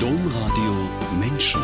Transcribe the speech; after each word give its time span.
Domradio 0.00 0.74
Menschen. 1.18 1.62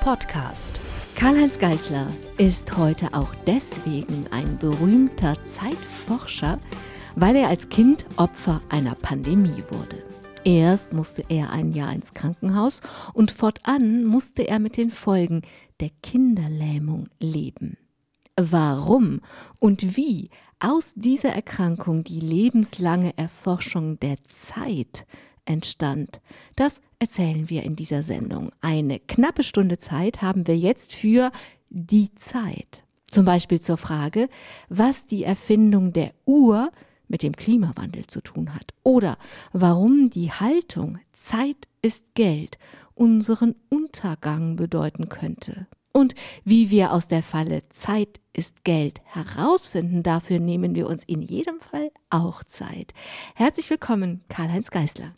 Podcast. 0.00 0.82
Karl-Heinz 1.16 1.58
Geißler 1.58 2.08
ist 2.36 2.76
heute 2.76 3.14
auch 3.14 3.34
deswegen 3.46 4.26
ein 4.30 4.58
berühmter 4.58 5.34
Zeitforscher, 5.46 6.58
weil 7.16 7.36
er 7.36 7.48
als 7.48 7.70
Kind 7.70 8.04
Opfer 8.16 8.60
einer 8.68 8.94
Pandemie 8.96 9.64
wurde. 9.70 10.02
Erst 10.44 10.92
musste 10.92 11.24
er 11.30 11.52
ein 11.52 11.72
Jahr 11.72 11.90
ins 11.90 12.12
Krankenhaus 12.12 12.82
und 13.14 13.32
fortan 13.32 14.04
musste 14.04 14.46
er 14.46 14.58
mit 14.58 14.76
den 14.76 14.90
Folgen 14.90 15.40
der 15.80 15.90
Kinderlähmung 16.02 17.08
leben. 17.18 17.78
Warum 18.36 19.22
und 19.58 19.96
wie 19.96 20.28
aus 20.60 20.92
dieser 20.94 21.30
Erkrankung 21.30 22.04
die 22.04 22.20
lebenslange 22.20 23.16
Erforschung 23.16 23.98
der 24.00 24.16
Zeit 24.28 25.06
entstand, 25.44 26.20
das 26.56 26.80
erzählen 26.98 27.50
wir 27.50 27.62
in 27.62 27.76
dieser 27.76 28.02
Sendung. 28.02 28.50
Eine 28.60 28.98
knappe 28.98 29.42
Stunde 29.42 29.78
Zeit 29.78 30.22
haben 30.22 30.46
wir 30.46 30.56
jetzt 30.56 30.94
für 30.94 31.30
die 31.70 32.14
Zeit. 32.14 32.84
Zum 33.10 33.24
Beispiel 33.24 33.60
zur 33.60 33.76
Frage, 33.76 34.28
was 34.68 35.06
die 35.06 35.24
Erfindung 35.24 35.92
der 35.92 36.12
Uhr 36.24 36.70
mit 37.08 37.22
dem 37.22 37.36
Klimawandel 37.36 38.06
zu 38.06 38.20
tun 38.20 38.54
hat 38.54 38.72
oder 38.82 39.18
warum 39.52 40.10
die 40.10 40.32
Haltung 40.32 40.98
Zeit 41.12 41.68
ist 41.82 42.04
Geld 42.14 42.58
unseren 42.94 43.54
Untergang 43.68 44.56
bedeuten 44.56 45.08
könnte. 45.08 45.66
Und 45.92 46.14
wie 46.44 46.70
wir 46.70 46.92
aus 46.92 47.06
der 47.06 47.22
Falle 47.22 47.68
Zeit 47.68 48.20
ist 48.32 48.64
Geld 48.64 49.00
herausfinden, 49.04 50.02
dafür 50.02 50.40
nehmen 50.40 50.74
wir 50.74 50.88
uns 50.88 51.04
in 51.04 51.22
jedem 51.22 51.60
Fall 51.60 51.92
auch 52.10 52.42
Zeit. 52.44 52.94
Herzlich 53.36 53.70
willkommen, 53.70 54.22
Karl-Heinz 54.28 54.70
Geißler. 54.70 55.14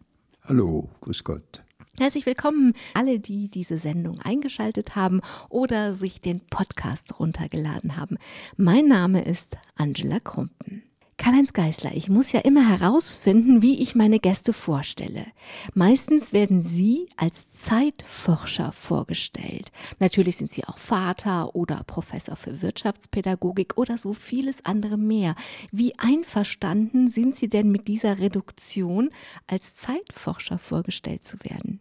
Hallo, 0.48 0.88
grüß 1.00 1.24
Gott. 1.24 1.64
Herzlich 1.98 2.24
willkommen 2.24 2.74
alle, 2.95 3.18
die 3.18 3.51
diese 3.51 3.79
Sendung 3.79 4.21
eingeschaltet 4.21 4.95
haben 4.95 5.21
oder 5.48 5.93
sich 5.93 6.21
den 6.21 6.38
Podcast 6.38 7.18
runtergeladen 7.18 7.96
haben. 7.96 8.16
Mein 8.56 8.87
Name 8.87 9.24
ist 9.24 9.56
Angela 9.74 10.21
Krumpen. 10.21 10.84
Karl-Heinz 11.18 11.54
Geißler, 11.54 11.95
ich 11.95 12.10
muss 12.10 12.32
ja 12.32 12.40
immer 12.40 12.68
herausfinden, 12.68 13.62
wie 13.62 13.82
ich 13.82 13.95
meine 13.95 14.18
Gäste 14.18 14.52
vorstelle. 14.52 15.26
Meistens 15.72 16.32
werden 16.34 16.62
Sie 16.62 17.09
als 17.16 17.50
Zeitforscher 17.52 18.70
vorgestellt. 18.72 19.72
Natürlich 19.98 20.37
sind 20.37 20.52
Sie 20.52 20.64
auch 20.64 20.76
Vater 20.76 21.54
oder 21.54 21.82
Professor 21.87 22.37
für 22.37 22.60
Wirtschaftspädagogik 22.60 23.78
oder 23.78 23.96
so 23.96 24.12
vieles 24.12 24.64
andere 24.66 24.98
mehr. 24.98 25.37
Wie 25.72 25.98
einverstanden 25.98 27.09
sind 27.09 27.37
Sie 27.37 27.48
denn 27.48 27.70
mit 27.70 27.88
dieser 27.88 28.18
Reduktion, 28.18 29.10
als 29.46 29.74
Zeitforscher 29.74 30.59
vorgestellt 30.59 31.24
zu 31.24 31.38
werden? 31.42 31.80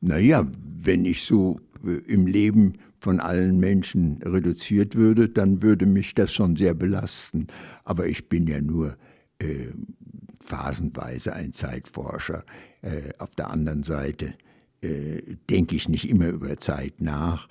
Naja, 0.00 0.44
wenn 0.82 1.04
ich 1.04 1.24
so 1.24 1.60
äh, 1.84 1.98
im 2.12 2.26
Leben 2.26 2.78
von 3.00 3.18
allen 3.18 3.58
Menschen 3.58 4.20
reduziert 4.22 4.94
würde, 4.94 5.28
dann 5.28 5.62
würde 5.62 5.86
mich 5.86 6.14
das 6.14 6.32
schon 6.32 6.56
sehr 6.56 6.74
belasten. 6.74 7.46
Aber 7.84 8.06
ich 8.06 8.28
bin 8.28 8.46
ja 8.46 8.60
nur 8.60 8.96
äh, 9.38 9.68
phasenweise 10.44 11.32
ein 11.32 11.52
Zeitforscher. 11.52 12.44
Äh, 12.82 13.10
auf 13.18 13.34
der 13.34 13.50
anderen 13.50 13.82
Seite 13.82 14.34
äh, 14.82 15.22
denke 15.48 15.76
ich 15.76 15.88
nicht 15.88 16.08
immer 16.08 16.28
über 16.28 16.56
Zeit 16.58 17.00
nach, 17.00 17.48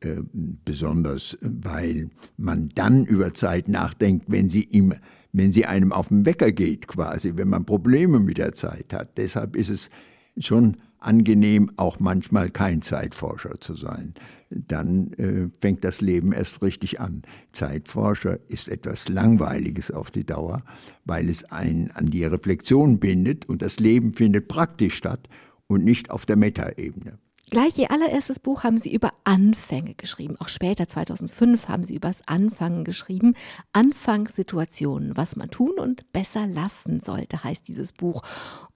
äh, 0.00 0.16
besonders 0.32 1.36
weil 1.40 2.10
man 2.36 2.70
dann 2.74 3.04
über 3.04 3.34
Zeit 3.34 3.68
nachdenkt, 3.68 4.26
wenn 4.28 4.48
sie 4.48 4.64
ihm 4.64 4.94
wenn 5.36 5.50
sie 5.50 5.66
einem 5.66 5.92
auf 5.92 6.08
den 6.08 6.24
Wecker 6.26 6.52
geht, 6.52 6.86
quasi, 6.86 7.32
wenn 7.34 7.48
man 7.48 7.66
Probleme 7.66 8.20
mit 8.20 8.38
der 8.38 8.52
Zeit 8.52 8.92
hat. 8.92 9.18
Deshalb 9.18 9.56
ist 9.56 9.68
es 9.68 9.90
schon 10.38 10.76
angenehm, 11.04 11.70
auch 11.76 12.00
manchmal 12.00 12.50
kein 12.50 12.82
Zeitforscher 12.82 13.60
zu 13.60 13.74
sein. 13.76 14.14
Dann 14.50 15.12
äh, 15.14 15.48
fängt 15.60 15.84
das 15.84 16.00
Leben 16.00 16.32
erst 16.32 16.62
richtig 16.62 17.00
an. 17.00 17.22
Zeitforscher 17.52 18.38
ist 18.48 18.68
etwas 18.68 19.08
Langweiliges 19.08 19.90
auf 19.90 20.10
die 20.10 20.24
Dauer, 20.24 20.62
weil 21.04 21.28
es 21.28 21.44
einen 21.50 21.90
an 21.90 22.06
die 22.06 22.24
Reflexion 22.24 23.00
bindet 23.00 23.48
und 23.48 23.62
das 23.62 23.80
Leben 23.80 24.14
findet 24.14 24.48
praktisch 24.48 24.94
statt 24.94 25.28
und 25.66 25.84
nicht 25.84 26.10
auf 26.10 26.26
der 26.26 26.36
Metaebene. 26.36 27.18
Gleich 27.50 27.76
Ihr 27.78 27.90
allererstes 27.90 28.38
Buch 28.38 28.64
haben 28.64 28.78
Sie 28.78 28.92
über 28.92 29.12
Anfänge 29.24 29.94
geschrieben. 29.94 30.36
Auch 30.40 30.48
später, 30.48 30.88
2005, 30.88 31.68
haben 31.68 31.84
Sie 31.84 31.94
über 31.94 32.08
das 32.08 32.26
Anfangen 32.26 32.84
geschrieben. 32.84 33.34
Anfangssituationen, 33.72 35.16
was 35.16 35.36
man 35.36 35.50
tun 35.50 35.72
und 35.78 36.10
besser 36.12 36.46
lassen 36.46 37.00
sollte, 37.00 37.44
heißt 37.44 37.68
dieses 37.68 37.92
Buch. 37.92 38.22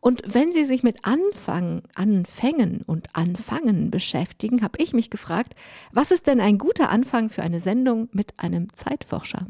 Und 0.00 0.22
wenn 0.26 0.52
Sie 0.52 0.64
sich 0.64 0.82
mit 0.82 1.06
Anfang, 1.06 1.82
Anfängen 1.94 2.82
und 2.82 3.16
Anfangen 3.16 3.90
beschäftigen, 3.90 4.60
habe 4.62 4.82
ich 4.82 4.92
mich 4.92 5.08
gefragt, 5.08 5.54
was 5.90 6.10
ist 6.10 6.26
denn 6.26 6.40
ein 6.40 6.58
guter 6.58 6.90
Anfang 6.90 7.30
für 7.30 7.42
eine 7.42 7.62
Sendung 7.62 8.08
mit 8.12 8.38
einem 8.38 8.72
Zeitforscher? 8.74 9.46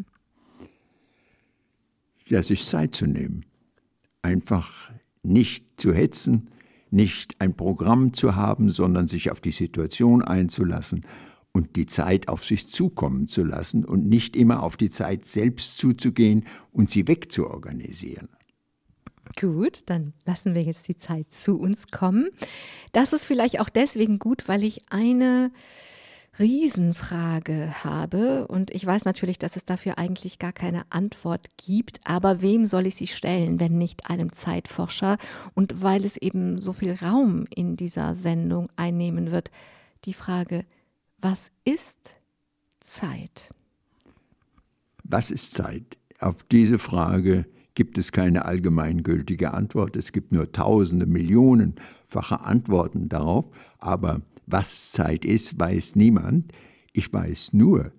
Ja, 2.26 2.42
sich 2.42 2.64
Zeit 2.64 2.94
zu 2.94 3.06
nehmen. 3.06 3.44
Einfach 4.22 4.92
nicht 5.22 5.64
zu 5.76 5.92
hetzen, 5.92 6.50
nicht 6.92 7.36
ein 7.40 7.54
Programm 7.54 8.12
zu 8.12 8.36
haben, 8.36 8.70
sondern 8.70 9.08
sich 9.08 9.30
auf 9.30 9.40
die 9.40 9.52
Situation 9.52 10.22
einzulassen 10.22 11.04
und 11.52 11.76
die 11.76 11.86
Zeit 11.86 12.28
auf 12.28 12.44
sich 12.44 12.68
zukommen 12.68 13.26
zu 13.26 13.44
lassen 13.44 13.84
und 13.84 14.06
nicht 14.06 14.36
immer 14.36 14.62
auf 14.62 14.76
die 14.76 14.90
Zeit 14.90 15.26
selbst 15.26 15.78
zuzugehen 15.78 16.46
und 16.72 16.90
sie 16.90 17.08
wegzuorganisieren. 17.08 18.28
Gut, 19.38 19.80
dann 19.86 20.14
lassen 20.24 20.54
wir 20.54 20.62
jetzt 20.62 20.88
die 20.88 20.96
Zeit 20.96 21.30
zu 21.30 21.58
uns 21.58 21.88
kommen. 21.88 22.28
Das 22.92 23.12
ist 23.12 23.26
vielleicht 23.26 23.60
auch 23.60 23.68
deswegen 23.68 24.18
gut, 24.18 24.48
weil 24.48 24.64
ich 24.64 24.90
eine 24.90 25.50
Riesenfrage 26.38 27.84
habe 27.84 28.46
und 28.46 28.70
ich 28.70 28.86
weiß 28.86 29.04
natürlich, 29.04 29.38
dass 29.38 29.56
es 29.56 29.64
dafür 29.64 29.98
eigentlich 29.98 30.38
gar 30.38 30.52
keine 30.52 30.82
Antwort 30.90 31.46
gibt, 31.56 32.00
aber 32.04 32.40
wem 32.40 32.66
soll 32.66 32.86
ich 32.86 32.94
sie 32.94 33.06
stellen, 33.08 33.58
wenn 33.60 33.78
nicht 33.78 34.08
einem 34.08 34.32
Zeitforscher 34.32 35.18
und 35.54 35.82
weil 35.82 36.04
es 36.04 36.16
eben 36.16 36.60
so 36.60 36.72
viel 36.72 36.94
Raum 36.94 37.46
in 37.54 37.76
dieser 37.76 38.14
Sendung 38.14 38.68
einnehmen 38.76 39.30
wird, 39.32 39.50
die 40.04 40.14
Frage, 40.14 40.64
was 41.20 41.50
ist 41.64 41.98
Zeit? 42.80 43.50
Was 45.02 45.30
ist 45.30 45.54
Zeit? 45.54 45.98
Auf 46.20 46.44
diese 46.44 46.78
Frage 46.78 47.46
gibt 47.74 47.98
es 47.98 48.12
keine 48.12 48.44
allgemeingültige 48.44 49.54
Antwort. 49.54 49.96
Es 49.96 50.12
gibt 50.12 50.32
nur 50.32 50.50
tausende, 50.52 51.06
millionenfache 51.06 52.40
Antworten 52.40 53.08
darauf, 53.08 53.46
aber 53.78 54.20
was 54.50 54.92
Zeit 54.92 55.24
ist, 55.24 55.58
weiß 55.58 55.96
niemand. 55.96 56.52
Ich 56.92 57.12
weiß 57.12 57.52
nur, 57.52 57.92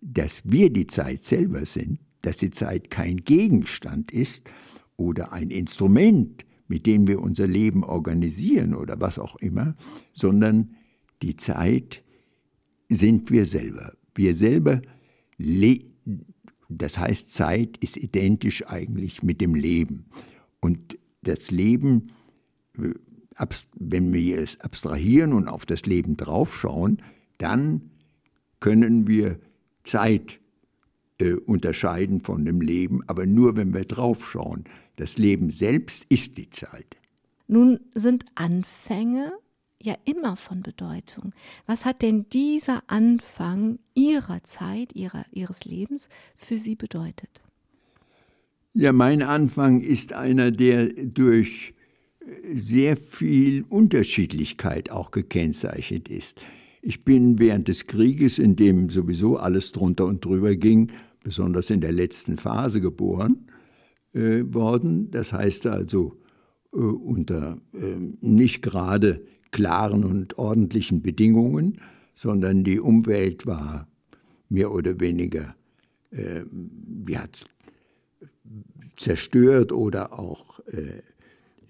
dass 0.00 0.42
wir 0.44 0.70
die 0.70 0.86
Zeit 0.86 1.22
selber 1.22 1.64
sind, 1.66 1.98
dass 2.22 2.38
die 2.38 2.50
Zeit 2.50 2.90
kein 2.90 3.18
Gegenstand 3.18 4.10
ist 4.10 4.50
oder 4.96 5.32
ein 5.32 5.50
Instrument, 5.50 6.44
mit 6.68 6.86
dem 6.86 7.06
wir 7.06 7.20
unser 7.20 7.46
Leben 7.46 7.84
organisieren 7.84 8.74
oder 8.74 9.00
was 9.00 9.18
auch 9.18 9.36
immer, 9.36 9.76
sondern 10.12 10.74
die 11.22 11.36
Zeit 11.36 12.02
sind 12.88 13.30
wir 13.30 13.46
selber. 13.46 13.92
Wir 14.14 14.34
selber, 14.34 14.80
das 16.68 16.98
heißt, 16.98 17.32
Zeit 17.32 17.76
ist 17.78 17.96
identisch 17.96 18.66
eigentlich 18.66 19.22
mit 19.22 19.40
dem 19.40 19.54
Leben. 19.54 20.06
Und 20.60 20.98
das 21.22 21.50
Leben 21.50 22.12
wenn 23.74 24.12
wir 24.12 24.38
es 24.38 24.60
abstrahieren 24.60 25.32
und 25.32 25.48
auf 25.48 25.66
das 25.66 25.86
Leben 25.86 26.16
draufschauen, 26.16 27.02
dann 27.38 27.90
können 28.60 29.06
wir 29.06 29.38
Zeit 29.82 30.40
äh, 31.18 31.34
unterscheiden 31.34 32.20
von 32.20 32.44
dem 32.44 32.60
Leben, 32.60 33.02
aber 33.06 33.26
nur 33.26 33.56
wenn 33.56 33.74
wir 33.74 33.84
draufschauen. 33.84 34.64
Das 34.96 35.18
Leben 35.18 35.50
selbst 35.50 36.06
ist 36.08 36.38
die 36.38 36.50
Zeit. 36.50 36.96
Nun 37.46 37.80
sind 37.94 38.24
Anfänge 38.36 39.32
ja 39.82 39.94
immer 40.04 40.36
von 40.36 40.62
Bedeutung. 40.62 41.34
Was 41.66 41.84
hat 41.84 42.02
denn 42.02 42.26
dieser 42.30 42.82
Anfang 42.86 43.78
Ihrer 43.94 44.42
Zeit, 44.44 44.94
ihrer, 44.94 45.26
Ihres 45.30 45.64
Lebens 45.64 46.08
für 46.36 46.56
Sie 46.56 46.74
bedeutet? 46.74 47.42
Ja, 48.72 48.92
mein 48.92 49.22
Anfang 49.22 49.80
ist 49.80 50.12
einer, 50.12 50.50
der 50.50 50.86
durch 50.86 51.74
sehr 52.54 52.96
viel 52.96 53.64
Unterschiedlichkeit 53.68 54.90
auch 54.90 55.10
gekennzeichnet 55.10 56.08
ist. 56.08 56.40
Ich 56.82 57.04
bin 57.04 57.38
während 57.38 57.68
des 57.68 57.86
Krieges, 57.86 58.38
in 58.38 58.56
dem 58.56 58.90
sowieso 58.90 59.36
alles 59.36 59.72
drunter 59.72 60.06
und 60.06 60.24
drüber 60.24 60.54
ging, 60.54 60.92
besonders 61.22 61.70
in 61.70 61.80
der 61.80 61.92
letzten 61.92 62.36
Phase 62.36 62.80
geboren 62.80 63.48
äh, 64.12 64.42
worden. 64.44 65.10
Das 65.10 65.32
heißt 65.32 65.66
also 65.66 66.18
äh, 66.72 66.76
unter 66.76 67.58
äh, 67.72 67.96
nicht 68.20 68.62
gerade 68.62 69.24
klaren 69.50 70.04
und 70.04 70.38
ordentlichen 70.38 71.00
Bedingungen, 71.00 71.80
sondern 72.12 72.64
die 72.64 72.80
Umwelt 72.80 73.46
war 73.46 73.88
mehr 74.48 74.72
oder 74.72 75.00
weniger 75.00 75.54
äh, 76.10 76.42
ja, 77.08 77.24
zerstört 78.96 79.72
oder 79.72 80.18
auch 80.18 80.60
äh, 80.66 81.02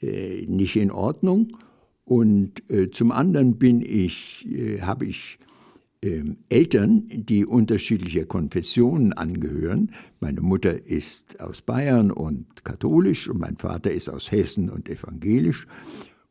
äh, 0.05 0.47
nicht 0.47 0.77
in 0.77 0.91
Ordnung. 0.91 1.57
Und 2.05 2.69
äh, 2.71 2.91
zum 2.91 3.13
anderen 3.13 3.57
bin 3.59 3.81
ich, 3.81 4.47
äh, 4.51 4.83
habe 4.83 5.07
ich 5.07 5.39
ähm, 6.03 6.37
Eltern, 6.51 7.09
die 7.09 7.47
unterschiedlicher 7.47 8.27
Konfessionen 8.27 9.15
angehören. 9.15 9.93
Meine 10.21 10.43
Mutter 10.43 10.87
ist 10.87 11.41
aus 11.41 11.63
Bayern 11.63 12.11
und 12.11 12.65
katholisch 12.65 13.29
und 13.29 13.39
mein 13.39 13.57
Vater 13.57 13.91
ist 13.91 14.11
aus 14.11 14.31
Hessen 14.31 14.69
und 14.69 14.89
evangelisch. 14.91 15.67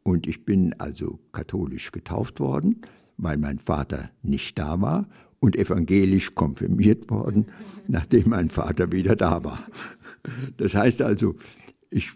Und 0.03 0.27
ich 0.27 0.45
bin 0.45 0.73
also 0.79 1.19
katholisch 1.31 1.91
getauft 1.91 2.39
worden, 2.39 2.81
weil 3.17 3.37
mein 3.37 3.57
Vater 3.57 4.11
nicht 4.21 4.59
da 4.59 4.79
war 4.79 5.07
und 5.39 5.55
evangelisch 5.55 6.35
konfirmiert 6.35 7.09
worden, 7.09 7.47
nachdem 7.87 8.29
mein 8.29 8.49
Vater 8.49 8.91
wieder 8.91 9.15
da 9.15 9.43
war. 9.43 9.67
Das 10.57 10.75
heißt 10.75 11.01
also, 11.01 11.35
ich 11.89 12.11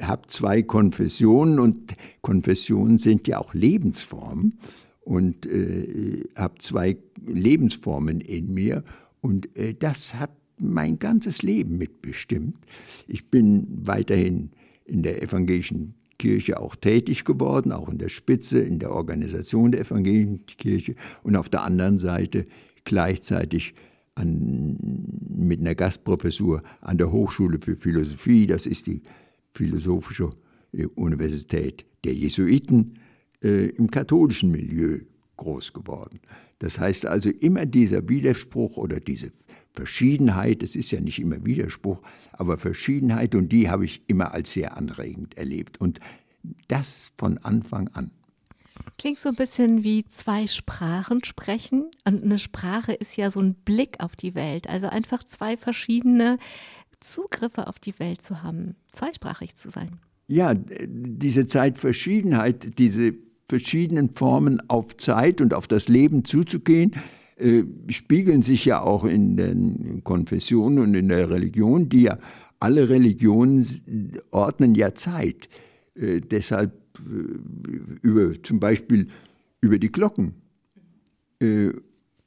habe 0.00 0.28
zwei 0.28 0.62
Konfessionen 0.62 1.58
und 1.58 1.96
Konfessionen 2.22 2.98
sind 2.98 3.26
ja 3.28 3.38
auch 3.38 3.54
Lebensformen 3.54 4.58
und 5.00 5.46
äh, 5.46 6.24
habe 6.36 6.58
zwei 6.58 6.98
Lebensformen 7.26 8.20
in 8.20 8.52
mir 8.52 8.84
und 9.20 9.56
äh, 9.56 9.74
das 9.74 10.14
hat 10.14 10.30
mein 10.58 10.98
ganzes 10.98 11.42
Leben 11.42 11.78
mitbestimmt. 11.78 12.58
Ich 13.06 13.30
bin 13.30 13.66
weiterhin 13.70 14.50
in 14.84 15.02
der 15.02 15.22
evangelischen 15.22 15.94
Kirche 16.18 16.60
auch 16.60 16.74
tätig 16.74 17.24
geworden, 17.24 17.72
auch 17.72 17.88
in 17.88 17.98
der 17.98 18.08
Spitze, 18.08 18.58
in 18.58 18.80
der 18.80 18.90
Organisation 18.90 19.70
der 19.70 19.82
evangelischen 19.82 20.46
Kirche 20.46 20.96
und 21.22 21.36
auf 21.36 21.48
der 21.48 21.62
anderen 21.62 21.98
Seite 21.98 22.46
gleichzeitig 22.84 23.74
an, 24.14 24.76
mit 25.28 25.60
einer 25.60 25.76
Gastprofessur 25.76 26.62
an 26.80 26.98
der 26.98 27.12
Hochschule 27.12 27.60
für 27.60 27.76
Philosophie, 27.76 28.46
das 28.46 28.66
ist 28.66 28.88
die 28.88 29.02
Philosophische 29.58 30.30
äh, 30.72 30.86
Universität 30.94 31.84
der 32.04 32.14
Jesuiten, 32.14 32.94
äh, 33.42 33.70
im 33.70 33.90
katholischen 33.90 34.52
Milieu 34.52 35.00
groß 35.36 35.72
geworden. 35.72 36.20
Das 36.60 36.78
heißt 36.78 37.06
also 37.06 37.30
immer 37.30 37.66
dieser 37.66 38.08
Widerspruch 38.08 38.76
oder 38.76 39.00
diese 39.00 39.32
Verschiedenheit, 39.72 40.62
es 40.62 40.76
ist 40.76 40.92
ja 40.92 41.00
nicht 41.00 41.18
immer 41.18 41.44
Widerspruch, 41.44 42.02
aber 42.32 42.56
Verschiedenheit 42.56 43.34
und 43.34 43.50
die 43.50 43.68
habe 43.68 43.84
ich 43.84 44.02
immer 44.06 44.32
als 44.32 44.52
sehr 44.52 44.76
anregend 44.76 45.36
erlebt 45.36 45.80
und 45.80 45.98
das 46.68 47.10
von 47.16 47.38
Anfang 47.38 47.88
an. 47.94 48.12
Klingt 48.96 49.20
so 49.20 49.28
ein 49.28 49.36
bisschen 49.36 49.84
wie 49.84 50.04
zwei 50.10 50.46
Sprachen 50.46 51.22
sprechen. 51.24 51.90
Und 52.04 52.24
eine 52.24 52.38
Sprache 52.38 52.92
ist 52.92 53.16
ja 53.16 53.30
so 53.30 53.40
ein 53.40 53.54
Blick 53.54 54.00
auf 54.00 54.16
die 54.16 54.34
Welt. 54.34 54.68
Also 54.68 54.88
einfach 54.88 55.22
zwei 55.24 55.56
verschiedene 55.56 56.38
Zugriffe 57.00 57.66
auf 57.66 57.78
die 57.78 57.98
Welt 57.98 58.22
zu 58.22 58.42
haben, 58.42 58.74
zweisprachig 58.92 59.56
zu 59.56 59.70
sein. 59.70 59.98
Ja, 60.26 60.54
diese 60.54 61.48
Zeitverschiedenheit, 61.48 62.78
diese 62.78 63.14
verschiedenen 63.48 64.10
Formen 64.10 64.60
auf 64.68 64.96
Zeit 64.96 65.40
und 65.40 65.54
auf 65.54 65.66
das 65.66 65.88
Leben 65.88 66.24
zuzugehen, 66.24 66.92
äh, 67.36 67.64
spiegeln 67.90 68.42
sich 68.42 68.64
ja 68.64 68.82
auch 68.82 69.04
in 69.04 69.36
den 69.36 70.02
Konfessionen 70.04 70.80
und 70.80 70.94
in 70.94 71.08
der 71.08 71.30
Religion, 71.30 71.88
die 71.88 72.02
ja 72.02 72.18
alle 72.60 72.88
Religionen 72.88 73.64
ordnen 74.30 74.74
ja 74.74 74.94
Zeit. 74.94 75.48
Äh, 75.94 76.20
deshalb 76.20 76.72
äh, 76.98 78.02
über 78.02 78.42
zum 78.42 78.60
Beispiel 78.60 79.08
über 79.60 79.78
die 79.78 79.92
Glocken. 79.92 80.34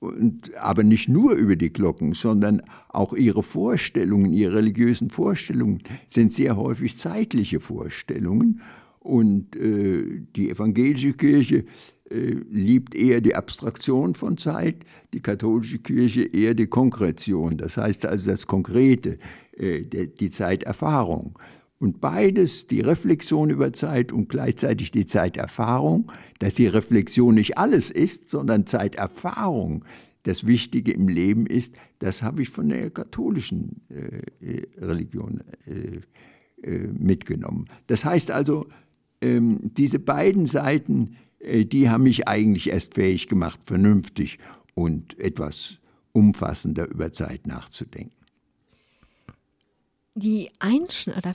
Und, 0.01 0.55
aber 0.55 0.83
nicht 0.83 1.09
nur 1.09 1.33
über 1.33 1.55
die 1.55 1.71
Glocken, 1.71 2.13
sondern 2.13 2.63
auch 2.89 3.13
ihre 3.13 3.43
Vorstellungen, 3.43 4.33
ihre 4.33 4.55
religiösen 4.55 5.11
Vorstellungen 5.11 5.83
sind 6.07 6.33
sehr 6.33 6.57
häufig 6.57 6.97
zeitliche 6.97 7.59
Vorstellungen. 7.59 8.61
Und 8.99 9.55
äh, 9.55 10.23
die 10.35 10.49
evangelische 10.49 11.13
Kirche 11.13 11.65
äh, 12.09 12.35
liebt 12.49 12.95
eher 12.95 13.21
die 13.21 13.35
Abstraktion 13.35 14.15
von 14.15 14.37
Zeit, 14.37 14.85
die 15.13 15.21
katholische 15.21 15.77
Kirche 15.77 16.23
eher 16.23 16.55
die 16.55 16.67
Konkretion, 16.67 17.57
das 17.57 17.77
heißt 17.77 18.07
also 18.07 18.29
das 18.31 18.47
Konkrete, 18.47 19.19
äh, 19.55 19.83
die 19.83 20.29
Zeiterfahrung. 20.31 21.37
Und 21.81 21.99
beides, 21.99 22.67
die 22.67 22.81
Reflexion 22.81 23.49
über 23.49 23.73
Zeit 23.73 24.11
und 24.11 24.29
gleichzeitig 24.29 24.91
die 24.91 25.07
Zeiterfahrung, 25.07 26.11
dass 26.37 26.53
die 26.53 26.67
Reflexion 26.67 27.33
nicht 27.33 27.57
alles 27.57 27.89
ist, 27.89 28.29
sondern 28.29 28.67
Zeiterfahrung 28.67 29.83
das 30.21 30.45
Wichtige 30.45 30.91
im 30.91 31.07
Leben 31.07 31.47
ist, 31.47 31.73
das 31.97 32.21
habe 32.21 32.43
ich 32.43 32.49
von 32.49 32.69
der 32.69 32.91
katholischen 32.91 33.81
äh, 33.89 34.61
Religion 34.79 35.41
äh, 35.65 36.01
äh, 36.69 36.87
mitgenommen. 36.89 37.65
Das 37.87 38.05
heißt 38.05 38.29
also, 38.29 38.67
ähm, 39.19 39.71
diese 39.75 39.97
beiden 39.97 40.45
Seiten, 40.45 41.15
äh, 41.39 41.65
die 41.65 41.89
haben 41.89 42.03
mich 42.03 42.27
eigentlich 42.27 42.69
erst 42.69 42.93
fähig 42.93 43.27
gemacht, 43.27 43.61
vernünftig 43.63 44.37
und 44.75 45.19
etwas 45.19 45.79
umfassender 46.11 46.87
über 46.87 47.11
Zeit 47.11 47.47
nachzudenken. 47.47 48.20
Die 50.15 50.51
Einschn 50.59 51.11
oder 51.11 51.33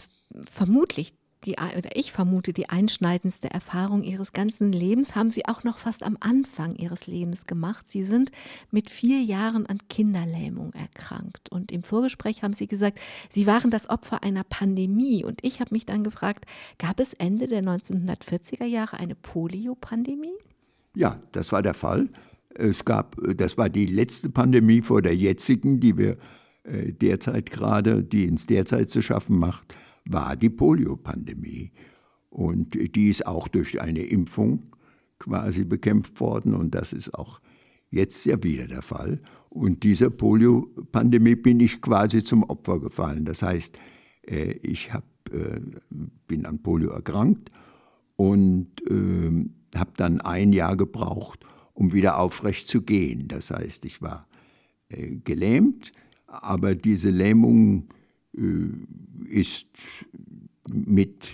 vermutlich 0.51 1.15
die, 1.45 1.53
oder 1.53 1.95
ich 1.95 2.13
vermute, 2.13 2.53
die 2.53 2.69
einschneidendste 2.69 3.51
Erfahrung 3.51 4.03
Ihres 4.03 4.33
ganzen 4.33 4.73
Lebens 4.73 5.15
haben 5.15 5.31
Sie 5.31 5.47
auch 5.47 5.65
noch 5.65 5.79
fast 5.79 6.03
am 6.03 6.17
Anfang 6.21 6.75
Ihres 6.75 7.07
Lebens 7.07 7.47
gemacht. 7.47 7.89
Sie 7.89 8.03
sind 8.03 8.33
mit 8.71 8.91
vier 8.91 9.23
Jahren 9.23 9.67
an 9.67 9.79
Kinderlähmung 9.89 10.73
erkrankt. 10.73 11.51
Und 11.51 11.71
im 11.73 11.83
Vorgespräch 11.83 12.43
haben 12.43 12.55
Sie 12.55 12.67
gesagt, 12.67 12.99
Sie 13.31 13.47
waren 13.47 13.71
das 13.71 13.89
Opfer 13.89 14.23
einer 14.23 14.45
Pandemie. 14.45 15.25
Und 15.25 15.45
ich 15.45 15.61
habe 15.61 15.75
mich 15.75 15.87
dann 15.87 16.05
gefragt, 16.05 16.47
gab 16.79 16.99
es 17.01 17.15
Ende 17.15 17.47
der 17.47 17.63
1940er 17.63 18.65
Jahre 18.65 18.99
eine 18.99 19.15
Polio-Pandemie? 19.15 20.37
Ja, 20.95 21.21
das 21.33 21.53
war 21.53 21.63
der 21.63 21.75
Fall. 21.75 22.09
Es 22.51 22.85
gab, 22.85 23.17
das 23.37 23.59
war 23.59 23.69
die 23.69 23.87
letzte 23.87 24.31
Pandemie 24.31 24.81
vor 24.81 25.03
der 25.03 25.15
jetzigen, 25.15 25.79
die 25.79 25.97
wir 25.97 26.17
derzeit 26.69 27.51
gerade, 27.51 28.03
die 28.03 28.29
uns 28.29 28.47
derzeit 28.47 28.91
zu 28.91 29.01
schaffen 29.03 29.39
macht 29.39 29.77
war 30.07 30.37
die 30.37 30.51
Poliopandemie. 30.51 31.73
Und 32.31 32.75
die 32.95 33.09
ist 33.09 33.27
auch 33.27 33.49
durch 33.49 33.81
eine 33.81 34.03
Impfung 34.03 34.75
quasi 35.19 35.65
bekämpft 35.65 36.21
worden 36.21 36.55
und 36.55 36.75
das 36.75 36.93
ist 36.93 37.15
auch 37.15 37.41
jetzt 37.91 38.27
ja 38.27 38.43
wieder 38.43 38.67
der 38.67 38.83
Fall. 38.83 39.21
Und 39.49 39.83
dieser 39.83 40.11
Poliopandemie 40.11 41.37
bin 41.37 41.61
ich 41.61 41.81
quasi 41.81 42.23
zum 42.23 42.43
Opfer 42.45 42.79
gefallen. 42.81 43.25
Das 43.25 43.43
heißt, 43.43 43.79
äh, 44.27 44.53
ich 44.63 44.93
hab, 44.93 45.05
äh, 45.33 45.61
bin 46.27 46.45
an 46.45 46.63
Polio 46.63 46.91
erkrankt 46.91 47.51
und 48.17 48.69
ähm, 48.91 49.55
habe 49.75 49.93
dann 49.97 50.21
ein 50.21 50.53
Jahr 50.53 50.77
gebraucht, 50.77 51.47
um 51.73 51.95
wieder 51.95 52.19
aufrecht 52.19 52.69
zu 52.69 52.83
gehen. 52.83 53.29
Das 53.29 53.51
heißt, 53.51 53.87
ich 53.87 54.03
war 54.03 54.29
äh, 54.89 55.17
gelähmt, 55.25 55.93
aber 56.27 56.75
diese 56.75 57.11
Lähmung 57.11 57.89
äh, 58.37 58.69
ist 59.29 59.69
mit, 60.69 61.29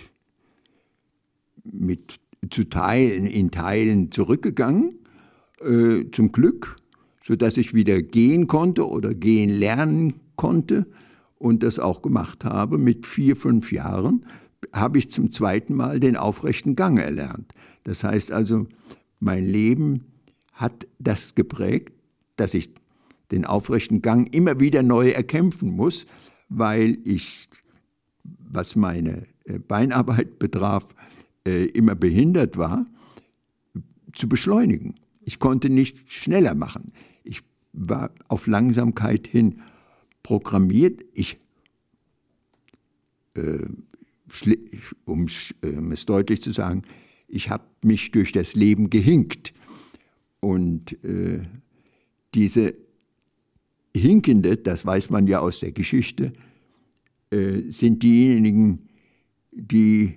mit 1.63 2.19
zu 2.49 2.65
Teilen, 2.65 3.25
in 3.25 3.51
Teilen 3.51 4.11
zurückgegangen, 4.11 4.95
äh, 5.61 6.05
zum 6.11 6.31
Glück, 6.31 6.77
sodass 7.23 7.57
ich 7.57 7.73
wieder 7.73 8.01
gehen 8.01 8.47
konnte 8.47 8.87
oder 8.87 9.13
gehen 9.13 9.49
lernen 9.49 10.15
konnte 10.35 10.85
und 11.37 11.63
das 11.63 11.79
auch 11.79 12.01
gemacht 12.01 12.45
habe. 12.45 12.77
Mit 12.77 13.05
vier, 13.05 13.35
fünf 13.35 13.71
Jahren 13.71 14.25
habe 14.71 14.97
ich 14.97 15.09
zum 15.09 15.31
zweiten 15.31 15.73
Mal 15.73 15.99
den 15.99 16.15
aufrechten 16.15 16.75
Gang 16.75 16.99
erlernt. 16.99 17.53
Das 17.83 18.03
heißt 18.03 18.31
also, 18.31 18.67
mein 19.19 19.45
Leben 19.45 20.05
hat 20.53 20.87
das 20.99 21.35
geprägt, 21.35 21.93
dass 22.35 22.53
ich 22.53 22.71
den 23.33 23.45
aufrechten 23.45 24.01
Gang 24.01 24.33
immer 24.33 24.59
wieder 24.59 24.83
neu 24.83 25.09
erkämpfen 25.09 25.71
muss, 25.71 26.05
weil 26.49 26.99
ich, 27.03 27.49
was 28.23 28.75
meine 28.75 29.25
äh, 29.45 29.57
Beinarbeit 29.57 30.39
betraf, 30.39 30.93
äh, 31.45 31.65
immer 31.65 31.95
behindert 31.95 32.57
war, 32.57 32.85
zu 34.13 34.29
beschleunigen. 34.29 34.95
Ich 35.21 35.39
konnte 35.39 35.69
nicht 35.69 36.11
schneller 36.11 36.53
machen. 36.53 36.93
Ich 37.23 37.41
war 37.73 38.11
auf 38.27 38.45
Langsamkeit 38.45 39.27
hin 39.27 39.61
programmiert. 40.21 41.03
Ich, 41.13 41.39
äh, 43.33 43.65
um 45.05 45.25
es 45.25 46.05
deutlich 46.05 46.41
zu 46.41 46.51
sagen, 46.51 46.83
ich 47.27 47.49
habe 47.49 47.63
mich 47.83 48.11
durch 48.11 48.31
das 48.31 48.53
Leben 48.53 48.91
gehinkt. 48.91 49.53
Und 50.39 51.03
äh, 51.03 51.41
diese 52.35 52.75
Hinkende, 53.95 54.57
das 54.57 54.85
weiß 54.85 55.09
man 55.09 55.27
ja 55.27 55.39
aus 55.39 55.59
der 55.59 55.71
Geschichte, 55.71 56.33
äh, 57.29 57.61
sind 57.69 58.03
diejenigen, 58.03 58.89
die 59.51 60.15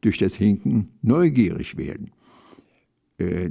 durch 0.00 0.18
das 0.18 0.36
Hinken 0.36 0.88
neugierig 1.02 1.76
werden, 1.76 2.10
äh, 3.18 3.50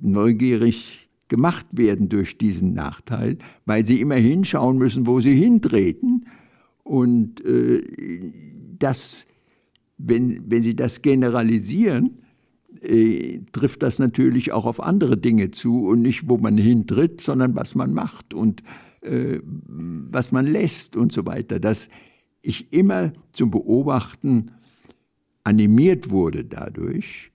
neugierig 0.00 1.08
gemacht 1.28 1.66
werden 1.72 2.08
durch 2.08 2.38
diesen 2.38 2.72
Nachteil, 2.72 3.38
weil 3.66 3.84
sie 3.84 4.00
immer 4.00 4.16
hinschauen 4.16 4.78
müssen, 4.78 5.06
wo 5.06 5.20
sie 5.20 5.34
hintreten. 5.34 6.26
Und 6.82 7.44
äh, 7.44 7.82
das, 8.78 9.26
wenn, 9.98 10.50
wenn 10.50 10.62
sie 10.62 10.74
das 10.74 11.02
generalisieren, 11.02 12.18
äh, 12.82 13.40
trifft 13.52 13.82
das 13.82 13.98
natürlich 13.98 14.52
auch 14.52 14.64
auf 14.64 14.82
andere 14.82 15.16
Dinge 15.16 15.50
zu 15.50 15.88
und 15.88 16.02
nicht, 16.02 16.28
wo 16.28 16.38
man 16.38 16.56
hintritt, 16.56 17.20
sondern 17.20 17.54
was 17.54 17.74
man 17.74 17.92
macht 17.92 18.34
und 18.34 18.62
äh, 19.00 19.40
was 19.44 20.32
man 20.32 20.46
lässt 20.46 20.96
und 20.96 21.12
so 21.12 21.26
weiter. 21.26 21.60
Dass 21.60 21.88
ich 22.42 22.72
immer 22.72 23.12
zum 23.32 23.50
Beobachten 23.50 24.52
animiert 25.44 26.10
wurde 26.10 26.44
dadurch, 26.44 27.30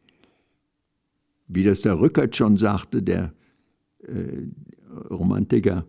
wie 1.47 1.63
das 1.63 1.81
der 1.81 1.99
Rückert 1.99 2.35
schon 2.35 2.57
sagte, 2.57 3.01
der 3.01 3.33
äh, 4.03 4.47
Romantiker, 5.09 5.85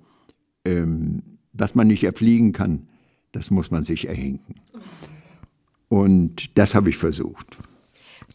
ähm, 0.64 1.23
was 1.52 1.75
man 1.75 1.87
nicht 1.87 2.04
erfliegen 2.04 2.52
kann, 2.52 2.88
das 3.32 3.50
muss 3.50 3.70
man 3.70 3.82
sich 3.82 4.08
erhinken. 4.08 4.56
Und 5.88 6.56
das 6.58 6.75
habe 6.75 6.90
ich 6.90 6.96
versucht. 6.96 7.58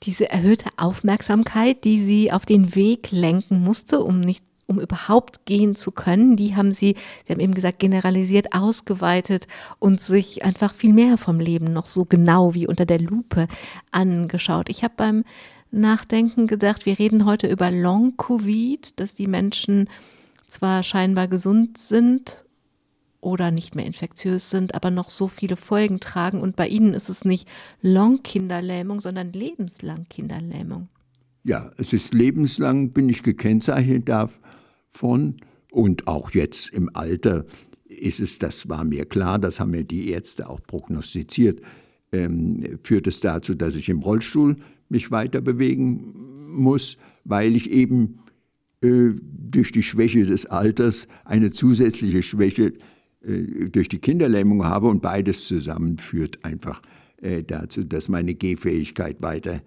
Diese 0.03 0.29
erhöhte 0.29 0.69
Aufmerksamkeit, 0.77 1.83
die 1.83 2.01
Sie 2.03 2.31
auf 2.31 2.45
den 2.45 2.75
Weg 2.75 3.11
lenken 3.11 3.61
musste, 3.61 4.03
um 4.03 4.19
nicht 4.19 4.43
um 4.69 4.79
überhaupt 4.79 5.45
gehen 5.45 5.75
zu 5.75 5.91
können, 5.91 6.37
die 6.37 6.55
haben 6.55 6.71
Sie, 6.71 6.95
Sie 7.25 7.33
haben 7.33 7.39
eben 7.39 7.55
gesagt, 7.55 7.79
generalisiert, 7.79 8.53
ausgeweitet 8.53 9.47
und 9.79 9.99
sich 9.99 10.45
einfach 10.45 10.73
viel 10.73 10.93
mehr 10.93 11.17
vom 11.17 11.39
Leben 11.39 11.73
noch 11.73 11.87
so 11.87 12.05
genau 12.05 12.53
wie 12.53 12.67
unter 12.67 12.85
der 12.85 12.99
Lupe 12.99 13.47
angeschaut. 13.91 14.69
Ich 14.69 14.83
habe 14.83 14.93
beim 14.95 15.23
Nachdenken 15.71 16.45
gedacht, 16.45 16.85
wir 16.85 16.99
reden 16.99 17.25
heute 17.25 17.47
über 17.47 17.71
Long-Covid, 17.71 18.99
dass 18.99 19.15
die 19.15 19.27
Menschen 19.27 19.89
zwar 20.47 20.83
scheinbar 20.83 21.27
gesund 21.27 21.79
sind 21.79 22.45
oder 23.21 23.51
nicht 23.51 23.75
mehr 23.75 23.85
infektiös 23.85 24.49
sind, 24.49 24.75
aber 24.75 24.91
noch 24.91 25.09
so 25.09 25.27
viele 25.27 25.55
Folgen 25.55 25.99
tragen. 25.99 26.41
Und 26.41 26.55
bei 26.55 26.67
ihnen 26.67 26.93
ist 26.93 27.09
es 27.09 27.25
nicht 27.25 27.47
Long-Kinderlähmung, 27.81 29.01
sondern 29.01 29.33
lebenslang 29.33 30.07
Kinderlähmung. 30.09 30.87
Ja, 31.43 31.71
es 31.77 31.93
ist 31.93 32.13
lebenslang, 32.13 32.91
bin 32.91 33.09
ich 33.09 33.23
gekennzeichnet 33.23 34.07
davon. 34.07 35.37
Und 35.71 36.07
auch 36.07 36.31
jetzt 36.31 36.69
im 36.69 36.89
Alter 36.95 37.45
ist 37.87 38.19
es, 38.19 38.39
das 38.39 38.69
war 38.69 38.83
mir 38.83 39.05
klar, 39.05 39.39
das 39.39 39.59
haben 39.59 39.71
mir 39.71 39.83
die 39.83 40.09
Ärzte 40.11 40.49
auch 40.49 40.61
prognostiziert, 40.63 41.61
ähm, 42.11 42.79
führt 42.83 43.07
es 43.07 43.19
dazu, 43.19 43.53
dass 43.53 43.75
ich 43.75 43.89
im 43.89 43.99
Rollstuhl 43.99 44.57
mich 44.89 45.11
weiter 45.11 45.41
bewegen 45.41 46.13
muss, 46.47 46.97
weil 47.23 47.55
ich 47.55 47.69
eben 47.69 48.19
äh, 48.81 49.09
durch 49.21 49.71
die 49.71 49.83
Schwäche 49.83 50.25
des 50.25 50.45
Alters 50.45 51.07
eine 51.25 51.51
zusätzliche 51.51 52.23
Schwäche 52.23 52.73
durch 53.21 53.89
die 53.89 53.99
Kinderlähmung 53.99 54.63
habe 54.65 54.87
und 54.87 55.01
beides 55.01 55.45
zusammen 55.45 55.97
führt 55.97 56.43
einfach 56.45 56.81
äh, 57.21 57.43
dazu, 57.43 57.83
dass 57.83 58.07
meine 58.07 58.33
Gehfähigkeit 58.33 59.21
weiter 59.21 59.61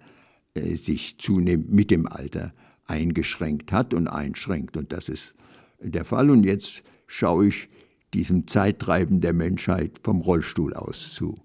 äh, 0.55 0.75
sich 0.75 1.17
zunehmend 1.19 1.71
mit 1.71 1.91
dem 1.91 2.07
Alter 2.07 2.53
eingeschränkt 2.85 3.71
hat 3.71 3.93
und 3.93 4.07
einschränkt. 4.07 4.75
Und 4.75 4.91
das 4.91 5.09
ist 5.09 5.33
der 5.79 6.05
Fall. 6.05 6.29
Und 6.29 6.43
jetzt 6.43 6.83
schaue 7.07 7.47
ich 7.47 7.67
diesem 8.13 8.47
Zeittreiben 8.47 9.21
der 9.21 9.33
Menschheit 9.33 9.99
vom 10.03 10.21
Rollstuhl 10.21 10.73
aus 10.73 11.13
zu. 11.13 11.35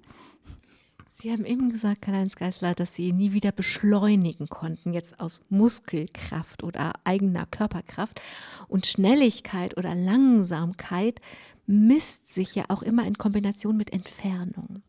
Sie 1.21 1.33
haben 1.33 1.45
eben 1.45 1.71
gesagt, 1.71 2.03
Karl-Heinz 2.03 2.37
Geißler, 2.37 2.75
dass 2.75 2.95
Sie 2.95 3.13
nie 3.13 3.33
wieder 3.33 3.51
beschleunigen 3.51 4.49
konnten, 4.49 4.93
jetzt 4.93 5.19
aus 5.19 5.43
Muskelkraft 5.49 6.63
oder 6.63 6.93
eigener 7.03 7.45
Körperkraft. 7.47 8.21
Und 8.69 8.87
Schnelligkeit 8.87 9.77
oder 9.77 9.97
Langsamkeit 9.97 11.21
misst 11.69 12.33
sich 12.33 12.55
ja 12.55 12.65
auch 12.69 12.83
immer 12.83 13.07
in 13.07 13.19
Kombination 13.19 13.77
mit 13.77 13.93
Entfernung. 13.93 14.83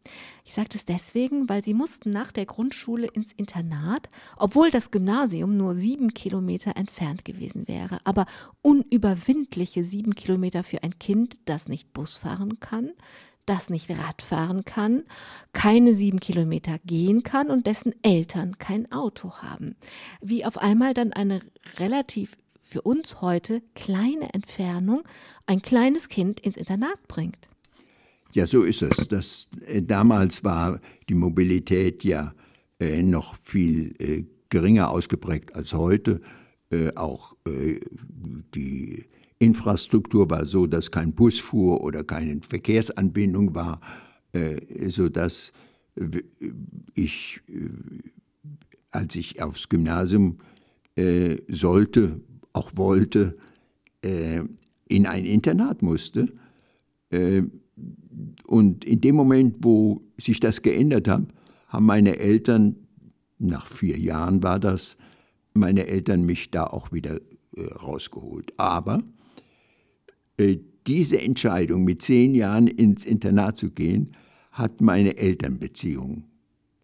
Ich 0.45 0.53
sage 0.53 0.69
das 0.71 0.85
deswegen, 0.85 1.49
weil 1.49 1.61
sie 1.61 1.73
mussten 1.73 2.11
nach 2.11 2.31
der 2.31 2.45
Grundschule 2.45 3.05
ins 3.07 3.33
Internat, 3.33 4.07
obwohl 4.37 4.71
das 4.71 4.89
Gymnasium 4.89 5.57
nur 5.57 5.75
sieben 5.75 6.13
Kilometer 6.13 6.77
entfernt 6.77 7.25
gewesen 7.25 7.67
wäre. 7.67 7.99
Aber 8.05 8.25
unüberwindliche 8.61 9.83
sieben 9.83 10.15
Kilometer 10.15 10.63
für 10.63 10.81
ein 10.81 10.97
Kind, 10.99 11.37
das 11.43 11.67
nicht 11.67 11.91
Bus 11.91 12.17
fahren 12.17 12.61
kann, 12.61 12.91
das 13.45 13.69
nicht 13.69 13.89
Rad 13.89 14.21
fahren 14.21 14.63
kann, 14.63 15.03
keine 15.51 15.93
sieben 15.93 16.21
Kilometer 16.21 16.79
gehen 16.85 17.23
kann 17.23 17.49
und 17.49 17.67
dessen 17.67 17.93
Eltern 18.03 18.57
kein 18.57 18.89
Auto 18.93 19.33
haben. 19.41 19.75
Wie 20.21 20.45
auf 20.45 20.57
einmal 20.57 20.93
dann 20.93 21.11
eine 21.11 21.41
relativ 21.77 22.37
für 22.69 22.81
uns 22.83 23.21
heute 23.21 23.61
kleine 23.73 24.33
Entfernung 24.33 25.03
ein 25.47 25.61
kleines 25.61 26.07
Kind 26.07 26.39
ins 26.39 26.55
Internat 26.55 27.07
bringt. 27.07 27.49
Ja, 28.33 28.45
so 28.45 28.61
ist 28.61 28.83
es. 28.83 29.07
Das, 29.07 29.49
äh, 29.65 29.81
damals 29.81 30.43
war 30.43 30.79
die 31.09 31.15
Mobilität 31.15 32.03
ja 32.03 32.33
äh, 32.79 33.01
noch 33.01 33.35
viel 33.41 33.95
äh, 33.97 34.23
geringer 34.49 34.91
ausgeprägt 34.91 35.55
als 35.55 35.73
heute. 35.73 36.21
Äh, 36.69 36.91
auch 36.95 37.35
äh, 37.47 37.79
die 38.53 39.05
Infrastruktur 39.39 40.29
war 40.29 40.45
so, 40.45 40.67
dass 40.67 40.91
kein 40.91 41.13
Bus 41.13 41.39
fuhr 41.39 41.81
oder 41.81 42.03
keine 42.03 42.39
Verkehrsanbindung 42.47 43.55
war, 43.55 43.81
äh, 44.33 44.89
sodass 44.89 45.51
ich, 46.93 47.41
als 48.91 49.15
ich 49.15 49.41
aufs 49.41 49.67
Gymnasium 49.67 50.37
sollte, 51.49 52.21
auch 52.53 52.71
wollte, 52.75 53.37
äh, 54.01 54.41
in 54.87 55.05
ein 55.05 55.25
Internat 55.25 55.81
musste. 55.81 56.31
Äh, 57.09 57.43
und 58.45 58.85
in 58.85 59.01
dem 59.01 59.15
Moment, 59.15 59.57
wo 59.59 60.01
sich 60.17 60.39
das 60.39 60.61
geändert 60.61 61.07
hat, 61.07 61.23
haben 61.67 61.85
meine 61.85 62.17
Eltern, 62.17 62.75
nach 63.37 63.67
vier 63.67 63.97
Jahren 63.97 64.43
war 64.43 64.59
das, 64.59 64.97
meine 65.53 65.87
Eltern 65.87 66.25
mich 66.25 66.51
da 66.51 66.65
auch 66.65 66.91
wieder 66.91 67.19
äh, 67.55 67.61
rausgeholt. 67.61 68.53
Aber 68.57 69.03
äh, 70.37 70.57
diese 70.87 71.21
Entscheidung, 71.21 71.83
mit 71.83 72.01
zehn 72.01 72.33
Jahren 72.33 72.67
ins 72.67 73.05
Internat 73.05 73.57
zu 73.57 73.71
gehen, 73.71 74.11
hat 74.51 74.81
meine 74.81 75.17
Elternbeziehung 75.17 76.25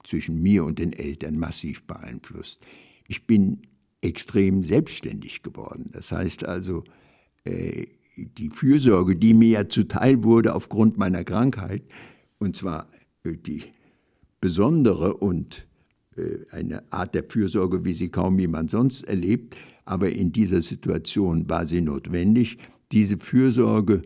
zwischen 0.04 0.42
mir 0.42 0.64
und 0.64 0.80
den 0.80 0.94
Eltern 0.94 1.38
massiv 1.38 1.84
beeinflusst. 1.88 2.64
Ich 3.08 3.26
bin 3.26 3.62
extrem 4.06 4.64
selbstständig 4.64 5.44
geworden. 5.44 5.90
Das 5.92 6.12
heißt 6.12 6.46
also, 6.46 6.84
äh, 7.44 7.88
die 8.16 8.50
Fürsorge, 8.50 9.16
die 9.16 9.34
mir 9.34 9.50
ja 9.50 9.68
zuteil 9.68 10.24
wurde 10.24 10.56
aufgrund 10.56 10.98
meiner 10.98 11.24
Krankheit, 11.24 11.84
und 12.40 12.56
zwar 12.56 12.88
äh, 13.24 13.34
die 13.36 13.64
besondere 14.40 15.16
und 15.16 15.68
äh, 16.16 16.38
eine 16.52 16.84
Art 16.92 17.16
der 17.16 17.24
Fürsorge, 17.24 17.84
wie 17.84 17.94
sie 17.94 18.10
kaum 18.10 18.40
jemand 18.40 18.72
sonst 18.72 19.04
erlebt, 19.04 19.56
aber 19.86 20.10
in 20.12 20.32
dieser 20.32 20.62
Situation 20.62 21.50
war 21.50 21.66
sie 21.66 21.82
notwendig. 21.82 22.58
Diese 22.92 23.18
Fürsorge 23.18 24.04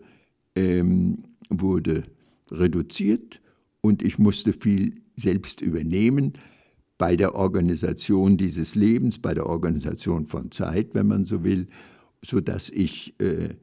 ähm, 0.56 1.24
wurde 1.50 2.04
reduziert 2.52 3.42
und 3.82 4.02
ich 4.04 4.18
musste 4.18 4.54
viel 4.54 5.02
selbst 5.16 5.62
übernehmen 5.62 6.34
bei 7.00 7.16
der 7.16 7.34
Organisation 7.34 8.38
dieses 8.38 8.76
Lebens, 8.76 9.18
bei 9.18 9.34
der 9.34 9.48
Organisation 9.48 10.28
von 10.28 10.52
Zeit, 10.52 10.94
wenn 10.94 11.08
man 11.08 11.26
so 11.26 11.44
will, 11.44 11.68
sodass 12.22 12.70
ich 12.70 13.16
äh, 13.20 13.56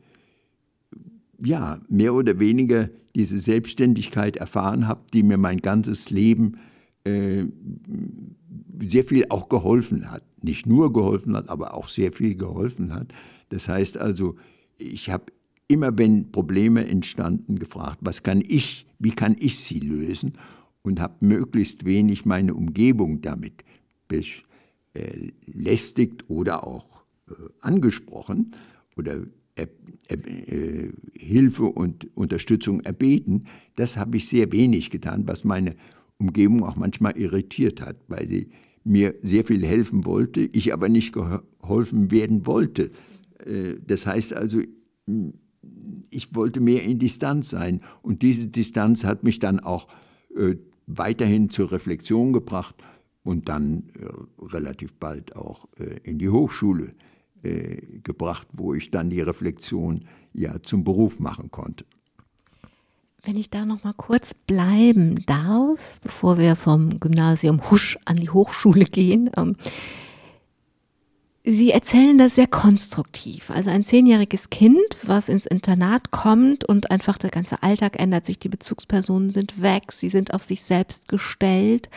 ja 1.38 1.80
mehr 1.88 2.14
oder 2.14 2.40
weniger 2.40 2.88
diese 3.14 3.38
Selbstständigkeit 3.38 4.36
erfahren 4.36 4.88
habe, 4.88 5.02
die 5.12 5.22
mir 5.22 5.36
mein 5.36 5.58
ganzes 5.58 6.10
Leben 6.10 6.56
äh, 7.04 7.44
sehr 8.80 9.04
viel 9.04 9.26
auch 9.28 9.50
geholfen 9.50 10.10
hat. 10.10 10.22
Nicht 10.42 10.66
nur 10.66 10.92
geholfen 10.92 11.36
hat, 11.36 11.50
aber 11.50 11.74
auch 11.74 11.88
sehr 11.88 12.12
viel 12.12 12.36
geholfen 12.36 12.94
hat. 12.94 13.12
Das 13.50 13.68
heißt 13.68 13.98
also, 13.98 14.36
ich 14.78 15.10
habe 15.10 15.26
immer, 15.68 15.98
wenn 15.98 16.32
Probleme 16.32 16.86
entstanden, 16.86 17.58
gefragt, 17.58 17.98
was 18.00 18.22
kann 18.22 18.42
ich, 18.46 18.86
wie 18.98 19.10
kann 19.10 19.36
ich 19.38 19.58
sie 19.58 19.80
lösen? 19.80 20.32
Und 20.86 21.00
habe 21.00 21.16
möglichst 21.20 21.84
wenig 21.84 22.24
meine 22.24 22.54
Umgebung 22.54 23.20
damit 23.20 23.64
belästigt 24.94 26.30
oder 26.30 26.64
auch 26.64 27.04
äh, 27.28 27.34
angesprochen 27.60 28.52
oder 28.96 29.26
äh, 29.56 29.66
äh, 30.08 30.92
Hilfe 31.12 31.64
und 31.64 32.16
Unterstützung 32.16 32.80
erbeten. 32.82 33.46
Das 33.74 33.96
habe 33.96 34.16
ich 34.16 34.28
sehr 34.28 34.52
wenig 34.52 34.90
getan, 34.90 35.26
was 35.26 35.42
meine 35.42 35.74
Umgebung 36.18 36.62
auch 36.62 36.76
manchmal 36.76 37.18
irritiert 37.18 37.80
hat, 37.80 37.96
weil 38.06 38.28
sie 38.28 38.50
mir 38.84 39.16
sehr 39.22 39.44
viel 39.44 39.66
helfen 39.66 40.04
wollte, 40.06 40.42
ich 40.42 40.72
aber 40.72 40.88
nicht 40.88 41.12
geholfen 41.12 42.12
werden 42.12 42.46
wollte. 42.46 42.92
Äh, 43.44 43.74
das 43.84 44.06
heißt 44.06 44.34
also, 44.34 44.60
ich 46.10 46.32
wollte 46.34 46.60
mehr 46.60 46.84
in 46.84 47.00
Distanz 47.00 47.50
sein 47.50 47.80
und 48.02 48.22
diese 48.22 48.46
Distanz 48.46 49.02
hat 49.02 49.24
mich 49.24 49.40
dann 49.40 49.58
auch 49.58 49.88
äh, 50.36 50.56
weiterhin 50.86 51.50
zur 51.50 51.72
Reflexion 51.72 52.32
gebracht 52.32 52.74
und 53.24 53.48
dann 53.48 53.90
äh, 53.98 54.44
relativ 54.44 54.94
bald 54.94 55.34
auch 55.34 55.66
äh, 55.78 55.98
in 56.04 56.18
die 56.18 56.28
Hochschule 56.28 56.94
äh, 57.42 57.82
gebracht, 58.02 58.46
wo 58.52 58.74
ich 58.74 58.90
dann 58.90 59.10
die 59.10 59.20
Reflexion 59.20 60.04
ja 60.32 60.62
zum 60.62 60.84
Beruf 60.84 61.18
machen 61.18 61.50
konnte. 61.50 61.84
Wenn 63.22 63.36
ich 63.36 63.50
da 63.50 63.66
noch 63.66 63.82
mal 63.82 63.94
kurz 63.94 64.34
bleiben 64.34 65.24
darf, 65.26 65.98
bevor 66.02 66.38
wir 66.38 66.54
vom 66.54 67.00
Gymnasium 67.00 67.70
Husch 67.70 67.98
an 68.04 68.16
die 68.16 68.30
Hochschule 68.30 68.84
gehen. 68.84 69.30
Ähm, 69.36 69.56
Sie 71.48 71.70
erzählen 71.70 72.18
das 72.18 72.34
sehr 72.34 72.48
konstruktiv. 72.48 73.50
Also 73.50 73.70
ein 73.70 73.84
zehnjähriges 73.84 74.50
Kind, 74.50 74.82
was 75.04 75.28
ins 75.28 75.46
Internat 75.46 76.10
kommt 76.10 76.64
und 76.64 76.90
einfach 76.90 77.18
der 77.18 77.30
ganze 77.30 77.62
Alltag 77.62 78.00
ändert 78.00 78.26
sich, 78.26 78.40
die 78.40 78.48
Bezugspersonen 78.48 79.30
sind 79.30 79.62
weg, 79.62 79.92
sie 79.92 80.08
sind 80.08 80.34
auf 80.34 80.42
sich 80.42 80.62
selbst 80.62 81.06
gestellt. 81.06 81.88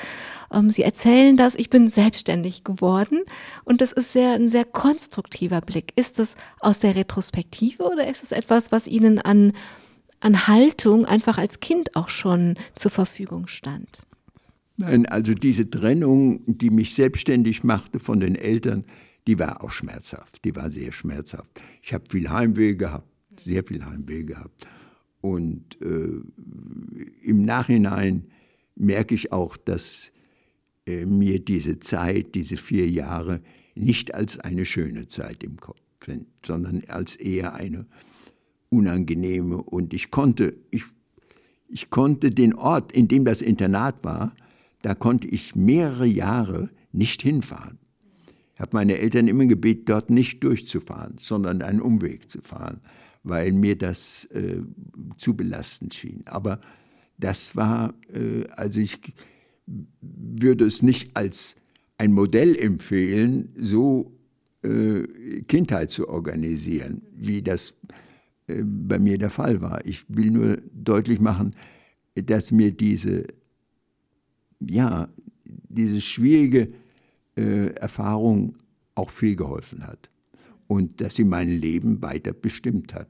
Ähm, 0.54 0.70
sie 0.70 0.84
erzählen 0.84 1.36
das, 1.36 1.56
ich 1.56 1.72
bin 1.72 1.90
selbstständig 1.90 2.64
geworden 2.64 3.24
und 3.66 3.82
das 3.82 3.92
ist 3.92 4.14
sehr, 4.14 4.34
ein 4.34 4.52
sehr 4.52 4.66
konstruktiver 4.66 5.62
Blick. 5.62 5.94
Ist 5.96 6.20
das 6.20 6.36
aus 6.60 6.78
der 6.78 6.96
Retrospektive 6.96 7.92
oder 7.92 8.08
ist 8.08 8.22
es 8.22 8.32
etwas, 8.32 8.72
was 8.72 8.86
Ihnen 8.86 9.18
an, 9.18 9.54
an 10.20 10.46
Haltung 10.46 11.06
einfach 11.06 11.40
als 11.40 11.60
Kind 11.60 11.96
auch 11.96 12.10
schon 12.10 12.54
zur 12.76 12.92
Verfügung 12.92 13.48
stand? 13.48 14.04
Nein, 14.78 15.08
also 15.08 15.34
diese 15.34 15.68
Trennung, 15.68 16.42
die 16.46 16.70
mich 16.70 16.94
selbstständig 16.94 17.64
machte 17.64 17.98
von 17.98 18.20
den 18.20 18.36
Eltern, 18.36 18.86
die 19.28 19.38
war 19.40 19.64
auch 19.64 19.72
schmerzhaft. 19.72 20.44
Die 20.44 20.56
war 20.56 20.70
sehr 20.70 20.92
schmerzhaft. 20.92 21.62
Ich 21.82 21.94
habe 21.94 22.06
viel 22.10 22.30
Heimweh 22.30 22.76
gehabt, 22.76 23.08
sehr 23.40 23.64
viel 23.64 23.86
Heimweh 23.86 24.24
gehabt. 24.24 24.68
Und 25.22 25.82
äh, 25.82 26.22
im 27.22 27.44
Nachhinein 27.44 28.26
merke 28.76 29.16
ich 29.16 29.32
auch, 29.32 29.58
dass 29.58 30.12
äh, 30.86 31.06
mir 31.06 31.40
diese 31.40 31.80
Zeit, 31.80 32.36
diese 32.36 32.58
vier 32.58 32.90
Jahre, 32.90 33.42
nicht 33.76 34.14
als 34.14 34.40
eine 34.40 34.66
schöne 34.66 35.08
Zeit 35.08 35.44
im 35.44 35.58
Kopf 35.58 35.80
sind, 36.06 36.28
sondern 36.46 36.84
als 36.88 37.16
eher 37.16 37.54
eine 37.54 37.86
unangenehme. 38.70 39.58
Und 39.58 39.94
ich 39.94 40.12
konnte, 40.12 40.56
ich, 40.72 40.84
ich 41.68 41.90
konnte 41.90 42.32
den 42.32 42.56
Ort, 42.56 42.92
in 42.92 43.08
dem 43.08 43.26
das 43.26 43.42
Internat 43.42 44.04
war, 44.04 44.36
da 44.82 44.96
konnte 44.96 45.28
ich 45.28 45.56
mehrere 45.56 46.06
Jahre 46.06 46.70
nicht 46.92 47.22
hinfahren. 47.22 47.78
Ich 48.60 48.62
habe 48.62 48.76
meine 48.76 48.98
Eltern 48.98 49.30
immer 49.30 49.46
gebeten, 49.46 49.86
dort 49.86 50.10
nicht 50.10 50.44
durchzufahren, 50.44 51.18
sondern 51.18 51.62
einen 51.62 51.80
Umweg 51.80 52.30
zu 52.30 52.42
fahren, 52.42 52.82
weil 53.24 53.54
mir 53.54 53.78
das 53.78 54.26
äh, 54.34 54.58
zu 55.16 55.34
belastend 55.34 55.94
schien. 55.94 56.24
Aber 56.26 56.60
das 57.18 57.56
war, 57.56 57.94
äh, 58.14 58.44
also 58.50 58.82
ich 58.82 59.00
würde 60.02 60.66
es 60.66 60.82
nicht 60.82 61.16
als 61.16 61.56
ein 61.98 62.12
Modell 62.12 62.58
empfehlen, 62.58 63.48
so 63.56 64.12
äh, 64.64 65.04
Kindheit 65.48 65.90
zu 65.90 66.10
organisieren, 66.10 67.02
wie 67.16 67.42
das 67.42 67.76
äh, 68.48 68.62
bei 68.66 69.00
mir 69.00 69.18
der 69.18 69.30
Fall 69.30 69.62
war. 69.62 69.86
Ich 69.86 70.04
will 70.10 70.32
nur 70.32 70.58
deutlich 70.74 71.22
machen, 71.22 71.56
dass 72.14 72.52
mir 72.52 72.74
diese 72.74 73.24
ja, 74.60 75.08
diese 75.46 76.02
schwierige 76.02 76.74
äh, 77.40 77.68
Erfahrung 77.76 78.58
auch 78.96 79.10
viel 79.10 79.36
geholfen 79.36 79.88
hat 79.88 80.10
und 80.68 81.00
dass 81.02 81.16
sie 81.16 81.24
mein 81.24 81.50
Leben 81.50 82.02
weiter 82.02 82.34
bestimmt 82.34 82.94
hat. 82.94 83.08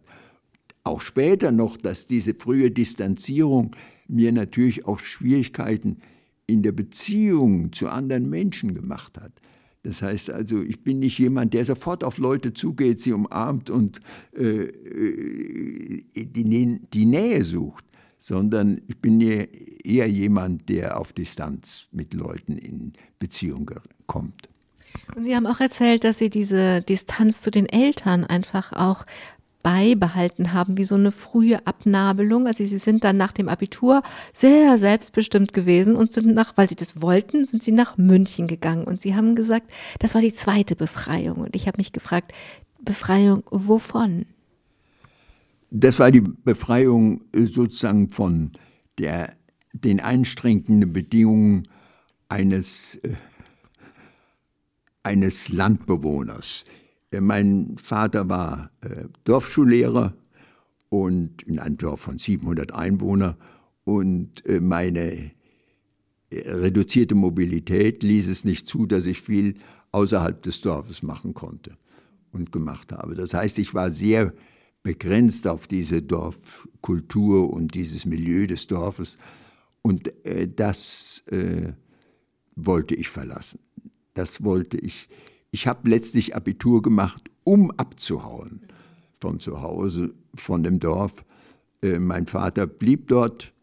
Auch 0.83 1.01
später 1.01 1.51
noch, 1.51 1.77
dass 1.77 2.05
diese 2.07 2.35
frühe 2.35 2.69
Distanzierung 2.69 3.75
mir 4.07 4.31
natürlich 4.31 4.85
auch 4.85 4.99
Schwierigkeiten 4.99 5.97
in 6.45 6.61
der 6.63 6.71
Beziehung 6.71 7.73
zu 7.73 7.89
anderen 7.89 8.29
Menschen 8.29 8.73
gemacht 8.73 9.19
hat. 9.19 9.33
Das 9.83 10.01
heißt 10.01 10.29
also, 10.29 10.61
ich 10.61 10.83
bin 10.83 10.99
nicht 10.99 11.17
jemand, 11.17 11.53
der 11.53 11.65
sofort 11.65 12.03
auf 12.03 12.17
Leute 12.17 12.53
zugeht, 12.53 12.99
sie 12.99 13.13
umarmt 13.13 13.69
und 13.69 13.99
äh, 14.37 14.65
äh 14.65 16.03
die, 16.15 17.05
Nähe 17.05 17.43
sucht 17.43 17.85
sondern 18.19 18.81
ich 18.87 18.99
bin 18.99 19.21
eher 19.21 20.07
jemand, 20.07 20.67
der 20.69 20.99
auf 20.99 21.13
Distanz 21.13 21.87
mit 21.91 22.13
Leuten 22.13 22.57
in 22.57 22.93
Beziehung 23.17 23.65
kommt. 24.09 24.49
Und 25.15 25.23
Sie 25.23 25.35
haben 25.35 25.47
auch 25.47 25.61
erzählt, 25.61 26.03
dass 26.03 26.17
Sie 26.17 26.29
diese 26.29 26.81
Distanz 26.81 27.39
zu 27.39 27.51
den 27.51 27.67
Eltern 27.67 28.25
einfach 28.25 28.73
auch 28.73 29.05
beibehalten 29.61 30.53
haben, 30.53 30.77
wie 30.77 30.83
so 30.83 30.95
eine 30.95 31.11
frühe 31.11 31.65
Abnabelung. 31.67 32.47
Also 32.47 32.65
Sie 32.65 32.77
sind 32.77 33.03
dann 33.03 33.17
nach 33.17 33.31
dem 33.31 33.49
Abitur 33.49 34.01
sehr 34.33 34.77
selbstbestimmt 34.79 35.53
gewesen 35.53 35.95
und 35.95 36.11
sind 36.11 36.33
nach, 36.33 36.55
weil 36.57 36.69
Sie 36.69 36.75
das 36.75 37.01
wollten, 37.01 37.45
sind 37.45 37.63
Sie 37.63 37.71
nach 37.71 37.97
München 37.97 38.47
gegangen. 38.47 38.85
Und 38.85 39.01
Sie 39.01 39.15
haben 39.15 39.35
gesagt, 39.35 39.69
das 39.99 40.15
war 40.15 40.21
die 40.21 40.33
zweite 40.33 40.75
Befreiung. 40.75 41.37
Und 41.39 41.55
ich 41.55 41.67
habe 41.67 41.77
mich 41.77 41.93
gefragt, 41.93 42.33
Befreiung 42.81 43.43
wovon? 43.51 44.25
Das 45.71 45.99
war 45.99 46.11
die 46.11 46.21
Befreiung 46.21 47.21
äh, 47.33 47.45
sozusagen 47.45 48.09
von 48.09 48.53
der, 48.97 49.33
den 49.73 49.99
einschränkenden 49.99 50.91
Bedingungen 50.91 51.67
eines, 52.27 52.95
äh, 52.95 53.13
eines 55.09 55.49
Landbewohners. 55.49 56.65
Äh, 57.11 57.21
mein 57.21 57.77
Vater 57.81 58.29
war 58.29 58.71
Dorfschullehrer 59.23 60.13
und 60.89 61.41
in 61.43 61.59
einem 61.59 61.77
Dorf 61.77 62.01
von 62.01 62.17
700 62.17 62.71
Einwohnern 62.73 63.35
und 63.83 64.43
meine 64.61 65.31
reduzierte 66.31 67.15
Mobilität 67.15 68.03
ließ 68.03 68.27
es 68.27 68.45
nicht 68.45 68.67
zu, 68.67 68.85
dass 68.85 69.05
ich 69.07 69.21
viel 69.21 69.55
außerhalb 69.91 70.41
des 70.43 70.61
Dorfes 70.61 71.01
machen 71.01 71.33
konnte 71.33 71.77
und 72.31 72.51
gemacht 72.51 72.91
habe. 72.91 73.15
Das 73.15 73.33
heißt, 73.33 73.59
ich 73.59 73.73
war 73.73 73.89
sehr 73.89 74.33
begrenzt 74.83 75.47
auf 75.47 75.67
diese 75.67 76.01
Dorfkultur 76.01 77.51
und 77.51 77.73
dieses 77.75 78.05
Milieu 78.05 78.47
des 78.47 78.67
Dorfes. 78.67 79.17
Und 79.81 80.13
äh, 80.25 80.47
das 80.47 81.23
äh, 81.27 81.73
wollte 82.55 82.95
ich 82.95 83.09
verlassen. 83.09 83.59
Das 84.13 84.43
wollte 84.43 84.77
ich. 84.77 85.09
Ich 85.51 85.67
habe 85.67 85.89
letztlich 85.89 86.35
Abitur 86.35 86.81
gemacht, 86.81 87.29
um 87.43 87.71
abzuhauen 87.71 88.61
von 89.19 89.39
zu 89.39 89.61
Hause, 89.61 90.13
von 90.35 90.63
dem 90.63 90.79
Dorf. 90.79 91.25
Äh, 91.81 91.99
mein 91.99 92.25
Vater 92.25 92.67
blieb 92.67 93.07
dort 93.07 93.53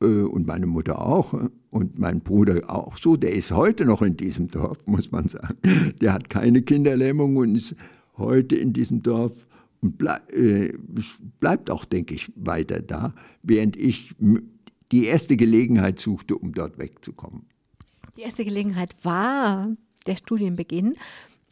äh, 0.00 0.06
und 0.06 0.46
meine 0.46 0.66
Mutter 0.66 1.00
auch 1.00 1.34
und 1.70 1.98
mein 1.98 2.20
Bruder 2.20 2.68
auch 2.68 2.98
so. 2.98 3.16
Der 3.16 3.32
ist 3.32 3.52
heute 3.52 3.84
noch 3.84 4.02
in 4.02 4.16
diesem 4.16 4.48
Dorf, 4.48 4.78
muss 4.86 5.10
man 5.10 5.28
sagen. 5.28 5.58
Der 6.00 6.12
hat 6.12 6.28
keine 6.28 6.62
Kinderlähmung 6.62 7.36
und 7.36 7.54
ist 7.54 7.74
heute 8.16 8.56
in 8.56 8.72
diesem 8.72 9.02
Dorf 9.02 9.32
und 9.80 9.98
bleib, 9.98 10.32
äh, 10.32 10.72
bleibt 11.40 11.70
auch, 11.70 11.84
denke 11.84 12.14
ich, 12.14 12.32
weiter 12.36 12.80
da, 12.80 13.14
während 13.42 13.76
ich 13.76 14.14
die 14.92 15.06
erste 15.06 15.36
Gelegenheit 15.36 15.98
suchte, 15.98 16.36
um 16.36 16.52
dort 16.52 16.78
wegzukommen. 16.78 17.46
Die 18.16 18.22
erste 18.22 18.44
Gelegenheit 18.44 18.94
war 19.02 19.68
der 20.06 20.16
Studienbeginn 20.16 20.96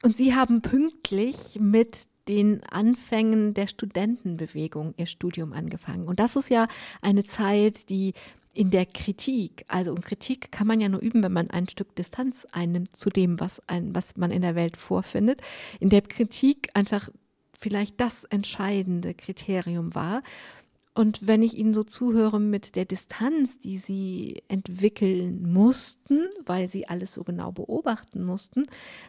und 0.03 0.17
Sie 0.17 0.35
haben 0.35 0.61
pünktlich 0.63 1.59
mit 1.59 2.07
den 2.29 2.63
Anfängen 2.65 3.55
der 3.55 3.67
Studentenbewegung 3.67 4.95
Ihr 4.97 5.07
Studium 5.07 5.53
angefangen. 5.53 6.07
Und 6.07 6.21
das 6.21 6.37
ist 6.37 6.51
ja 6.51 6.69
eine 7.01 7.25
Zeit, 7.25 7.89
die 7.89 8.13
in 8.53 8.71
der 8.71 8.85
Kritik, 8.85 9.65
also 9.69 9.93
und 9.93 10.05
Kritik 10.05 10.51
kann 10.51 10.67
man 10.67 10.81
ja 10.81 10.89
nur 10.89 11.01
üben, 11.01 11.23
wenn 11.23 11.33
man 11.33 11.51
ein 11.51 11.69
Stück 11.69 11.95
Distanz 11.97 12.47
einnimmt 12.53 12.97
zu 12.97 13.09
dem, 13.09 13.39
was, 13.41 13.61
ein, 13.69 13.95
was 13.95 14.17
man 14.17 14.31
in 14.31 14.43
der 14.43 14.55
Welt 14.55 14.77
vorfindet. 14.77 15.41
In 15.79 15.89
der 15.89 16.03
Kritik 16.03 16.69
einfach 16.75 17.11
vielleicht 17.59 18.01
das 18.01 18.25
entscheidende 18.25 19.15
Kriterium 19.15 19.95
war. 19.95 20.23
Und 21.01 21.27
wenn 21.27 21.41
ich 21.41 21.57
Ihnen 21.57 21.73
so 21.73 21.83
zuhöre 21.83 22.39
mit 22.39 22.77
der 22.77 22.85
Distanz, 22.85 23.59
die 23.59 23.79
Sie 23.79 24.43
entwickeln 24.49 25.51
mussten, 25.51 26.27
weil 26.45 26.69
Sie 26.69 26.89
alles 26.89 27.15
so 27.15 27.25
genau 27.25 27.53
beobachten 27.53 28.23
mussten, 28.23 28.67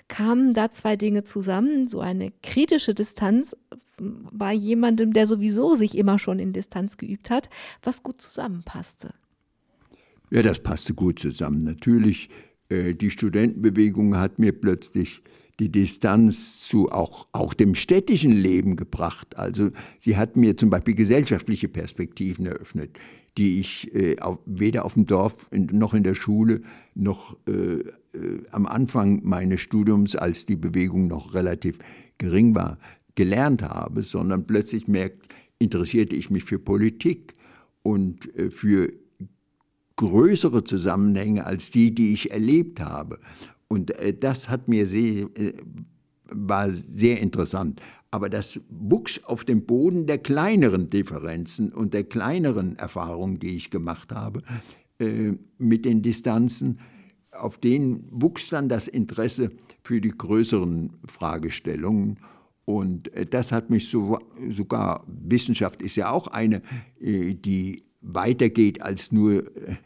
kamen 0.08 0.54
da 0.54 0.72
zwei 0.72 0.96
Dinge 0.96 1.26
zusammen. 1.26 1.90
So 1.90 2.00
eine 2.00 2.32
kritische 2.44 2.94
Distanz 2.94 3.58
bei 4.00 4.54
jemandem, 4.54 5.12
der 5.12 5.28
sowieso 5.28 5.76
sich 5.76 5.98
immer 5.98 6.18
schon 6.18 6.40
in 6.40 6.54
Distanz 6.54 6.96
geübt 6.96 7.30
hat, 7.30 7.50
was 7.84 8.04
gut 8.04 8.22
zusammenpasste. 8.22 9.14
Ja, 10.30 10.44
das 10.44 10.60
passte 10.60 10.94
gut 10.94 11.20
zusammen. 11.20 11.66
Natürlich, 11.66 12.30
äh, 12.70 12.94
die 12.94 13.10
Studentenbewegung 13.10 14.16
hat 14.16 14.40
mir 14.40 14.54
plötzlich 14.54 15.24
die 15.62 15.70
Distanz 15.70 16.62
zu 16.62 16.92
auch, 16.92 17.28
auch 17.34 17.54
dem 17.54 17.76
städtischen 17.76 18.32
Leben 18.32 18.78
gebracht. 18.78 19.38
Also 19.38 19.70
sie 20.00 20.18
hat 20.18 20.36
mir 20.36 20.58
zum 20.58 20.72
Beispiel 20.72 20.96
gesellschaftliche 20.96 21.68
Perspektiven 21.68 22.48
eröffnet, 22.48 22.98
die 23.38 23.60
ich 23.60 23.94
äh, 23.94 24.18
auf, 24.20 24.40
weder 24.48 24.86
auf 24.86 24.96
dem 24.96 25.06
Dorf 25.06 25.36
noch 25.52 25.94
in 25.94 26.02
der 26.02 26.16
Schule 26.16 26.64
noch 26.96 27.38
äh, 27.48 27.52
äh, 27.52 27.84
am 28.50 28.66
Anfang 28.66 29.22
meines 29.24 29.62
Studiums, 29.62 30.16
als 30.16 30.48
die 30.48 30.56
Bewegung 30.56 31.06
noch 31.06 31.36
relativ 31.36 31.78
gering 32.18 32.56
war, 32.56 32.80
gelernt 33.14 33.62
habe, 33.62 34.02
sondern 34.02 34.48
plötzlich 34.48 34.88
merkt, 34.88 35.28
interessierte 35.60 36.16
ich 36.16 36.32
mich 36.32 36.44
für 36.44 36.58
Politik 36.58 37.36
und 37.84 38.36
äh, 38.36 38.50
für 38.50 38.92
größere 39.98 40.64
Zusammenhänge 40.64 41.46
als 41.46 41.70
die, 41.70 41.94
die 41.94 42.14
ich 42.14 42.32
erlebt 42.32 42.80
habe. 42.80 43.20
Und 43.72 43.92
äh, 43.92 44.14
das 44.14 44.50
hat 44.50 44.68
mir 44.68 44.86
sehr, 44.86 45.30
äh, 45.38 45.54
war 46.26 46.70
sehr 46.72 47.22
interessant. 47.22 47.82
Aber 48.12 48.30
das 48.30 48.60
wuchs 48.68 49.24
auf 49.24 49.46
dem 49.46 49.66
Boden 49.66 50.08
der 50.08 50.18
kleineren 50.18 50.90
Differenzen 50.90 51.72
und 51.72 51.94
der 51.94 52.04
kleineren 52.04 52.76
Erfahrungen, 52.78 53.40
die 53.40 53.56
ich 53.56 53.72
gemacht 53.72 54.12
habe, 54.12 54.42
äh, 55.00 55.32
mit 55.58 55.86
den 55.86 56.02
Distanzen 56.02 56.80
auf 57.32 57.60
den 57.60 58.04
wuchs 58.12 58.50
dann 58.50 58.68
das 58.68 58.90
Interesse 58.90 59.52
für 59.84 60.02
die 60.02 60.10
größeren 60.10 60.92
Fragestellungen. 61.06 62.18
Und 62.66 63.14
äh, 63.14 63.26
das 63.26 63.54
hat 63.54 63.70
mich 63.70 63.90
so, 63.90 64.20
sogar, 64.50 65.06
Wissenschaft 65.08 65.82
ist 65.82 65.96
ja 65.96 66.10
auch 66.10 66.28
eine, 66.28 66.62
äh, 67.00 67.36
die 67.36 67.86
weitergeht 68.02 68.82
als 68.82 69.14
nur 69.14 69.46
äh, 69.56 69.78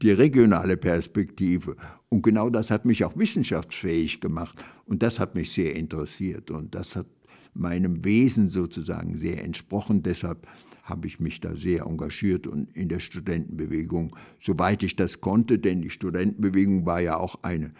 die 0.00 0.12
regionale 0.12 0.78
Perspektive. 0.78 1.76
Und 2.08 2.22
genau 2.22 2.50
das 2.50 2.70
hat 2.70 2.84
mich 2.84 3.04
auch 3.04 3.16
wissenschaftsfähig 3.16 4.20
gemacht. 4.20 4.62
Und 4.86 5.02
das 5.02 5.18
hat 5.18 5.34
mich 5.34 5.52
sehr 5.52 5.74
interessiert. 5.74 6.50
Und 6.50 6.74
das 6.74 6.94
hat 6.94 7.06
meinem 7.54 8.04
Wesen 8.04 8.48
sozusagen 8.48 9.16
sehr 9.16 9.42
entsprochen. 9.42 10.02
Deshalb 10.02 10.46
habe 10.86 11.08
ich 11.08 11.18
mich 11.18 11.40
da 11.40 11.54
sehr 11.56 11.84
engagiert 11.84 12.46
und 12.46 12.70
in 12.76 12.88
der 12.88 13.00
Studentenbewegung, 13.00 14.14
soweit 14.40 14.84
ich 14.84 14.94
das 14.94 15.20
konnte, 15.20 15.58
denn 15.58 15.82
die 15.82 15.90
Studentenbewegung 15.90 16.86
war 16.86 17.00
ja 17.00 17.16
auch 17.16 17.42
eine, 17.42 17.72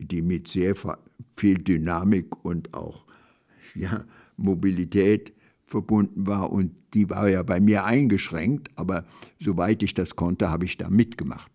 die 0.00 0.22
mit 0.22 0.48
sehr 0.48 0.74
viel 1.36 1.58
Dynamik 1.58 2.44
und 2.44 2.74
auch 2.74 3.04
ja, 3.76 4.04
Mobilität 4.36 5.32
verbunden 5.66 6.26
war 6.26 6.50
und 6.50 6.72
die 6.94 7.08
war 7.10 7.28
ja 7.28 7.44
bei 7.44 7.60
mir 7.60 7.84
eingeschränkt, 7.84 8.70
aber 8.74 9.04
soweit 9.38 9.82
ich 9.84 9.94
das 9.94 10.16
konnte, 10.16 10.50
habe 10.50 10.64
ich 10.64 10.78
da 10.78 10.90
mitgemacht. 10.90 11.52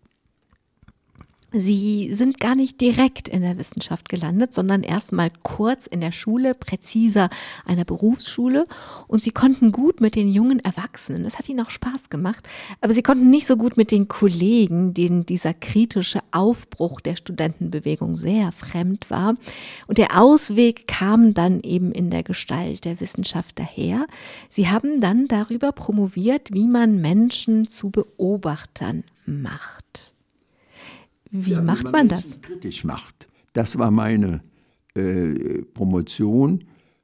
Sie 1.56 2.12
sind 2.14 2.40
gar 2.40 2.56
nicht 2.56 2.80
direkt 2.80 3.28
in 3.28 3.42
der 3.42 3.56
Wissenschaft 3.58 4.08
gelandet, 4.08 4.52
sondern 4.52 4.82
erst 4.82 5.12
mal 5.12 5.30
kurz 5.44 5.86
in 5.86 6.00
der 6.00 6.10
Schule, 6.10 6.52
präziser 6.52 7.30
einer 7.64 7.84
Berufsschule. 7.84 8.66
Und 9.06 9.22
Sie 9.22 9.30
konnten 9.30 9.70
gut 9.70 10.00
mit 10.00 10.16
den 10.16 10.32
jungen 10.32 10.58
Erwachsenen. 10.58 11.22
Das 11.22 11.38
hat 11.38 11.48
Ihnen 11.48 11.64
auch 11.64 11.70
Spaß 11.70 12.10
gemacht. 12.10 12.48
Aber 12.80 12.92
Sie 12.92 13.02
konnten 13.02 13.30
nicht 13.30 13.46
so 13.46 13.56
gut 13.56 13.76
mit 13.76 13.92
den 13.92 14.08
Kollegen, 14.08 14.94
denen 14.94 15.26
dieser 15.26 15.54
kritische 15.54 16.18
Aufbruch 16.32 17.00
der 17.00 17.14
Studentenbewegung 17.14 18.16
sehr 18.16 18.50
fremd 18.50 19.08
war. 19.08 19.36
Und 19.86 19.98
der 19.98 20.20
Ausweg 20.20 20.88
kam 20.88 21.34
dann 21.34 21.60
eben 21.60 21.92
in 21.92 22.10
der 22.10 22.24
Gestalt 22.24 22.84
der 22.84 22.98
Wissenschaft 23.00 23.60
daher. 23.60 24.08
Sie 24.50 24.68
haben 24.68 25.00
dann 25.00 25.28
darüber 25.28 25.70
promoviert, 25.70 26.52
wie 26.52 26.66
man 26.66 27.00
Menschen 27.00 27.68
zu 27.68 27.90
Beobachtern 27.90 29.04
macht. 29.24 30.13
Wie 31.36 31.50
ja, 31.50 31.62
macht 31.62 31.82
man, 31.82 31.92
man 31.92 32.08
das? 32.08 32.40
Kritisch 32.42 32.84
macht. 32.84 33.28
Das 33.54 33.76
war 33.76 33.90
meine 33.90 34.40
äh, 34.94 35.62
Promotion, 35.74 36.62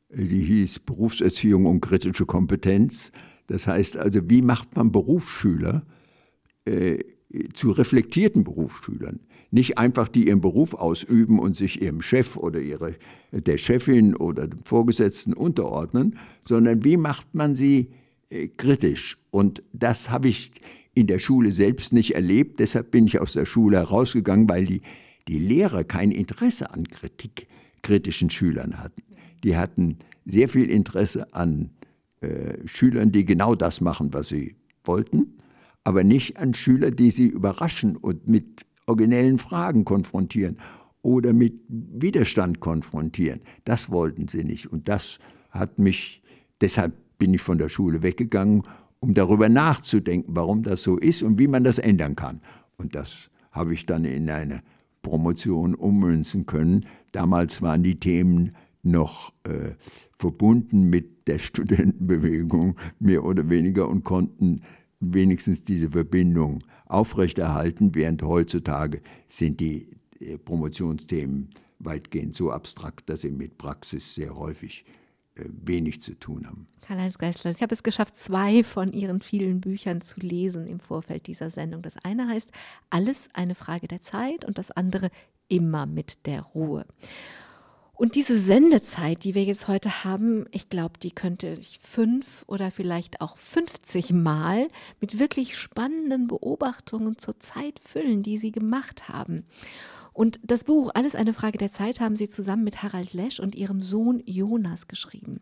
die 0.08 0.42
hieß 0.42 0.78
Berufserziehung 0.80 1.66
und 1.66 1.80
kritische 1.80 2.26
Kompetenz. 2.26 3.10
Das 3.48 3.66
heißt 3.66 3.96
also, 3.96 4.30
wie 4.30 4.40
macht 4.40 4.76
man 4.76 4.92
Berufsschüler 4.92 5.82
äh, 6.64 6.98
zu 7.52 7.72
reflektierten 7.72 8.44
Berufsschülern? 8.44 9.18
Nicht 9.50 9.78
einfach, 9.78 10.06
die 10.06 10.28
ihren 10.28 10.40
Beruf 10.40 10.74
ausüben 10.74 11.40
und 11.40 11.56
sich 11.56 11.82
ihrem 11.82 12.00
Chef 12.00 12.36
oder 12.36 12.60
ihre, 12.60 12.94
der 13.32 13.58
Chefin 13.58 14.14
oder 14.14 14.46
dem 14.46 14.64
Vorgesetzten 14.64 15.34
unterordnen, 15.34 16.16
sondern 16.40 16.84
wie 16.84 16.96
macht 16.96 17.34
man 17.34 17.56
sie 17.56 17.90
äh, 18.28 18.46
kritisch? 18.46 19.18
Und 19.32 19.64
das 19.72 20.08
habe 20.08 20.28
ich 20.28 20.52
in 20.94 21.06
der 21.06 21.18
Schule 21.18 21.52
selbst 21.52 21.92
nicht 21.92 22.14
erlebt. 22.14 22.60
Deshalb 22.60 22.90
bin 22.90 23.06
ich 23.06 23.20
aus 23.20 23.32
der 23.32 23.46
Schule 23.46 23.78
herausgegangen, 23.78 24.48
weil 24.48 24.66
die, 24.66 24.82
die 25.28 25.38
Lehrer 25.38 25.84
kein 25.84 26.10
Interesse 26.10 26.72
an 26.72 26.88
Kritik, 26.88 27.46
kritischen 27.82 28.30
Schülern 28.30 28.78
hatten. 28.78 29.02
Die 29.44 29.56
hatten 29.56 29.98
sehr 30.26 30.48
viel 30.48 30.68
Interesse 30.68 31.32
an 31.34 31.70
äh, 32.20 32.66
Schülern, 32.66 33.12
die 33.12 33.24
genau 33.24 33.54
das 33.54 33.80
machen, 33.80 34.12
was 34.12 34.28
sie 34.28 34.56
wollten, 34.84 35.38
aber 35.84 36.04
nicht 36.04 36.36
an 36.36 36.54
Schüler, 36.54 36.90
die 36.90 37.10
sie 37.10 37.26
überraschen 37.26 37.96
und 37.96 38.28
mit 38.28 38.66
originellen 38.86 39.38
Fragen 39.38 39.84
konfrontieren 39.84 40.58
oder 41.02 41.32
mit 41.32 41.60
Widerstand 41.68 42.60
konfrontieren. 42.60 43.40
Das 43.64 43.90
wollten 43.90 44.28
sie 44.28 44.44
nicht. 44.44 44.70
Und 44.70 44.88
das 44.88 45.18
hat 45.50 45.78
mich, 45.78 46.22
deshalb 46.60 46.92
bin 47.18 47.32
ich 47.32 47.40
von 47.40 47.58
der 47.58 47.68
Schule 47.68 48.02
weggegangen 48.02 48.64
um 49.00 49.14
darüber 49.14 49.48
nachzudenken, 49.48 50.36
warum 50.36 50.62
das 50.62 50.82
so 50.82 50.98
ist 50.98 51.22
und 51.22 51.38
wie 51.38 51.48
man 51.48 51.64
das 51.64 51.78
ändern 51.78 52.16
kann. 52.16 52.40
Und 52.76 52.94
das 52.94 53.30
habe 53.50 53.74
ich 53.74 53.86
dann 53.86 54.04
in 54.04 54.30
eine 54.30 54.62
Promotion 55.02 55.74
ummünzen 55.74 56.46
können. 56.46 56.86
Damals 57.12 57.62
waren 57.62 57.82
die 57.82 57.98
Themen 57.98 58.52
noch 58.82 59.32
äh, 59.44 59.72
verbunden 60.18 60.84
mit 60.90 61.26
der 61.26 61.38
Studentenbewegung, 61.40 62.76
mehr 62.98 63.24
oder 63.24 63.48
weniger, 63.48 63.88
und 63.88 64.04
konnten 64.04 64.62
wenigstens 65.00 65.64
diese 65.64 65.90
Verbindung 65.90 66.62
aufrechterhalten, 66.86 67.94
während 67.94 68.22
heutzutage 68.22 69.00
sind 69.28 69.60
die 69.60 69.88
äh, 70.20 70.36
Promotionsthemen 70.36 71.48
weitgehend 71.78 72.34
so 72.34 72.50
abstrakt, 72.50 73.08
dass 73.08 73.22
sie 73.22 73.30
mit 73.30 73.56
Praxis 73.56 74.14
sehr 74.14 74.36
häufig 74.36 74.84
äh, 74.86 74.99
wenig 75.34 76.02
zu 76.02 76.14
tun 76.14 76.46
haben. 76.46 76.66
Karl-Heinz 76.82 77.18
Geisler, 77.18 77.50
ich 77.50 77.62
habe 77.62 77.74
es 77.74 77.82
geschafft, 77.82 78.16
zwei 78.16 78.64
von 78.64 78.92
Ihren 78.92 79.20
vielen 79.20 79.60
Büchern 79.60 80.00
zu 80.00 80.20
lesen 80.20 80.66
im 80.66 80.80
Vorfeld 80.80 81.26
dieser 81.26 81.50
Sendung. 81.50 81.82
Das 81.82 81.96
eine 82.04 82.28
heißt 82.28 82.50
Alles 82.90 83.28
eine 83.32 83.54
Frage 83.54 83.86
der 83.86 84.02
Zeit 84.02 84.44
und 84.44 84.58
das 84.58 84.70
andere 84.70 85.10
Immer 85.48 85.86
mit 85.86 86.26
der 86.26 86.42
Ruhe. 86.42 86.86
Und 88.00 88.14
diese 88.14 88.38
Sendezeit, 88.38 89.24
die 89.24 89.34
wir 89.34 89.44
jetzt 89.44 89.68
heute 89.68 90.04
haben, 90.04 90.46
ich 90.52 90.70
glaube, 90.70 90.94
die 91.02 91.10
könnte 91.10 91.58
ich 91.60 91.78
fünf 91.82 92.44
oder 92.46 92.70
vielleicht 92.70 93.20
auch 93.20 93.36
50 93.36 94.12
Mal 94.12 94.68
mit 95.00 95.18
wirklich 95.18 95.58
spannenden 95.58 96.26
Beobachtungen 96.26 97.18
zur 97.18 97.38
Zeit 97.40 97.78
füllen, 97.84 98.22
die 98.22 98.38
Sie 98.38 98.52
gemacht 98.52 99.10
haben. 99.10 99.44
Und 100.12 100.40
das 100.42 100.64
Buch 100.64 100.90
Alles 100.94 101.14
eine 101.14 101.34
Frage 101.34 101.58
der 101.58 101.70
Zeit 101.70 102.00
haben 102.00 102.16
Sie 102.16 102.28
zusammen 102.28 102.64
mit 102.64 102.82
Harald 102.82 103.12
Lesch 103.12 103.40
und 103.40 103.54
Ihrem 103.54 103.80
Sohn 103.80 104.22
Jonas 104.26 104.88
geschrieben. 104.88 105.40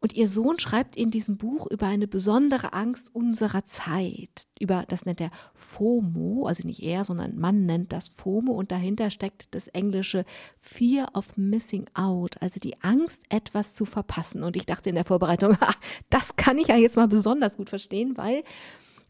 Und 0.00 0.14
ihr 0.14 0.28
Sohn 0.28 0.58
schreibt 0.58 0.94
in 0.94 1.10
diesem 1.10 1.36
Buch 1.36 1.66
über 1.66 1.86
eine 1.86 2.06
besondere 2.06 2.72
Angst 2.72 3.14
unserer 3.14 3.64
Zeit. 3.66 4.46
Über, 4.60 4.84
das 4.86 5.06
nennt 5.06 5.20
er 5.20 5.30
FOMO, 5.54 6.46
also 6.46 6.66
nicht 6.66 6.82
er, 6.82 7.04
sondern 7.04 7.38
man 7.38 7.66
nennt 7.66 7.92
das 7.92 8.10
FOMO 8.10 8.52
und 8.52 8.70
dahinter 8.70 9.10
steckt 9.10 9.54
das 9.54 9.68
englische 9.68 10.24
Fear 10.60 11.08
of 11.14 11.36
Missing 11.36 11.86
Out, 11.94 12.40
also 12.40 12.60
die 12.60 12.80
Angst, 12.82 13.22
etwas 13.30 13.74
zu 13.74 13.84
verpassen. 13.84 14.42
Und 14.42 14.56
ich 14.56 14.66
dachte 14.66 14.90
in 14.90 14.94
der 14.96 15.04
Vorbereitung, 15.04 15.56
das 16.10 16.36
kann 16.36 16.58
ich 16.58 16.68
ja 16.68 16.76
jetzt 16.76 16.96
mal 16.96 17.08
besonders 17.08 17.56
gut 17.56 17.70
verstehen, 17.70 18.16
weil 18.16 18.44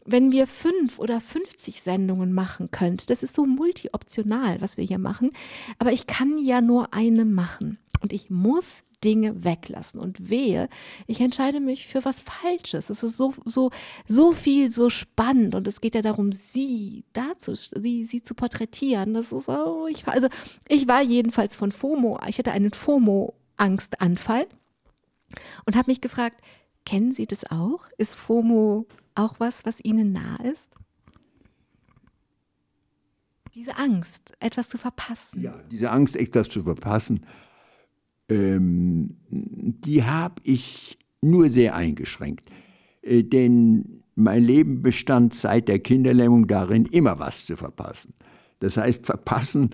wenn 0.07 0.31
wir 0.31 0.47
fünf 0.47 0.99
oder 0.99 1.19
50 1.19 1.81
Sendungen 1.81 2.33
machen 2.33 2.71
könnt, 2.71 3.09
das 3.09 3.23
ist 3.23 3.35
so 3.35 3.45
multioptional, 3.45 4.61
was 4.61 4.77
wir 4.77 4.85
hier 4.85 4.99
machen, 4.99 5.31
aber 5.79 5.91
ich 5.91 6.07
kann 6.07 6.39
ja 6.39 6.61
nur 6.61 6.93
eine 6.93 7.25
machen 7.25 7.77
und 8.01 8.13
ich 8.13 8.29
muss 8.29 8.83
Dinge 9.03 9.43
weglassen 9.43 9.99
und 9.99 10.29
wehe, 10.29 10.69
ich 11.05 11.21
entscheide 11.21 11.59
mich 11.59 11.85
für 11.85 12.03
was 12.03 12.21
Falsches. 12.21 12.89
Es 12.89 13.03
ist 13.03 13.15
so, 13.17 13.33
so, 13.45 13.69
so 14.07 14.31
viel, 14.31 14.71
so 14.71 14.89
spannend 14.89 15.53
und 15.53 15.67
es 15.67 15.81
geht 15.81 15.93
ja 15.93 16.01
darum, 16.01 16.31
sie 16.31 17.03
dazu, 17.13 17.53
sie, 17.53 18.05
sie 18.05 18.23
zu 18.23 18.33
porträtieren. 18.33 19.13
Das 19.13 19.31
ist 19.31 19.45
so, 19.45 19.87
ich, 19.87 20.07
also 20.07 20.29
ich 20.67 20.87
war 20.87 21.03
jedenfalls 21.03 21.55
von 21.55 21.71
FOMO, 21.71 22.19
ich 22.27 22.39
hatte 22.39 22.51
einen 22.51 22.71
FOMO-Angstanfall 22.71 24.47
und 25.65 25.75
habe 25.75 25.91
mich 25.91 26.01
gefragt, 26.01 26.41
kennen 26.85 27.13
Sie 27.13 27.27
das 27.27 27.51
auch? 27.51 27.89
Ist 27.97 28.15
FOMO 28.15 28.87
auch 29.17 29.39
was, 29.39 29.65
was 29.65 29.83
Ihnen 29.83 30.11
nah 30.11 30.37
ist? 30.43 30.67
Diese 33.53 33.77
Angst, 33.77 34.33
etwas 34.39 34.69
zu 34.69 34.77
verpassen. 34.77 35.41
Ja, 35.41 35.59
diese 35.71 35.89
Angst, 35.89 36.15
etwas 36.15 36.49
zu 36.49 36.63
verpassen, 36.63 37.25
ähm, 38.29 39.17
die 39.29 40.03
habe 40.03 40.41
ich 40.43 40.99
nur 41.21 41.49
sehr 41.49 41.75
eingeschränkt. 41.75 42.49
Äh, 43.01 43.23
denn 43.23 44.03
mein 44.15 44.43
Leben 44.43 44.81
bestand 44.81 45.33
seit 45.33 45.67
der 45.67 45.79
Kinderlähmung 45.79 46.47
darin, 46.47 46.85
immer 46.85 47.19
was 47.19 47.45
zu 47.45 47.57
verpassen. 47.57 48.13
Das 48.59 48.77
heißt, 48.77 49.05
verpassen 49.05 49.71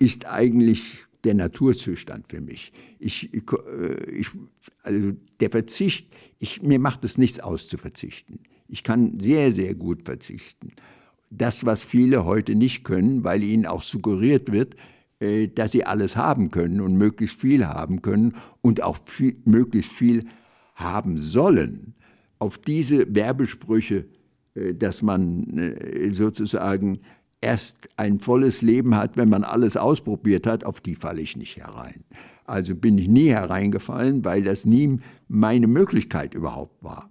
ist 0.00 0.26
eigentlich 0.26 1.04
der 1.24 1.34
Naturzustand 1.34 2.28
für 2.28 2.40
mich. 2.40 2.72
Ich, 2.98 3.32
äh, 3.34 4.10
ich, 4.10 4.28
also 4.82 5.12
der 5.40 5.50
Verzicht, 5.50 6.08
ich, 6.38 6.62
mir 6.62 6.78
macht 6.78 7.04
es 7.04 7.18
nichts 7.18 7.40
aus 7.40 7.68
zu 7.68 7.78
verzichten. 7.78 8.40
Ich 8.68 8.82
kann 8.82 9.18
sehr, 9.18 9.50
sehr 9.50 9.74
gut 9.74 10.02
verzichten. 10.04 10.72
Das, 11.30 11.64
was 11.64 11.82
viele 11.82 12.24
heute 12.24 12.54
nicht 12.54 12.84
können, 12.84 13.24
weil 13.24 13.42
ihnen 13.42 13.66
auch 13.66 13.82
suggeriert 13.82 14.52
wird, 14.52 14.76
äh, 15.20 15.48
dass 15.48 15.72
sie 15.72 15.84
alles 15.84 16.16
haben 16.16 16.50
können 16.50 16.80
und 16.80 16.96
möglichst 16.96 17.40
viel 17.40 17.66
haben 17.66 18.02
können 18.02 18.36
und 18.60 18.82
auch 18.82 18.98
viel, 19.06 19.36
möglichst 19.44 19.92
viel 19.92 20.26
haben 20.74 21.18
sollen. 21.18 21.94
Auf 22.38 22.58
diese 22.58 23.14
Werbesprüche, 23.14 24.04
äh, 24.54 24.74
dass 24.74 25.02
man 25.02 25.58
äh, 25.58 26.12
sozusagen 26.12 27.00
erst 27.40 27.88
ein 27.96 28.20
volles 28.20 28.62
Leben 28.62 28.96
hat, 28.96 29.16
wenn 29.16 29.28
man 29.28 29.44
alles 29.44 29.76
ausprobiert 29.76 30.46
hat, 30.46 30.64
auf 30.64 30.80
die 30.80 30.94
falle 30.94 31.20
ich 31.20 31.36
nicht 31.36 31.56
herein. 31.56 32.04
Also 32.44 32.74
bin 32.74 32.98
ich 32.98 33.08
nie 33.08 33.28
hereingefallen, 33.28 34.24
weil 34.24 34.42
das 34.42 34.64
nie 34.64 35.00
meine 35.28 35.66
Möglichkeit 35.66 36.34
überhaupt 36.34 36.82
war. 36.82 37.10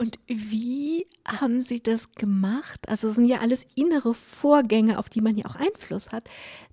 Und 0.00 0.18
wie 0.26 1.06
haben 1.28 1.62
Sie 1.62 1.82
das 1.82 2.12
gemacht? 2.12 2.88
Also 2.88 3.08
es 3.08 3.16
sind 3.16 3.26
ja 3.26 3.40
alles 3.40 3.66
innere 3.74 4.14
Vorgänge, 4.14 4.98
auf 4.98 5.10
die 5.10 5.20
man 5.20 5.36
ja 5.36 5.44
auch 5.44 5.56
Einfluss 5.56 6.10
hat, 6.10 6.26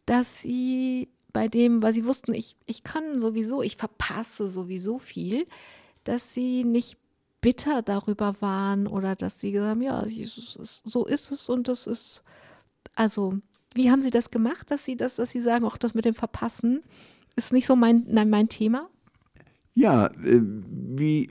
dass 0.05 0.39
Sie 0.39 1.09
bei 1.33 1.49
dem, 1.49 1.83
weil 1.83 1.93
Sie 1.93 2.05
wussten, 2.05 2.33
ich, 2.33 2.55
ich 2.67 2.85
kann 2.85 3.19
sowieso, 3.19 3.61
ich 3.61 3.75
verpasse 3.75 4.47
sowieso 4.47 4.97
viel, 4.97 5.45
dass 6.05 6.33
Sie 6.33 6.63
nicht 6.63 6.95
bitter 7.41 7.81
darüber 7.81 8.39
waren 8.39 8.87
oder 8.87 9.17
dass 9.17 9.41
Sie 9.41 9.51
gesagt 9.51 9.71
haben, 9.71 9.81
ja, 9.81 10.05
so 10.63 11.05
ist 11.05 11.29
es 11.29 11.49
und 11.49 11.67
das 11.67 11.85
ist, 11.85 12.23
also 12.95 13.39
wie 13.73 13.91
haben 13.91 14.03
Sie 14.03 14.09
das 14.09 14.31
gemacht, 14.31 14.71
dass 14.71 14.85
Sie 14.85 14.95
das, 14.95 15.17
dass 15.17 15.31
Sie 15.31 15.41
sagen, 15.41 15.65
auch 15.65 15.75
das 15.75 15.93
mit 15.93 16.05
dem 16.05 16.15
Verpassen 16.15 16.81
ist 17.35 17.51
nicht 17.51 17.67
so 17.67 17.75
mein, 17.75 18.05
nein, 18.07 18.29
mein 18.29 18.47
Thema? 18.47 18.87
Ja, 19.73 20.07
äh, 20.07 20.41
wie, 20.41 21.29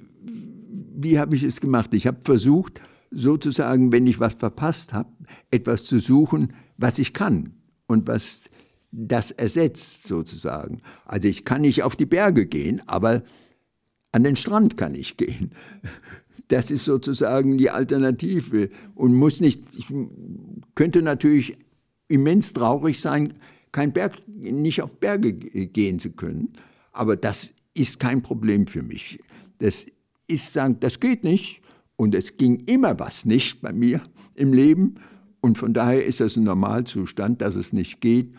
wie 0.97 1.19
habe 1.19 1.37
ich 1.37 1.43
es 1.43 1.61
gemacht? 1.61 1.93
Ich 1.95 2.07
habe 2.07 2.19
versucht, 2.23 2.81
sozusagen, 3.11 3.93
wenn 3.93 4.07
ich 4.07 4.21
was 4.21 4.35
verpasst 4.35 4.93
habe, 4.93 5.11
etwas 5.51 5.85
zu 5.85 5.99
suchen, 5.99 6.53
was 6.77 6.99
ich 6.99 7.13
kann 7.13 7.55
und 7.87 8.09
was 8.09 8.51
das 8.91 9.31
ersetzt 9.31 10.05
sozusagen. 10.05 10.81
Also 11.05 11.29
ich 11.29 11.45
kann 11.45 11.63
nicht 11.63 11.83
auf 11.83 11.97
die 11.97 12.07
Berge 12.07 12.47
gehen, 12.47 12.83
aber 12.87 13.23
an 14.13 14.25
den 14.25 14.37
Strand 14.37 14.77
kann 14.77 14.95
ich 14.95 15.17
gehen. 15.17 15.53
Das 16.49 16.71
ist 16.71 16.85
sozusagen 16.85 17.59
die 17.59 17.71
Alternative 17.71 18.71
und 18.95 19.15
muss 19.15 19.41
nicht, 19.41 19.63
ich 19.77 19.87
könnte 20.75 21.03
natürlich 21.03 21.57
immens 22.09 22.53
traurig 22.53 23.01
sein, 23.01 23.35
kein 23.73 23.93
Berg, 23.93 24.15
nicht 24.29 24.81
auf 24.81 24.99
Berge 24.99 25.35
gehen 25.35 25.99
zu 25.99 26.13
können, 26.13 26.53
aber 26.93 27.17
das 27.17 27.53
ist 27.75 28.01
kein 28.01 28.23
Problem 28.23 28.67
für 28.67 28.83
mich. 28.83 29.19
Das 29.59 29.87
ist 30.29 30.53
sagen, 30.53 30.79
das 30.81 31.01
geht 31.01 31.25
nicht 31.25 31.61
und 31.97 32.15
es 32.15 32.37
ging 32.37 32.61
immer 32.67 32.99
was 32.99 33.25
nicht 33.25 33.61
bei 33.61 33.73
mir 33.73 34.03
im 34.35 34.53
Leben 34.53 34.97
und 35.41 35.59
von 35.59 35.73
daher 35.73 36.05
ist 36.05 36.21
das 36.21 36.37
ein 36.37 36.45
Normalzustand, 36.45 37.41
dass 37.41 37.57
es 37.57 37.73
nicht 37.73 38.01
geht 38.01 38.35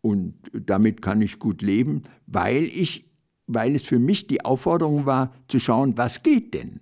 und 0.00 0.34
damit 0.52 1.02
kann 1.02 1.20
ich 1.20 1.38
gut 1.38 1.62
leben, 1.62 2.02
weil 2.26 2.64
ich 2.64 3.06
weil 3.46 3.74
es 3.74 3.82
für 3.82 3.98
mich 3.98 4.26
die 4.26 4.44
Aufforderung 4.44 5.04
war 5.04 5.34
zu 5.48 5.58
schauen, 5.58 5.98
was 5.98 6.22
geht 6.22 6.54
denn? 6.54 6.80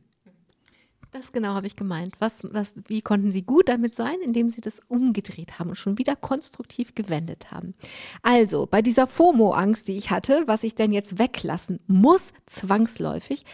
Das 1.13 1.33
genau 1.33 1.55
habe 1.55 1.67
ich 1.67 1.75
gemeint. 1.75 2.15
Was, 2.21 2.41
was, 2.43 2.73
wie 2.87 3.03
konnten 3.03 3.33
Sie 3.33 3.43
gut 3.43 3.69
damit 3.69 3.97
sein, 3.97 4.21
indem 4.25 4.51
Sie 4.51 4.61
das 4.61 4.81
umgedreht 4.87 5.59
haben 5.59 5.71
und 5.71 5.77
schon 5.77 5.99
wieder 5.99 6.15
konstruktiv 6.15 6.95
gewendet 6.95 7.51
haben? 7.51 7.75
Also, 8.23 8.67
bei 8.67 8.81
dieser 8.81 9.09
FOMO-Angst, 9.09 9.89
die 9.89 9.97
ich 9.97 10.11
hatte, 10.11 10.45
was 10.47 10.63
ich 10.63 10.77
denn 10.77 10.93
jetzt 10.93 11.19
weglassen 11.19 11.81
muss, 11.89 12.33
zwangsläufig, 12.47 13.45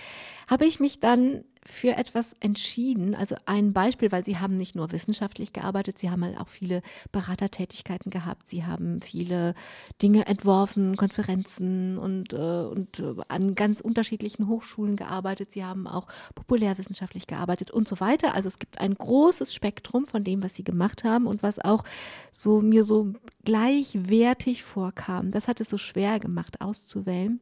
habe 0.49 0.67
ich 0.67 0.81
mich 0.81 1.01
dann 1.01 1.45
für 1.67 1.97
etwas 1.97 2.35
entschieden. 2.41 3.15
Also 3.15 3.37
ein 3.45 3.73
Beispiel, 3.73 4.13
weil 4.13 4.25
Sie 4.25 4.39
haben 4.39 4.57
nicht 4.57 4.75
nur 4.75 4.93
wissenschaftlich 4.93 5.53
gearbeitet, 5.53 5.99
Sie 5.99 6.11
haben 6.11 6.25
halt 6.25 6.39
auch 6.39 6.49
viele 6.49 6.83
Beratertätigkeiten 7.13 8.11
gehabt, 8.11 8.49
Sie 8.49 8.65
haben 8.65 9.01
viele 9.01 9.55
Dinge 10.01 10.27
entworfen, 10.27 10.97
Konferenzen 10.97 11.99
und, 11.99 12.33
äh, 12.33 12.37
und 12.37 13.01
äh, 13.01 13.15
an 13.29 13.55
ganz 13.55 13.81
unterschiedlichen 13.81 14.49
Hochschulen 14.49 14.97
gearbeitet, 14.97 15.53
Sie 15.53 15.65
haben 15.65 15.87
auch 15.87 16.07
populärwissenschaftlich 16.35 17.27
gearbeitet 17.27 17.71
und 17.71 17.89
so 17.89 18.01
weiter. 18.01 18.35
Also 18.35 18.49
es 18.49 18.59
gibt 18.59 18.81
ein 18.81 18.95
großes 18.95 19.53
Spektrum 19.53 20.07
von 20.07 20.25
dem, 20.25 20.43
was 20.43 20.55
Sie 20.55 20.65
gemacht 20.65 21.05
haben 21.05 21.27
und 21.27 21.43
was 21.43 21.59
auch 21.59 21.85
so 22.33 22.61
mir 22.61 22.85
so 22.85 23.13
gleichwertig 23.45 24.63
vorkam. 24.63 25.31
Das 25.31 25.49
hat 25.49 25.61
es 25.61 25.69
so 25.69 25.79
schwer 25.79 26.21
gemacht 26.21 26.61
auszuwählen. 26.61 27.41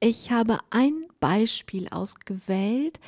Ich 0.00 0.30
habe 0.30 0.58
ein 0.70 1.06
Beispiel 1.20 1.88
ausgewählt, 1.88 3.00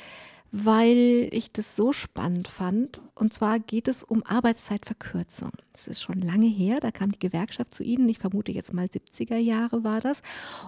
weil 0.51 1.29
ich 1.31 1.51
das 1.51 1.75
so 1.75 1.93
spannend 1.93 2.47
fand. 2.47 3.01
Und 3.13 3.33
zwar 3.33 3.59
geht 3.59 3.87
es 3.87 4.03
um 4.03 4.23
Arbeitszeitverkürzung. 4.23 5.51
Das 5.71 5.87
ist 5.87 6.01
schon 6.01 6.21
lange 6.21 6.47
her, 6.47 6.79
da 6.79 6.89
kam 6.89 7.11
die 7.11 7.19
Gewerkschaft 7.19 7.75
zu 7.75 7.83
Ihnen, 7.83 8.09
ich 8.09 8.17
vermute 8.17 8.51
jetzt 8.51 8.73
mal 8.73 8.87
70er 8.87 9.37
Jahre 9.37 9.83
war 9.83 10.01
das, 10.01 10.21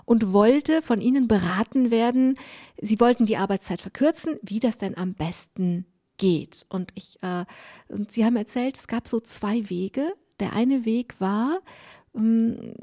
und 0.05 0.31
wollte 0.31 0.83
von 0.83 1.01
Ihnen 1.01 1.27
beraten 1.27 1.89
werden, 1.89 2.37
Sie 2.79 2.99
wollten 2.99 3.25
die 3.25 3.37
Arbeitszeit 3.37 3.81
verkürzen, 3.81 4.37
wie 4.43 4.59
das 4.59 4.77
denn 4.77 4.95
am 4.97 5.15
besten 5.15 5.85
geht. 6.17 6.67
Und, 6.69 6.91
ich, 6.93 7.17
äh, 7.23 7.45
und 7.87 8.11
Sie 8.11 8.23
haben 8.23 8.35
erzählt, 8.35 8.77
es 8.77 8.87
gab 8.87 9.07
so 9.07 9.19
zwei 9.19 9.67
Wege. 9.69 10.13
Der 10.39 10.53
eine 10.53 10.85
Weg 10.85 11.15
war, 11.19 11.59
ähm, 12.15 12.73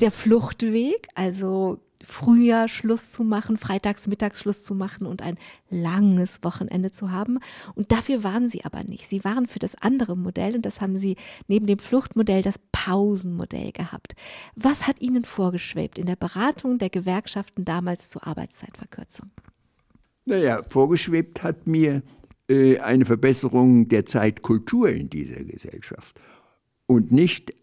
der 0.00 0.10
Fluchtweg, 0.10 1.08
also 1.14 1.80
früher 2.04 2.68
Schluss 2.68 3.12
zu 3.12 3.24
machen, 3.24 3.56
freitags 3.56 4.06
mittags 4.06 4.40
Schluss 4.40 4.62
zu 4.62 4.74
machen 4.74 5.06
und 5.06 5.22
ein 5.22 5.38
langes 5.70 6.38
Wochenende 6.42 6.92
zu 6.92 7.10
haben. 7.10 7.38
Und 7.74 7.90
dafür 7.90 8.22
waren 8.22 8.48
sie 8.48 8.64
aber 8.64 8.84
nicht. 8.84 9.08
Sie 9.08 9.24
waren 9.24 9.46
für 9.46 9.58
das 9.58 9.74
andere 9.76 10.16
Modell 10.16 10.54
und 10.54 10.66
das 10.66 10.80
haben 10.80 10.98
sie 10.98 11.16
neben 11.48 11.66
dem 11.66 11.78
Fluchtmodell 11.78 12.42
das 12.42 12.60
Pausenmodell 12.72 13.72
gehabt. 13.72 14.14
Was 14.54 14.86
hat 14.86 15.00
Ihnen 15.00 15.24
vorgeschwebt 15.24 15.98
in 15.98 16.06
der 16.06 16.16
Beratung 16.16 16.78
der 16.78 16.90
Gewerkschaften 16.90 17.64
damals 17.64 18.10
zur 18.10 18.26
Arbeitszeitverkürzung? 18.26 19.30
Naja, 20.26 20.62
vorgeschwebt 20.68 21.42
hat 21.42 21.66
mir 21.66 22.02
äh, 22.48 22.78
eine 22.78 23.04
Verbesserung 23.04 23.88
der 23.88 24.06
Zeitkultur 24.06 24.90
in 24.90 25.08
dieser 25.08 25.44
Gesellschaft 25.44 26.20
und 26.86 27.10
nicht 27.10 27.54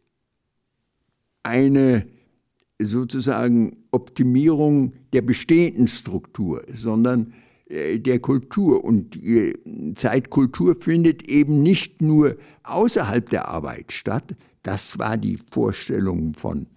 eine 1.44 2.08
sozusagen 2.86 3.78
Optimierung 3.92 4.94
der 5.14 5.22
bestehenden 5.22 5.88
Struktur, 5.88 6.64
sondern 6.72 7.34
äh, 7.68 8.00
der 8.00 8.20
Kultur. 8.20 8.84
Und 8.84 9.20
Zeitkultur 9.96 10.76
findet 10.76 11.24
eben 11.24 11.62
nicht 11.62 12.02
nur 12.02 12.38
außerhalb 12.64 13.30
der 13.30 13.48
Arbeit 13.48 13.92
statt. 13.92 14.36
Das 14.64 14.98
war 15.00 15.18
die 15.18 15.38
Vorstellung 15.52 16.34
von 16.34 16.68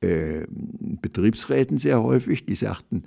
äh, 0.00 0.46
Betriebsräten 0.48 1.78
sehr 1.78 2.02
häufig. 2.02 2.46
Die 2.46 2.54
sagten, 2.54 3.04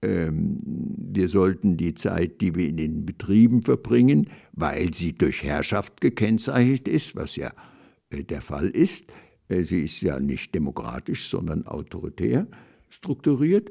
äh, 0.00 0.30
wir 0.32 1.28
sollten 1.28 1.76
die 1.76 1.94
Zeit, 1.94 2.40
die 2.40 2.54
wir 2.54 2.68
in 2.68 2.76
den 2.76 3.06
Betrieben 3.06 3.62
verbringen, 3.62 4.28
weil 4.52 4.92
sie 4.92 5.12
durch 5.12 5.42
Herrschaft 5.42 6.00
gekennzeichnet 6.00 6.88
ist, 6.88 7.16
was 7.16 7.36
ja 7.36 7.52
äh, 8.10 8.24
der 8.24 8.40
Fall 8.40 8.68
ist, 8.68 9.12
sie 9.60 9.82
ist 9.82 10.00
ja 10.00 10.18
nicht 10.20 10.54
demokratisch, 10.54 11.28
sondern 11.28 11.66
autoritär 11.66 12.46
strukturiert. 12.88 13.70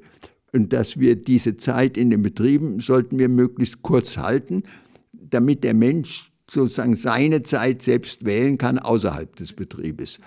Und 0.54 0.74
dass 0.74 1.00
wir 1.00 1.16
diese 1.16 1.58
Zeit 1.58 1.98
in 1.98 2.10
den 2.10 2.22
Betrieben 2.22 2.80
sollten 2.80 3.20
wir 3.20 3.30
möglichst 3.30 3.82
kurz 3.82 4.18
halten, 4.18 4.64
damit 5.14 5.64
der 5.64 5.74
Mensch 5.74 6.32
sozusagen 6.50 6.98
seine 6.98 7.44
Zeit 7.44 7.82
selbst 7.82 8.26
wählen 8.26 8.58
kann 8.58 8.78
außerhalb 8.78 9.34
des 9.38 9.54
Betriebes. 9.54 10.20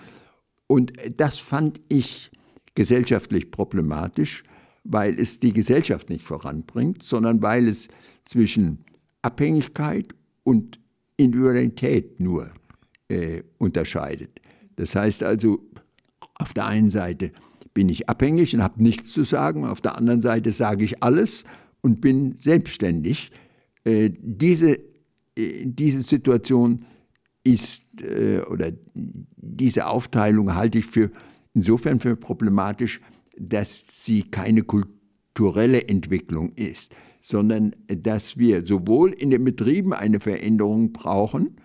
Und 0.67 0.93
das 1.17 1.37
fand 1.37 1.79
ich 1.89 2.31
gesellschaftlich 2.73 3.51
problematisch, 3.51 4.43
weil 4.83 5.19
es 5.19 5.39
die 5.39 5.53
Gesellschaft 5.53 6.09
nicht 6.09 6.23
voranbringt, 6.23 7.03
sondern 7.03 7.41
weil 7.41 7.67
es 7.67 7.87
zwischen 8.25 8.83
Abhängigkeit 9.21 10.15
und 10.43 10.79
Individualität 11.17 12.19
nur 12.19 12.49
äh, 13.07 13.43
unterscheidet. 13.59 14.41
Das 14.75 14.95
heißt 14.95 15.23
also, 15.23 15.59
auf 16.35 16.53
der 16.53 16.65
einen 16.65 16.89
Seite 16.89 17.31
bin 17.73 17.89
ich 17.89 18.09
abhängig 18.09 18.55
und 18.55 18.63
habe 18.63 18.81
nichts 18.81 19.11
zu 19.11 19.23
sagen, 19.23 19.65
auf 19.65 19.81
der 19.81 19.97
anderen 19.97 20.21
Seite 20.21 20.51
sage 20.51 20.85
ich 20.85 21.03
alles 21.03 21.43
und 21.81 22.01
bin 22.01 22.35
selbstständig. 22.41 23.31
Äh, 23.83 24.11
diese, 24.19 24.79
äh, 25.35 25.65
diese 25.65 26.01
Situation 26.01 26.85
ist 27.43 27.83
äh, 28.01 28.39
oder 28.41 28.71
diese 28.93 29.87
Aufteilung 29.87 30.55
halte 30.55 30.79
ich 30.79 30.85
für 30.85 31.11
insofern 31.53 31.99
für 31.99 32.15
problematisch, 32.15 33.01
dass 33.37 33.85
sie 33.89 34.23
keine 34.23 34.63
kulturelle 34.63 35.87
Entwicklung 35.87 36.53
ist, 36.55 36.93
sondern 37.21 37.75
dass 37.87 38.37
wir 38.37 38.65
sowohl 38.65 39.11
in 39.11 39.29
den 39.29 39.43
Betrieben 39.43 39.93
eine 39.93 40.19
Veränderung 40.19 40.93
brauchen 40.93 41.57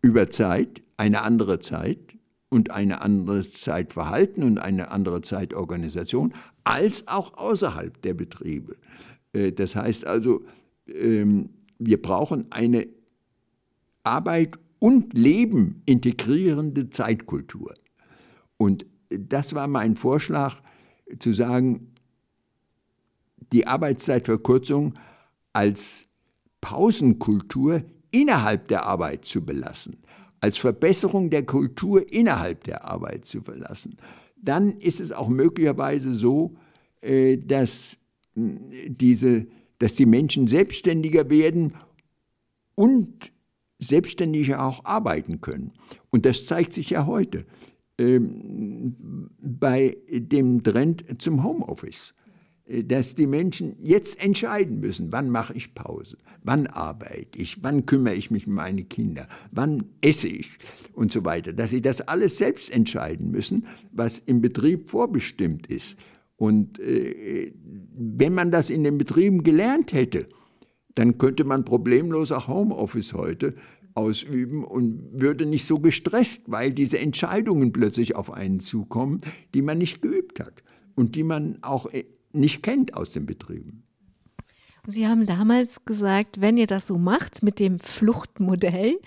über 0.00 0.30
Zeit, 0.30 0.82
eine 0.96 1.22
andere 1.22 1.58
Zeit, 1.60 2.17
und 2.50 2.70
eine 2.70 3.02
andere 3.02 3.48
Zeitverhalten 3.50 4.42
und 4.42 4.58
eine 4.58 4.90
andere 4.90 5.20
Zeitorganisation, 5.20 6.34
als 6.64 7.06
auch 7.08 7.34
außerhalb 7.36 8.00
der 8.02 8.14
Betriebe. 8.14 8.76
Äh, 9.32 9.52
das 9.52 9.76
heißt 9.76 10.06
also, 10.06 10.44
ähm, 10.86 11.50
wir 11.78 12.00
brauchen 12.00 12.50
eine 12.50 12.88
Arbeit 14.02 14.58
und 14.78 15.12
Leben 15.14 15.82
integrierende 15.86 16.88
Zeitkultur. 16.90 17.74
Und 18.56 18.86
das 19.10 19.54
war 19.54 19.68
mein 19.68 19.96
Vorschlag, 19.96 20.62
zu 21.18 21.32
sagen, 21.32 21.94
die 23.52 23.66
Arbeitszeitverkürzung 23.66 24.94
als 25.54 26.06
Pausenkultur 26.60 27.82
innerhalb 28.10 28.68
der 28.68 28.84
Arbeit 28.84 29.24
zu 29.24 29.44
belassen 29.44 29.96
als 30.40 30.58
Verbesserung 30.58 31.30
der 31.30 31.44
Kultur 31.44 32.12
innerhalb 32.12 32.64
der 32.64 32.84
Arbeit 32.84 33.24
zu 33.24 33.42
verlassen, 33.42 33.96
dann 34.36 34.78
ist 34.78 35.00
es 35.00 35.12
auch 35.12 35.28
möglicherweise 35.28 36.14
so, 36.14 36.56
äh, 37.00 37.36
dass 37.36 37.98
diese 38.34 39.46
dass 39.78 39.94
die 39.94 40.06
Menschen 40.06 40.46
selbstständiger 40.46 41.30
werden 41.30 41.74
und 42.74 43.32
selbstständiger 43.78 44.64
auch 44.64 44.84
arbeiten 44.84 45.40
können. 45.40 45.72
Und 46.10 46.26
das 46.26 46.44
zeigt 46.44 46.72
sich 46.72 46.90
ja 46.90 47.06
heute 47.06 47.44
ähm, 47.96 49.30
bei 49.40 49.96
dem 50.10 50.62
Trend 50.62 51.04
zum 51.20 51.44
Homeoffice, 51.44 52.14
dass 52.84 53.14
die 53.14 53.26
Menschen 53.26 53.76
jetzt 53.80 54.22
entscheiden 54.22 54.80
müssen, 54.80 55.10
wann 55.10 55.30
mache 55.30 55.54
ich 55.54 55.74
Pause, 55.74 56.18
wann 56.42 56.66
arbeite 56.66 57.38
ich, 57.38 57.62
wann 57.62 57.86
kümmere 57.86 58.14
ich 58.14 58.30
mich 58.30 58.46
um 58.46 58.54
meine 58.54 58.84
Kinder, 58.84 59.26
wann 59.52 59.84
esse 60.02 60.28
ich 60.28 60.50
und 60.92 61.10
so 61.10 61.24
weiter, 61.24 61.54
dass 61.54 61.70
sie 61.70 61.80
das 61.80 62.02
alles 62.02 62.36
selbst 62.36 62.70
entscheiden 62.70 63.30
müssen, 63.30 63.66
was 63.92 64.18
im 64.18 64.42
Betrieb 64.42 64.90
vorbestimmt 64.90 65.66
ist. 65.68 65.96
Und 66.36 66.78
äh, 66.78 67.52
wenn 67.94 68.34
man 68.34 68.50
das 68.50 68.68
in 68.70 68.84
den 68.84 68.98
Betrieben 68.98 69.42
gelernt 69.42 69.92
hätte, 69.92 70.28
dann 70.94 71.16
könnte 71.16 71.44
man 71.44 71.64
problemlos 71.64 72.32
auch 72.32 72.48
Homeoffice 72.48 73.14
heute 73.14 73.54
ausüben 73.94 74.64
und 74.64 75.20
würde 75.20 75.46
nicht 75.46 75.64
so 75.64 75.80
gestresst, 75.80 76.50
weil 76.50 76.72
diese 76.72 76.98
Entscheidungen 76.98 77.72
plötzlich 77.72 78.14
auf 78.14 78.30
einen 78.30 78.60
zukommen, 78.60 79.22
die 79.54 79.62
man 79.62 79.78
nicht 79.78 80.02
geübt 80.02 80.38
hat 80.38 80.62
und 80.94 81.16
die 81.16 81.24
man 81.24 81.58
auch 81.62 81.92
äh, 81.92 82.04
nicht 82.32 82.62
kennt 82.62 82.94
aus 82.94 83.10
den 83.10 83.26
Betrieben. 83.26 83.82
Sie 84.86 85.06
haben 85.06 85.26
damals 85.26 85.84
gesagt, 85.84 86.40
wenn 86.40 86.56
ihr 86.56 86.66
das 86.66 86.86
so 86.86 86.96
macht 86.96 87.42
mit 87.42 87.58
dem 87.58 87.78
Fluchtmodell, 87.78 88.98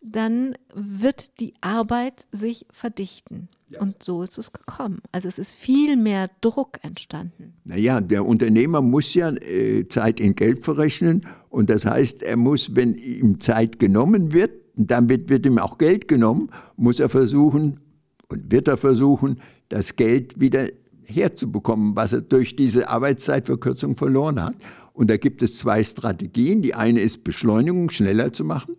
dann 0.00 0.54
wird 0.74 1.40
die 1.40 1.54
Arbeit 1.60 2.26
sich 2.30 2.66
verdichten. 2.70 3.48
Ja. 3.70 3.80
Und 3.80 4.02
so 4.02 4.22
ist 4.22 4.38
es 4.38 4.52
gekommen. 4.52 5.00
Also 5.10 5.28
es 5.28 5.38
ist 5.38 5.54
viel 5.54 5.96
mehr 5.96 6.30
Druck 6.42 6.78
entstanden. 6.82 7.54
Naja, 7.64 8.00
der 8.00 8.26
Unternehmer 8.26 8.82
muss 8.82 9.14
ja 9.14 9.30
äh, 9.30 9.88
Zeit 9.88 10.20
in 10.20 10.36
Geld 10.36 10.62
verrechnen. 10.62 11.26
Und 11.48 11.70
das 11.70 11.86
heißt, 11.86 12.22
er 12.22 12.36
muss, 12.36 12.76
wenn 12.76 12.94
ihm 12.94 13.40
Zeit 13.40 13.78
genommen 13.78 14.32
wird, 14.32 14.52
damit 14.76 15.30
wird 15.30 15.46
ihm 15.46 15.58
auch 15.58 15.78
Geld 15.78 16.06
genommen, 16.06 16.50
muss 16.76 17.00
er 17.00 17.08
versuchen 17.08 17.80
und 18.28 18.52
wird 18.52 18.68
er 18.68 18.76
versuchen, 18.76 19.40
das 19.68 19.96
Geld 19.96 20.38
wieder 20.38 20.68
herzubekommen, 21.06 21.96
was 21.96 22.12
er 22.12 22.20
durch 22.20 22.56
diese 22.56 22.88
Arbeitszeitverkürzung 22.88 23.96
verloren 23.96 24.42
hat. 24.42 24.54
Und 24.92 25.10
da 25.10 25.16
gibt 25.16 25.42
es 25.42 25.58
zwei 25.58 25.82
Strategien. 25.82 26.62
Die 26.62 26.74
eine 26.74 27.00
ist 27.00 27.24
Beschleunigung, 27.24 27.90
schneller 27.90 28.32
zu 28.32 28.44
machen. 28.44 28.76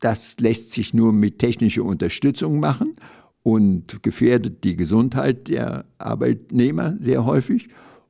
Das 0.00 0.36
lässt 0.38 0.72
sich 0.72 0.94
nur 0.94 1.12
mit 1.12 1.38
technischer 1.38 1.84
Unterstützung 1.84 2.60
machen 2.60 2.96
und 3.42 4.02
gefährdet 4.02 4.62
die 4.64 4.76
Gesundheit 4.76 5.48
der 5.48 5.86
Arbeitnehmer 5.98 6.96
sehr 7.00 7.24
häufig 7.24 7.68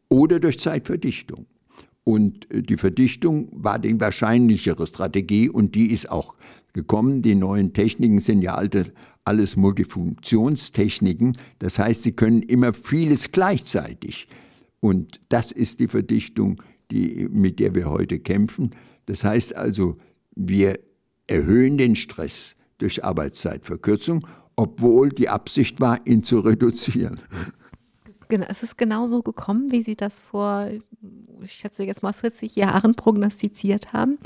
oder 0.09 0.41
durch 0.41 0.59
Zeitverdichtung. 0.59 1.47
Und 2.05 2.51
äh, 2.51 2.63
die 2.63 2.77
Verdichtung 2.77 3.49
war 3.53 3.79
die 3.79 4.01
wahrscheinlichere 4.01 4.87
Strategie 4.87 5.49
und 5.49 5.75
die 5.75 5.93
ist 5.93 6.11
auch 6.11 6.35
gekommen. 6.73 7.23
Die 7.23 7.35
neuen 7.35 7.73
Techniken 7.73 8.21
sind 8.21 8.43
ja 8.43 8.55
alte, 8.55 8.93
alles 9.29 9.57
Multifunktionstechniken. 9.57 11.37
Das 11.59 11.79
heißt, 11.79 12.03
sie 12.03 12.13
können 12.13 12.41
immer 12.43 12.73
vieles 12.73 13.31
gleichzeitig. 13.31 14.27
Und 14.81 15.21
das 15.29 15.53
ist 15.53 15.81
die 15.81 15.89
Verdichtung, 15.89 16.63
die, 16.91 17.29
mit 17.31 17.61
der 17.61 17.75
wir 17.75 17.91
heute 17.91 18.19
kämpfen. 18.19 18.71
Das 19.05 19.25
heißt 19.25 19.55
also, 19.55 19.99
wir 20.35 20.79
erhöhen 21.27 21.77
den 21.77 21.95
Stress 21.95 22.57
durch 22.79 23.05
Arbeitszeitverkürzung, 23.05 24.27
obwohl 24.57 25.11
die 25.11 25.29
Absicht 25.29 25.79
war, 25.79 26.07
ihn 26.07 26.23
zu 26.23 26.41
reduzieren. 26.41 27.21
Es 28.31 28.63
ist 28.63 28.79
genau 28.79 29.07
so 29.09 29.23
gekommen, 29.23 29.73
wie 29.73 29.83
Sie 29.83 29.97
das 29.97 30.21
vor, 30.21 30.71
ich 31.43 31.53
schätze 31.53 31.83
jetzt 31.85 32.03
mal 32.03 32.13
40 32.13 32.57
Jahren 32.57 32.95
prognostiziert 32.95 33.93
haben. 33.93 34.19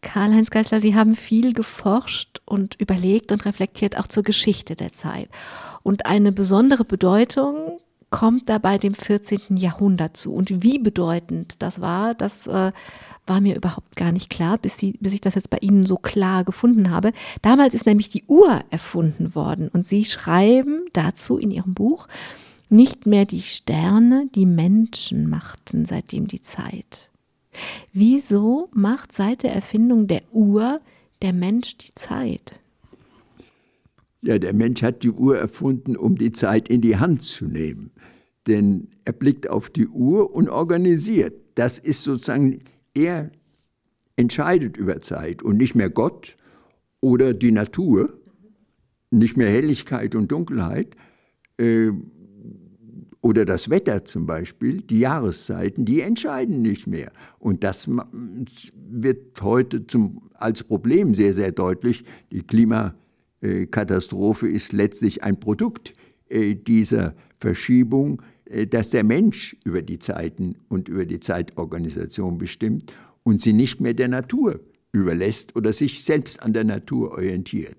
Karl-Heinz 0.00 0.50
Geisler, 0.50 0.80
Sie 0.80 0.94
haben 0.94 1.16
viel 1.16 1.52
geforscht 1.52 2.40
und 2.44 2.80
überlegt 2.80 3.32
und 3.32 3.44
reflektiert 3.44 3.98
auch 3.98 4.06
zur 4.06 4.22
Geschichte 4.22 4.76
der 4.76 4.92
Zeit. 4.92 5.28
Und 5.82 6.06
eine 6.06 6.32
besondere 6.32 6.84
Bedeutung 6.84 7.80
kommt 8.10 8.48
dabei 8.48 8.78
dem 8.78 8.94
14. 8.94 9.56
Jahrhundert 9.56 10.16
zu. 10.16 10.32
Und 10.32 10.62
wie 10.62 10.78
bedeutend 10.78 11.62
das 11.62 11.80
war, 11.80 12.14
das 12.14 12.46
äh, 12.46 12.72
war 13.26 13.40
mir 13.40 13.56
überhaupt 13.56 13.96
gar 13.96 14.12
nicht 14.12 14.30
klar, 14.30 14.58
bis, 14.58 14.78
sie, 14.78 14.92
bis 15.00 15.12
ich 15.12 15.20
das 15.20 15.34
jetzt 15.34 15.50
bei 15.50 15.58
Ihnen 15.58 15.84
so 15.84 15.96
klar 15.96 16.44
gefunden 16.44 16.90
habe. 16.90 17.12
Damals 17.42 17.74
ist 17.74 17.86
nämlich 17.86 18.08
die 18.08 18.24
Uhr 18.26 18.60
erfunden 18.70 19.34
worden 19.34 19.68
und 19.68 19.86
Sie 19.86 20.04
schreiben 20.04 20.80
dazu 20.92 21.36
in 21.36 21.50
Ihrem 21.50 21.74
Buch, 21.74 22.08
nicht 22.70 23.06
mehr 23.06 23.24
die 23.24 23.42
Sterne, 23.42 24.28
die 24.34 24.46
Menschen 24.46 25.28
machten 25.28 25.86
seitdem 25.86 26.28
die 26.28 26.42
Zeit. 26.42 27.10
Wieso 27.92 28.68
macht 28.72 29.12
seit 29.12 29.42
der 29.42 29.54
Erfindung 29.54 30.06
der 30.06 30.22
Uhr 30.32 30.80
der 31.22 31.32
Mensch 31.32 31.76
die 31.78 31.94
Zeit? 31.94 32.60
Ja, 34.22 34.38
der 34.38 34.52
Mensch 34.52 34.82
hat 34.82 35.02
die 35.02 35.10
Uhr 35.10 35.38
erfunden, 35.38 35.96
um 35.96 36.16
die 36.16 36.32
Zeit 36.32 36.68
in 36.68 36.80
die 36.80 36.96
Hand 36.96 37.22
zu 37.22 37.46
nehmen. 37.46 37.90
Denn 38.46 38.88
er 39.04 39.12
blickt 39.12 39.48
auf 39.48 39.70
die 39.70 39.86
Uhr 39.86 40.34
und 40.34 40.48
organisiert. 40.48 41.34
Das 41.54 41.78
ist 41.78 42.02
sozusagen 42.02 42.60
er 42.94 43.30
entscheidet 44.16 44.76
über 44.76 45.00
Zeit 45.00 45.42
und 45.42 45.56
nicht 45.56 45.74
mehr 45.74 45.90
Gott 45.90 46.36
oder 47.00 47.34
die 47.34 47.52
Natur, 47.52 48.12
nicht 49.10 49.36
mehr 49.36 49.48
Helligkeit 49.48 50.14
und 50.14 50.32
Dunkelheit 50.32 50.96
äh, 51.58 51.90
oder 53.20 53.44
das 53.44 53.68
Wetter 53.70 54.04
zum 54.04 54.26
Beispiel, 54.26 54.80
die 54.80 55.00
Jahreszeiten, 55.00 55.84
die 55.84 56.00
entscheiden 56.00 56.62
nicht 56.62 56.86
mehr. 56.86 57.10
Und 57.38 57.64
das 57.64 57.88
wird 57.88 59.42
heute 59.42 59.86
zum, 59.86 60.30
als 60.34 60.62
Problem 60.62 61.14
sehr, 61.14 61.34
sehr 61.34 61.52
deutlich. 61.52 62.04
Die 62.30 62.42
Klimakatastrophe 62.42 64.48
ist 64.48 64.72
letztlich 64.72 65.24
ein 65.24 65.40
Produkt 65.40 65.94
äh, 66.28 66.54
dieser 66.54 67.14
Verschiebung 67.40 68.22
äh, 68.48 68.66
dass 68.66 68.90
der 68.90 69.04
Mensch 69.04 69.56
über 69.64 69.82
die 69.82 69.98
Zeiten 69.98 70.56
und 70.68 70.88
über 70.88 71.04
die 71.04 71.20
Zeitorganisation 71.20 72.38
bestimmt 72.38 72.92
und 73.22 73.42
sie 73.42 73.52
nicht 73.52 73.80
mehr 73.80 73.94
der 73.94 74.08
Natur 74.08 74.60
überlässt 74.92 75.54
oder 75.54 75.72
sich 75.72 76.04
selbst 76.04 76.42
an 76.42 76.52
der 76.52 76.64
Natur 76.64 77.12
orientiert. 77.12 77.76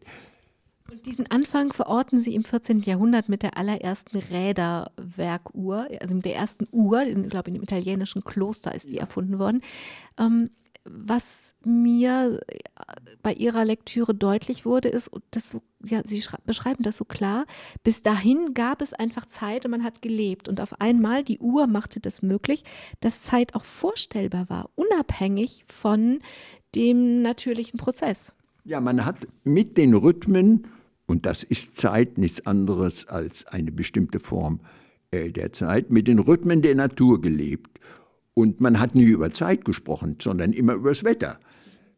Und 0.91 1.05
diesen 1.05 1.29
Anfang 1.29 1.71
verorten 1.71 2.21
Sie 2.21 2.33
im 2.33 2.43
14. 2.43 2.81
Jahrhundert 2.81 3.29
mit 3.29 3.43
der 3.43 3.57
allerersten 3.57 4.17
Räderwerkuhr, 4.17 5.87
also 6.01 6.15
mit 6.15 6.25
der 6.25 6.35
ersten 6.35 6.67
Uhr, 6.71 7.03
ich 7.03 7.29
glaube, 7.29 7.49
in 7.49 7.55
dem 7.55 7.63
italienischen 7.63 8.23
Kloster 8.23 8.73
ist 8.73 8.89
die 8.89 8.97
erfunden 8.97 9.39
worden. 9.39 9.61
Ähm, 10.17 10.49
was 10.85 11.53
mir 11.63 12.39
äh, 12.47 12.57
bei 13.21 13.33
Ihrer 13.33 13.65
Lektüre 13.65 14.15
deutlich 14.15 14.65
wurde, 14.65 14.89
ist, 14.89 15.11
dass 15.31 15.51
so, 15.51 15.61
ja, 15.83 16.01
Sie 16.05 16.23
beschreiben 16.45 16.83
das 16.83 16.97
so 16.97 17.05
klar, 17.05 17.45
bis 17.83 18.01
dahin 18.01 18.53
gab 18.53 18.81
es 18.81 18.93
einfach 18.93 19.25
Zeit 19.25 19.65
und 19.65 19.71
man 19.71 19.83
hat 19.83 20.01
gelebt. 20.01 20.47
Und 20.47 20.61
auf 20.61 20.79
einmal, 20.81 21.23
die 21.23 21.39
Uhr 21.39 21.67
machte 21.67 21.99
das 21.99 22.21
möglich, 22.21 22.63
dass 23.01 23.23
Zeit 23.23 23.55
auch 23.55 23.65
vorstellbar 23.65 24.49
war, 24.49 24.69
unabhängig 24.75 25.65
von 25.67 26.21
dem 26.75 27.21
natürlichen 27.21 27.77
Prozess. 27.77 28.33
Ja, 28.63 28.81
man 28.81 29.05
hat 29.05 29.27
mit 29.43 29.77
den 29.77 29.93
Rhythmen, 29.93 30.67
und 31.09 31.25
das 31.25 31.43
ist 31.43 31.77
Zeit 31.77 32.17
nichts 32.17 32.45
anderes 32.45 33.07
als 33.07 33.45
eine 33.47 33.71
bestimmte 33.71 34.19
Form 34.19 34.59
äh, 35.11 35.31
der 35.31 35.51
Zeit, 35.51 35.89
mit 35.89 36.07
den 36.07 36.19
Rhythmen 36.19 36.61
der 36.61 36.75
Natur 36.75 37.19
gelebt. 37.19 37.79
Und 38.35 38.61
man 38.61 38.79
hat 38.79 38.93
nie 38.93 39.05
über 39.05 39.31
Zeit 39.31 39.65
gesprochen, 39.65 40.17
sondern 40.21 40.53
immer 40.53 40.73
über 40.75 40.89
das 40.89 41.03
Wetter. 41.03 41.39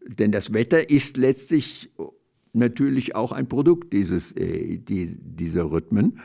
Denn 0.08 0.32
das 0.32 0.54
Wetter 0.54 0.90
ist 0.90 1.18
letztlich 1.18 1.92
natürlich 2.54 3.14
auch 3.14 3.32
ein 3.34 3.48
Produkt 3.48 3.94
dieses, 3.94 4.32
äh, 4.32 4.78
die, 4.78 5.18
dieser 5.20 5.72
Rhythmen. 5.72 6.20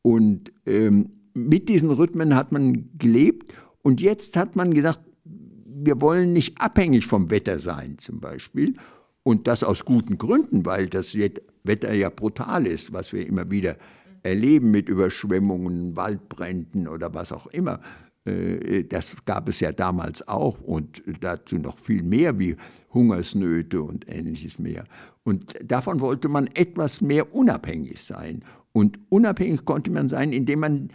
Und 0.00 0.52
ähm, 0.66 1.10
mit 1.34 1.68
diesen 1.68 1.90
Rhythmen 1.90 2.34
hat 2.34 2.50
man 2.50 2.88
gelebt. 2.96 3.52
Und 3.82 4.00
jetzt 4.00 4.36
hat 4.36 4.56
man 4.56 4.72
gesagt, 4.72 5.00
wir 5.24 6.00
wollen 6.00 6.32
nicht 6.32 6.60
abhängig 6.60 7.06
vom 7.06 7.30
Wetter 7.30 7.58
sein, 7.58 7.98
zum 7.98 8.20
Beispiel. 8.20 8.74
Und 9.22 9.46
das 9.46 9.62
aus 9.62 9.84
guten 9.84 10.18
Gründen, 10.18 10.66
weil 10.66 10.88
das 10.88 11.16
Wetter 11.64 11.92
ja 11.94 12.10
brutal 12.10 12.66
ist, 12.66 12.92
was 12.92 13.12
wir 13.12 13.26
immer 13.26 13.50
wieder 13.50 13.76
erleben 14.22 14.70
mit 14.70 14.88
Überschwemmungen, 14.88 15.96
Waldbränden 15.96 16.88
oder 16.88 17.14
was 17.14 17.32
auch 17.32 17.46
immer. 17.48 17.80
Äh, 18.24 18.84
das 18.84 19.14
gab 19.24 19.48
es 19.48 19.60
ja 19.60 19.72
damals 19.72 20.26
auch 20.28 20.60
und 20.60 21.02
dazu 21.20 21.58
noch 21.58 21.78
viel 21.78 22.02
mehr 22.02 22.38
wie 22.38 22.56
Hungersnöte 22.92 23.82
und 23.82 24.08
ähnliches 24.08 24.58
mehr. 24.58 24.84
Und 25.24 25.54
davon 25.62 26.00
wollte 26.00 26.28
man 26.28 26.48
etwas 26.48 27.00
mehr 27.00 27.34
unabhängig 27.34 28.02
sein. 28.02 28.44
Und 28.72 28.98
unabhängig 29.08 29.64
konnte 29.64 29.90
man 29.90 30.08
sein, 30.08 30.32
indem 30.32 30.60
man 30.60 30.90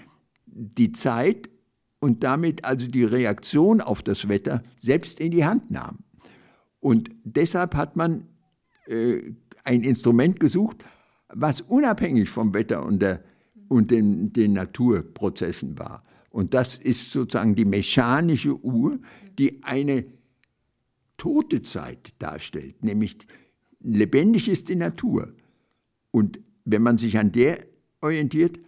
die 0.46 0.92
Zeit 0.92 1.50
und 2.00 2.24
damit 2.24 2.66
also 2.66 2.88
die 2.88 3.04
Reaktion 3.04 3.82
auf 3.82 4.04
das 4.04 4.28
Wetter 4.28 4.64
selbst 4.76 5.20
in 5.20 5.32
die 5.32 5.46
Hand 5.46 5.72
nahm. 5.72 6.00
Und 6.80 7.10
deshalb 7.24 7.76
hat 7.76 7.96
man 7.96 8.28
äh, 8.86 9.22
ein 9.64 9.84
Instrument 9.84 10.40
gesucht, 10.40 10.84
was 11.30 11.62
unabhängig 11.62 12.30
vom 12.30 12.54
Wetter 12.54 12.86
und, 12.86 13.02
der, 13.02 13.24
und 13.68 13.92
den, 13.92 14.32
den 14.32 14.54
Naturprozessen 14.54 15.78
war. 15.78 16.04
Und 16.30 16.54
das 16.54 16.76
ist 16.76 17.12
sozusagen 17.12 17.56
die 17.56 17.66
mechanische 17.66 18.64
Uhr, 18.64 19.00
die 19.38 19.64
eine 19.64 20.06
tote 21.18 21.64
Zeit 21.64 22.14
darstellt, 22.20 22.84
nämlich 22.84 23.18
lebendig 23.80 24.48
ist 24.48 24.70
die 24.70 24.76
Natur. 24.76 25.34
Und 26.12 26.40
wenn 26.66 26.84
man 26.84 26.98
sich 26.98 27.18
an 27.18 27.32
der 27.32 27.66
orientiert, 28.02 28.60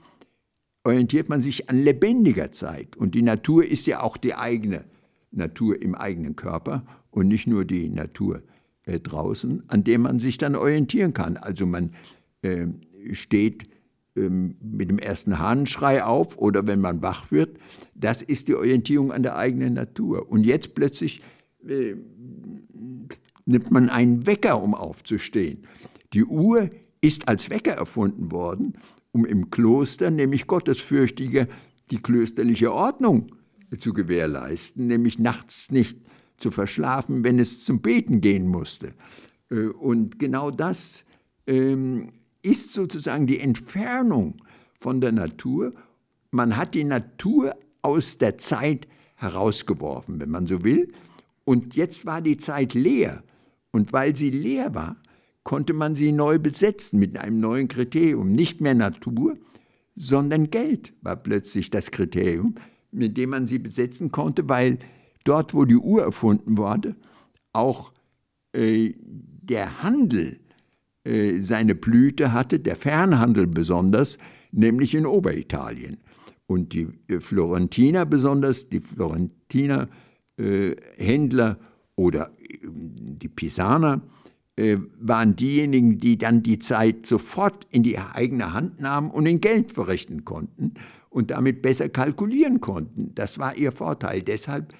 orientiert 0.83 1.29
man 1.29 1.41
sich 1.41 1.69
an 1.69 1.77
lebendiger 1.77 2.51
Zeit. 2.51 2.95
Und 2.97 3.13
die 3.13 3.21
Natur 3.21 3.65
ist 3.65 3.85
ja 3.87 4.01
auch 4.01 4.17
die 4.17 4.33
eigene 4.33 4.85
Natur 5.31 5.81
im 5.81 5.95
eigenen 5.95 6.35
Körper 6.35 6.85
und 7.11 7.27
nicht 7.27 7.47
nur 7.47 7.65
die 7.65 7.89
Natur 7.89 8.41
äh, 8.83 8.99
draußen, 8.99 9.63
an 9.67 9.83
der 9.83 9.99
man 9.99 10.19
sich 10.19 10.37
dann 10.37 10.55
orientieren 10.55 11.13
kann. 11.13 11.37
Also 11.37 11.65
man 11.65 11.91
äh, 12.41 12.67
steht 13.11 13.69
äh, 14.15 14.29
mit 14.29 14.89
dem 14.89 14.99
ersten 14.99 15.39
Hahnenschrei 15.39 16.03
auf 16.03 16.37
oder 16.37 16.67
wenn 16.67 16.81
man 16.81 17.01
wach 17.01 17.31
wird. 17.31 17.57
Das 17.95 18.21
ist 18.21 18.47
die 18.47 18.55
Orientierung 18.55 19.11
an 19.11 19.23
der 19.23 19.37
eigenen 19.37 19.73
Natur. 19.73 20.29
Und 20.29 20.45
jetzt 20.45 20.75
plötzlich 20.75 21.21
äh, 21.67 21.95
nimmt 23.45 23.71
man 23.71 23.89
einen 23.89 24.25
Wecker, 24.25 24.61
um 24.61 24.75
aufzustehen. 24.75 25.65
Die 26.13 26.25
Uhr 26.25 26.69
ist 27.01 27.27
als 27.27 27.49
Wecker 27.49 27.73
erfunden 27.73 28.31
worden, 28.31 28.77
um 29.11 29.25
im 29.25 29.49
Kloster, 29.49 30.11
nämlich 30.11 30.47
Gottesfürchtige, 30.47 31.47
die 31.91 31.97
klösterliche 31.97 32.73
Ordnung 32.73 33.35
zu 33.77 33.93
gewährleisten, 33.93 34.87
nämlich 34.87 35.19
nachts 35.19 35.71
nicht 35.71 35.97
zu 36.39 36.51
verschlafen, 36.51 37.23
wenn 37.23 37.39
es 37.39 37.63
zum 37.63 37.81
Beten 37.81 38.21
gehen 38.21 38.47
musste. 38.47 38.93
Äh, 39.49 39.67
und 39.67 40.19
genau 40.19 40.51
das 40.51 41.05
ähm, 41.47 42.11
ist 42.41 42.73
sozusagen 42.73 43.27
die 43.27 43.39
Entfernung 43.39 44.35
von 44.79 45.01
der 45.01 45.11
Natur. 45.11 45.73
Man 46.31 46.57
hat 46.57 46.73
die 46.73 46.83
Natur 46.83 47.55
aus 47.81 48.17
der 48.17 48.37
Zeit 48.37 48.87
herausgeworfen, 49.15 50.19
wenn 50.19 50.29
man 50.29 50.47
so 50.47 50.63
will. 50.63 50.93
Und 51.43 51.75
jetzt 51.75 52.05
war 52.05 52.21
die 52.21 52.37
Zeit 52.37 52.73
leer. 52.73 53.23
Und 53.71 53.93
weil 53.93 54.15
sie 54.15 54.29
leer 54.29 54.73
war, 54.73 54.97
konnte 55.43 55.73
man 55.73 55.95
sie 55.95 56.11
neu 56.11 56.39
besetzen 56.39 56.99
mit 56.99 57.17
einem 57.17 57.39
neuen 57.39 57.67
Kriterium. 57.67 58.31
Nicht 58.31 58.61
mehr 58.61 58.75
Natur, 58.75 59.37
sondern 59.95 60.49
Geld 60.49 60.93
war 61.01 61.15
plötzlich 61.15 61.69
das 61.69 61.91
Kriterium, 61.91 62.55
mit 62.91 63.17
dem 63.17 63.31
man 63.31 63.47
sie 63.47 63.59
besetzen 63.59 64.11
konnte, 64.11 64.47
weil 64.47 64.79
dort, 65.23 65.53
wo 65.53 65.65
die 65.65 65.77
Uhr 65.77 66.01
erfunden 66.01 66.57
wurde, 66.57 66.95
auch 67.53 67.91
äh, 68.53 68.93
der 68.97 69.83
Handel 69.83 70.39
äh, 71.03 71.41
seine 71.41 71.75
Blüte 71.75 72.33
hatte, 72.33 72.59
der 72.59 72.75
Fernhandel 72.75 73.47
besonders, 73.47 74.17
nämlich 74.51 74.95
in 74.95 75.05
Oberitalien. 75.05 75.97
Und 76.47 76.73
die 76.73 76.87
äh, 77.07 77.19
Florentiner 77.19 78.05
besonders, 78.05 78.69
die 78.69 78.79
Florentiner 78.79 79.87
äh, 80.37 80.75
Händler 80.97 81.57
oder 81.95 82.31
die 82.63 83.27
Pisaner 83.27 84.01
äh, 84.55 84.77
waren 84.99 85.35
diejenigen, 85.35 85.99
die 85.99 86.17
dann 86.17 86.43
die 86.43 86.59
Zeit 86.59 87.05
sofort 87.05 87.67
in 87.71 87.83
die 87.83 87.97
eigene 87.97 88.53
Hand 88.53 88.81
nahmen 88.81 89.11
und 89.11 89.25
in 89.25 89.41
Geld 89.41 89.71
verrechnen 89.71 90.25
konnten 90.25 90.73
und 91.09 91.31
damit 91.31 91.61
besser 91.61 91.89
kalkulieren 91.89 92.61
konnten. 92.61 93.13
Das 93.15 93.37
war 93.39 93.57
ihr 93.57 93.71
Vorteil. 93.71 94.21
Deshalb 94.21 94.73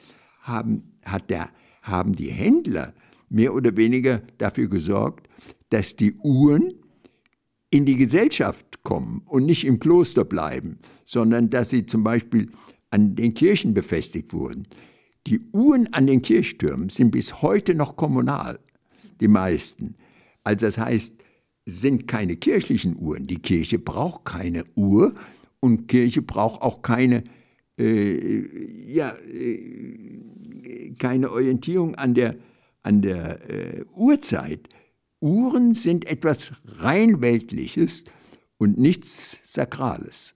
haben, 0.50 0.98
hat 1.06 1.30
der, 1.30 1.50
haben 1.82 2.14
die 2.14 2.32
Händler 2.32 2.94
mehr 3.30 3.54
oder 3.54 3.78
weniger 3.78 4.22
dafür 4.38 4.68
gesorgt, 4.68 5.30
dass 5.70 5.96
die 5.96 6.14
Uhren 6.16 6.74
in 7.70 7.86
die 7.86 7.96
Gesellschaft 7.96 8.84
kommen 8.84 9.22
und 9.26 9.46
nicht 9.46 9.66
im 9.66 9.80
Kloster 9.80 10.26
bleiben, 10.26 10.80
sondern 11.06 11.50
dass 11.50 11.70
sie 11.70 11.86
zum 11.86 12.04
Beispiel 12.04 12.52
an 12.90 13.16
den 13.16 13.34
Kirchen 13.34 13.74
befestigt 13.74 14.34
wurden. 14.34 14.68
Die 15.28 15.40
Uhren 15.52 15.94
an 15.94 16.08
den 16.08 16.22
Kirchtürmen 16.22 16.90
sind 16.90 17.12
bis 17.12 17.42
heute 17.42 17.76
noch 17.76 17.96
kommunal, 17.96 18.60
die 19.22 19.28
meisten. 19.28 19.96
Also 20.44 20.66
das 20.66 20.78
heißt, 20.80 21.14
sind 21.66 22.08
keine 22.08 22.36
kirchlichen 22.36 22.98
Uhren. 22.98 23.28
Die 23.28 23.40
Kirche 23.40 23.78
braucht 23.78 24.26
keine 24.26 24.66
Uhr 24.76 25.14
und 25.60 25.88
Kirche 25.88 26.24
braucht 26.24 26.62
auch 26.62 26.82
keine, 26.82 27.24
äh, 27.80 28.92
ja, 28.92 29.16
äh, 29.18 30.92
keine 31.00 31.32
Orientierung 31.32 31.96
an 31.96 32.14
der, 32.14 32.36
an 32.84 33.02
der 33.02 33.50
äh, 33.50 33.86
Uhrzeit. 33.96 34.70
Uhren 35.22 35.74
sind 35.74 36.06
etwas 36.06 36.52
rein 36.66 37.22
Weltliches 37.22 38.06
und 38.58 38.78
nichts 38.78 39.40
Sakrales. 39.44 40.36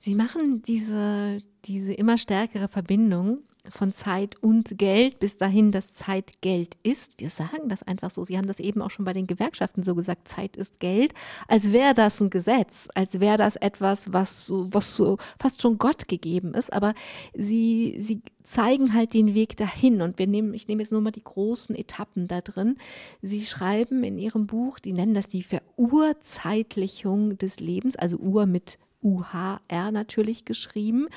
Sie 0.00 0.14
machen 0.14 0.62
diese, 0.62 1.42
diese 1.64 1.92
immer 1.92 2.16
stärkere 2.16 2.68
Verbindung 2.68 3.42
von 3.68 3.92
Zeit 3.92 4.36
und 4.42 4.78
Geld 4.78 5.18
bis 5.18 5.36
dahin, 5.36 5.72
dass 5.72 5.92
Zeit 5.92 6.40
Geld 6.40 6.76
ist. 6.82 7.20
Wir 7.20 7.30
sagen 7.30 7.68
das 7.68 7.82
einfach 7.82 8.10
so. 8.10 8.24
Sie 8.24 8.38
haben 8.38 8.46
das 8.46 8.60
eben 8.60 8.82
auch 8.82 8.90
schon 8.90 9.04
bei 9.04 9.12
den 9.12 9.26
Gewerkschaften 9.26 9.82
so 9.82 9.94
gesagt, 9.94 10.28
Zeit 10.28 10.56
ist 10.56 10.80
Geld, 10.80 11.14
als 11.48 11.72
wäre 11.72 11.94
das 11.94 12.20
ein 12.20 12.30
Gesetz, 12.30 12.88
als 12.94 13.20
wäre 13.20 13.36
das 13.36 13.56
etwas, 13.56 14.12
was 14.12 14.46
so, 14.46 14.72
was 14.72 14.96
so 14.96 15.18
fast 15.38 15.62
schon 15.62 15.78
Gott 15.78 16.08
gegeben 16.08 16.54
ist. 16.54 16.72
Aber 16.72 16.94
sie, 17.34 17.98
sie 18.00 18.22
zeigen 18.50 18.94
halt 18.94 19.14
den 19.14 19.34
Weg 19.34 19.56
dahin. 19.56 20.02
Und 20.02 20.18
wir 20.18 20.26
nehmen, 20.26 20.54
ich 20.54 20.66
nehme 20.66 20.82
jetzt 20.82 20.92
nur 20.92 21.00
mal 21.00 21.12
die 21.12 21.22
großen 21.22 21.76
Etappen 21.76 22.26
da 22.26 22.40
drin. 22.40 22.76
Sie 23.22 23.44
schreiben 23.44 24.02
in 24.02 24.18
ihrem 24.18 24.46
Buch, 24.46 24.78
die 24.78 24.92
nennen 24.92 25.14
das 25.14 25.28
die 25.28 25.42
Verurzeitlichung 25.42 27.38
des 27.38 27.60
Lebens, 27.60 27.96
also 27.96 28.16
Uhr 28.16 28.46
mit 28.46 28.78
UHR 29.02 29.90
natürlich 29.92 30.44
geschrieben, 30.44 31.08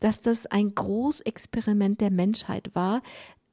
dass 0.00 0.20
das 0.20 0.46
ein 0.46 0.74
Großexperiment 0.74 2.00
der 2.00 2.10
Menschheit 2.10 2.74
war. 2.74 3.02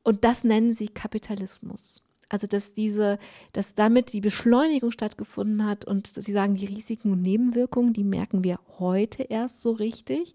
Und 0.04 0.24
das 0.24 0.44
nennen 0.44 0.74
sie 0.74 0.88
Kapitalismus. 0.88 2.02
Also 2.30 2.46
dass 2.46 2.76
diese, 2.76 3.18
dass 3.54 3.74
damit 3.74 4.14
die 4.14 4.22
Beschleunigung 4.22 4.92
stattgefunden 4.92 5.66
hat 5.66 5.86
und 5.86 6.12
sie 6.16 6.32
sagen, 6.32 6.56
die 6.56 6.68
Risiken 6.68 7.12
und 7.12 7.24
Nebenwirkungen, 7.24 7.94
die 7.94 8.04
merken 8.04 8.44
wir 8.44 8.60
heute 8.78 9.24
erst 9.24 9.62
so 9.62 9.72
richtig. 9.72 10.34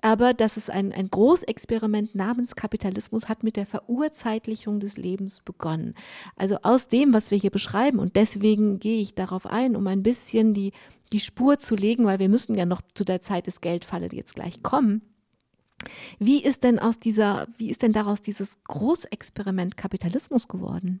Aber 0.00 0.34
dass 0.34 0.56
es 0.56 0.70
ein, 0.70 0.92
ein 0.92 1.10
Großexperiment 1.10 2.14
namens 2.14 2.54
Kapitalismus 2.54 3.28
hat 3.28 3.42
mit 3.42 3.56
der 3.56 3.66
Verurzeitlichung 3.66 4.78
des 4.78 4.96
Lebens 4.96 5.40
begonnen. 5.44 5.94
Also 6.36 6.58
aus 6.62 6.88
dem, 6.88 7.12
was 7.12 7.30
wir 7.30 7.38
hier 7.38 7.50
beschreiben, 7.50 7.98
und 7.98 8.14
deswegen 8.14 8.78
gehe 8.78 9.00
ich 9.00 9.14
darauf 9.14 9.46
ein, 9.46 9.74
um 9.74 9.86
ein 9.86 10.04
bisschen 10.04 10.54
die 10.54 10.72
die 11.12 11.20
Spur 11.20 11.58
zu 11.58 11.74
legen, 11.74 12.04
weil 12.04 12.18
wir 12.18 12.28
müssen 12.28 12.54
ja 12.54 12.66
noch 12.66 12.82
zu 12.94 13.04
der 13.04 13.22
Zeit 13.22 13.46
des 13.46 13.60
Geldfalle 13.60 14.08
jetzt 14.12 14.34
gleich 14.34 14.62
kommen. 14.62 15.02
Wie 16.18 16.42
ist 16.42 16.64
denn 16.64 16.78
aus 16.78 16.98
dieser, 16.98 17.46
wie 17.56 17.70
ist 17.70 17.82
denn 17.82 17.92
daraus 17.92 18.20
dieses 18.20 18.56
Großexperiment 18.64 19.76
Kapitalismus 19.76 20.48
geworden? 20.48 21.00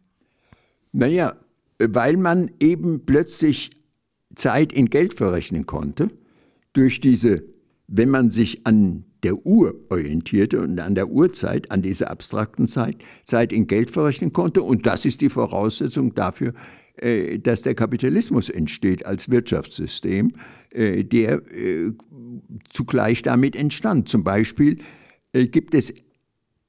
Naja, 0.92 1.36
weil 1.78 2.16
man 2.16 2.50
eben 2.60 3.04
plötzlich 3.04 3.70
Zeit 4.34 4.72
in 4.72 4.86
Geld 4.86 5.14
verrechnen 5.14 5.66
konnte, 5.66 6.08
durch 6.72 7.00
diese, 7.00 7.42
wenn 7.88 8.08
man 8.08 8.30
sich 8.30 8.66
an 8.66 9.04
der 9.24 9.44
Uhr 9.44 9.74
orientierte 9.90 10.60
und 10.60 10.78
an 10.78 10.94
der 10.94 11.08
Uhrzeit, 11.08 11.70
an 11.72 11.82
dieser 11.82 12.10
abstrakten 12.10 12.68
Zeit, 12.68 12.96
Zeit 13.24 13.52
in 13.52 13.66
Geld 13.66 13.90
verrechnen 13.90 14.32
konnte. 14.32 14.62
Und 14.62 14.86
das 14.86 15.04
ist 15.04 15.20
die 15.20 15.28
Voraussetzung 15.28 16.14
dafür, 16.14 16.54
dass 17.42 17.62
der 17.62 17.74
Kapitalismus 17.74 18.48
entsteht 18.48 19.06
als 19.06 19.30
Wirtschaftssystem, 19.30 20.32
äh, 20.70 21.04
der 21.04 21.42
äh, 21.52 21.92
zugleich 22.70 23.22
damit 23.22 23.56
entstand. 23.56 24.08
Zum 24.08 24.24
Beispiel 24.24 24.78
gibt 25.32 25.74
es 25.74 25.92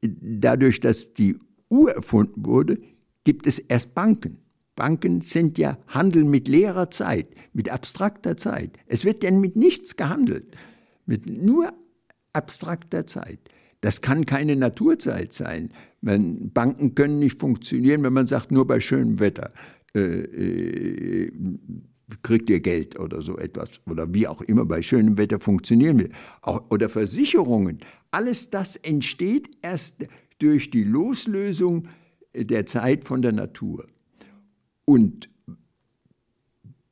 dadurch, 0.02 0.80
dass 0.80 1.14
die 1.14 1.38
Uhr 1.70 1.92
erfunden 1.92 2.46
wurde, 2.46 2.80
gibt 3.24 3.48
es 3.48 3.60
erst 3.60 3.94
Banken. 3.94 4.38
Banken 4.76 5.22
sind 5.22 5.58
ja 5.58 5.78
Handel 5.88 6.24
mit 6.24 6.48
leerer 6.48 6.90
Zeit, 6.90 7.28
mit 7.54 7.70
abstrakter 7.70 8.38
Zeit. 8.38 8.78
Es 8.88 9.04
wird 9.04 9.24
denn 9.24 9.42
mit 9.42 9.56
nichts 9.56 9.98
gehandelt, 9.98 10.56
mit 11.06 11.26
nur 11.26 11.74
abstrakter 12.34 13.06
Zeit. 13.06 13.40
Das 13.82 14.02
kann 14.02 14.26
keine 14.26 14.56
Naturzeit 14.56 15.34
sein. 15.34 15.72
Banken 16.02 16.96
können 16.96 17.20
nicht 17.20 17.40
funktionieren, 17.40 18.04
wenn 18.04 18.14
man 18.14 18.26
sagt, 18.26 18.52
nur 18.52 18.68
bei 18.68 18.80
schönem 18.80 19.20
Wetter 19.20 19.52
äh, 19.96 20.00
äh, 20.00 21.32
kriegt 22.24 22.50
ihr 22.50 22.60
Geld 22.60 23.00
oder 23.00 23.22
so 23.22 23.38
etwas 23.38 23.70
oder 23.88 24.14
wie 24.14 24.28
auch 24.28 24.42
immer 24.42 24.66
bei 24.66 24.82
schönem 24.82 25.18
Wetter 25.18 25.40
funktionieren 25.40 26.00
will. 26.00 26.12
Auch, 26.42 26.64
oder 26.70 26.90
Versicherungen. 26.90 27.80
Alles 28.12 28.50
das 28.50 28.76
entsteht 28.78 29.50
erst 29.62 30.08
durch 30.40 30.72
die 30.72 30.84
Loslösung 30.84 31.88
der 32.34 32.66
Zeit 32.66 33.06
von 33.06 33.22
der 33.22 33.32
Natur. 33.32 33.88
Und 34.86 35.30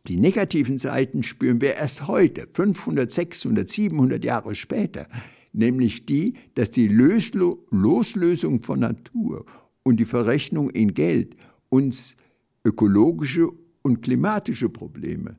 die 0.07 0.17
negativen 0.17 0.77
Seiten 0.77 1.23
spüren 1.23 1.59
wir 1.61 1.75
erst 1.75 2.07
heute, 2.07 2.47
500, 2.53 3.11
600, 3.11 3.67
700 3.67 4.23
Jahre 4.23 4.55
später, 4.55 5.07
nämlich 5.51 6.05
die, 6.05 6.35
dass 6.55 6.71
die 6.71 6.87
Loslösung 6.87 8.61
von 8.61 8.79
Natur 8.79 9.45
und 9.83 9.97
die 9.97 10.05
Verrechnung 10.05 10.69
in 10.69 10.93
Geld 10.93 11.35
uns 11.69 12.15
ökologische 12.63 13.49
und 13.81 14.01
klimatische 14.01 14.69
Probleme 14.69 15.37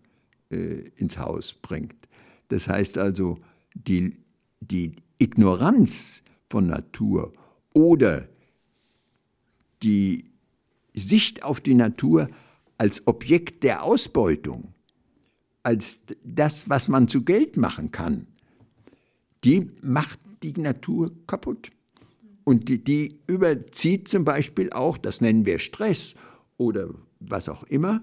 äh, 0.50 0.88
ins 0.96 1.18
Haus 1.18 1.54
bringt. 1.54 2.08
Das 2.48 2.68
heißt 2.68 2.98
also, 2.98 3.38
die, 3.74 4.16
die 4.60 4.96
Ignoranz 5.18 6.22
von 6.48 6.66
Natur 6.66 7.32
oder 7.74 8.28
die 9.82 10.30
Sicht 10.94 11.42
auf 11.42 11.60
die 11.60 11.74
Natur 11.74 12.28
als 12.78 13.06
Objekt 13.06 13.64
der 13.64 13.82
Ausbeutung, 13.82 14.74
als 15.62 16.00
das, 16.24 16.68
was 16.68 16.88
man 16.88 17.08
zu 17.08 17.24
Geld 17.24 17.56
machen 17.56 17.90
kann, 17.90 18.26
die 19.44 19.70
macht 19.82 20.18
die 20.42 20.54
Natur 20.54 21.12
kaputt. 21.26 21.70
Und 22.44 22.68
die, 22.68 22.82
die 22.82 23.20
überzieht 23.26 24.08
zum 24.08 24.24
Beispiel 24.24 24.70
auch, 24.72 24.96
das 24.96 25.20
nennen 25.20 25.44
wir 25.44 25.58
Stress 25.58 26.14
oder 26.56 26.88
was 27.20 27.48
auch 27.48 27.64
immer. 27.64 28.02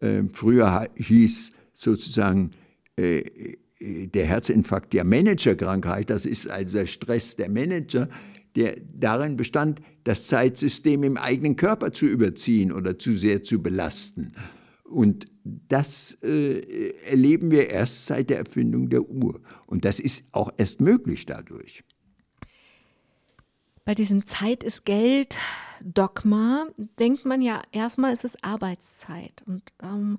Äh, 0.00 0.24
früher 0.32 0.88
hieß 0.96 1.52
sozusagen 1.74 2.52
äh, 2.96 3.56
der 3.80 4.26
Herzinfarkt 4.26 4.94
ja 4.94 5.04
Managerkrankheit, 5.04 6.10
das 6.10 6.26
ist 6.26 6.50
also 6.50 6.78
der 6.78 6.86
Stress 6.86 7.36
der 7.36 7.48
Manager, 7.48 8.08
der 8.56 8.76
darin 8.92 9.36
bestand, 9.36 9.80
das 10.04 10.26
Zeitsystem 10.26 11.04
im 11.04 11.16
eigenen 11.16 11.54
Körper 11.54 11.92
zu 11.92 12.06
überziehen 12.06 12.72
oder 12.72 12.98
zu 12.98 13.16
sehr 13.16 13.42
zu 13.42 13.62
belasten. 13.62 14.32
Und 14.84 15.28
das 15.44 16.18
äh, 16.22 16.94
erleben 17.04 17.50
wir 17.50 17.68
erst 17.68 18.06
seit 18.06 18.30
der 18.30 18.38
Erfindung 18.38 18.88
der 18.88 19.02
Uhr. 19.02 19.40
Und 19.66 19.84
das 19.84 20.00
ist 20.00 20.24
auch 20.32 20.50
erst 20.56 20.80
möglich 20.80 21.26
dadurch. 21.26 21.84
Bei 23.88 23.94
diesem 23.94 24.26
Zeit 24.26 24.64
ist 24.64 24.84
Geld 24.84 25.38
Dogma 25.80 26.66
denkt 26.76 27.24
man 27.24 27.40
ja 27.40 27.62
erstmal, 27.72 28.12
es 28.12 28.22
ist 28.22 28.44
Arbeitszeit. 28.44 29.42
Und 29.46 29.62
ähm, 29.82 30.18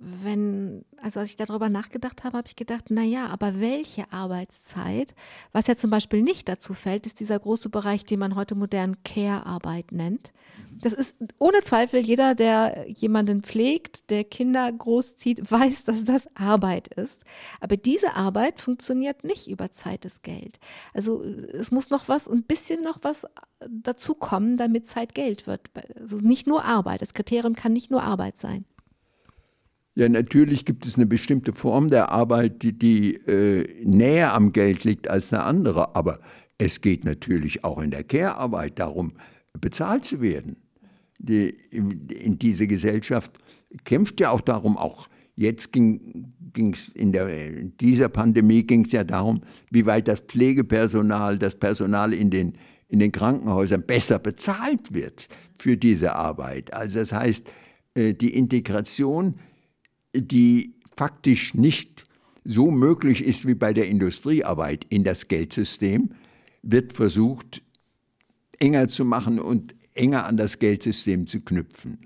wenn, 0.00 0.84
also 1.02 1.20
als 1.20 1.30
ich 1.30 1.36
darüber 1.36 1.68
nachgedacht 1.68 2.22
habe, 2.22 2.38
habe 2.38 2.48
ich 2.48 2.56
gedacht, 2.56 2.90
naja, 2.90 3.26
aber 3.26 3.60
welche 3.60 4.12
Arbeitszeit? 4.12 5.14
Was 5.52 5.66
ja 5.66 5.76
zum 5.76 5.90
Beispiel 5.90 6.22
nicht 6.22 6.48
dazu 6.48 6.72
fällt, 6.74 7.06
ist 7.06 7.20
dieser 7.20 7.38
große 7.38 7.68
Bereich, 7.68 8.04
den 8.04 8.20
man 8.20 8.36
heute 8.36 8.54
modern 8.54 9.02
Care-Arbeit 9.02 9.92
nennt. 9.92 10.32
Das 10.80 10.92
ist 10.92 11.16
ohne 11.38 11.60
Zweifel 11.62 12.00
jeder, 12.00 12.36
der 12.36 12.86
jemanden 12.88 13.42
pflegt, 13.42 14.10
der 14.10 14.22
Kinder 14.22 14.70
großzieht, 14.70 15.40
weiß, 15.50 15.84
dass 15.84 16.04
das 16.04 16.28
Arbeit 16.36 16.88
ist. 16.94 17.20
Aber 17.60 17.76
diese 17.76 18.14
Arbeit 18.14 18.60
funktioniert 18.60 19.24
nicht 19.24 19.48
über 19.48 19.72
Zeit 19.72 20.04
ist 20.04 20.22
Geld. 20.22 20.60
Also 20.94 21.24
es 21.24 21.72
muss 21.72 21.90
noch 21.90 22.08
was, 22.08 22.28
ein 22.28 22.44
bisschen 22.44 22.82
noch 22.84 22.98
was 23.02 23.26
dazu 23.68 24.14
kommen, 24.14 24.56
damit 24.56 24.86
Zeit 24.86 25.14
Geld 25.14 25.48
wird. 25.48 25.70
Also 25.98 26.18
nicht 26.18 26.46
nur 26.46 26.64
Arbeit. 26.64 27.02
Das 27.02 27.14
Kriterium 27.14 27.56
kann 27.56 27.72
nicht 27.72 27.90
nur 27.90 28.04
Arbeit 28.04 28.38
sein. 28.38 28.64
Ja, 29.98 30.08
natürlich 30.08 30.64
gibt 30.64 30.86
es 30.86 30.94
eine 30.94 31.06
bestimmte 31.06 31.52
Form 31.52 31.88
der 31.88 32.12
Arbeit, 32.12 32.62
die, 32.62 32.72
die 32.72 33.14
äh, 33.14 33.84
näher 33.84 34.32
am 34.32 34.52
Geld 34.52 34.84
liegt 34.84 35.10
als 35.10 35.32
eine 35.32 35.42
andere. 35.42 35.96
Aber 35.96 36.20
es 36.56 36.80
geht 36.80 37.04
natürlich 37.04 37.64
auch 37.64 37.80
in 37.80 37.90
der 37.90 38.04
Care-Arbeit 38.04 38.78
darum, 38.78 39.14
bezahlt 39.60 40.04
zu 40.04 40.20
werden. 40.20 40.54
Die, 41.18 41.48
in, 41.72 42.38
diese 42.38 42.68
Gesellschaft 42.68 43.32
kämpft 43.82 44.20
ja 44.20 44.30
auch 44.30 44.40
darum, 44.40 44.78
auch 44.78 45.08
jetzt 45.34 45.72
ging 45.72 46.32
es 46.54 46.90
in, 46.90 47.12
in 47.12 47.76
dieser 47.78 48.08
Pandemie 48.08 48.62
ging 48.62 48.84
es 48.84 48.92
ja 48.92 49.02
darum, 49.02 49.40
wie 49.72 49.84
weit 49.84 50.06
das 50.06 50.20
Pflegepersonal, 50.20 51.40
das 51.40 51.56
Personal 51.56 52.12
in 52.12 52.30
den, 52.30 52.52
in 52.86 53.00
den 53.00 53.10
Krankenhäusern 53.10 53.82
besser 53.82 54.20
bezahlt 54.20 54.94
wird 54.94 55.26
für 55.58 55.76
diese 55.76 56.14
Arbeit. 56.14 56.72
Also 56.72 57.00
das 57.00 57.12
heißt, 57.12 57.48
äh, 57.94 58.14
die 58.14 58.32
Integration 58.32 59.34
die 60.22 60.74
faktisch 60.96 61.54
nicht 61.54 62.04
so 62.44 62.70
möglich 62.70 63.24
ist 63.24 63.46
wie 63.46 63.54
bei 63.54 63.72
der 63.72 63.88
Industriearbeit 63.88 64.86
in 64.88 65.04
das 65.04 65.28
Geldsystem, 65.28 66.10
wird 66.62 66.92
versucht, 66.92 67.62
enger 68.58 68.88
zu 68.88 69.04
machen 69.04 69.38
und 69.38 69.74
enger 69.94 70.24
an 70.24 70.36
das 70.36 70.58
Geldsystem 70.58 71.26
zu 71.26 71.40
knüpfen. 71.40 71.98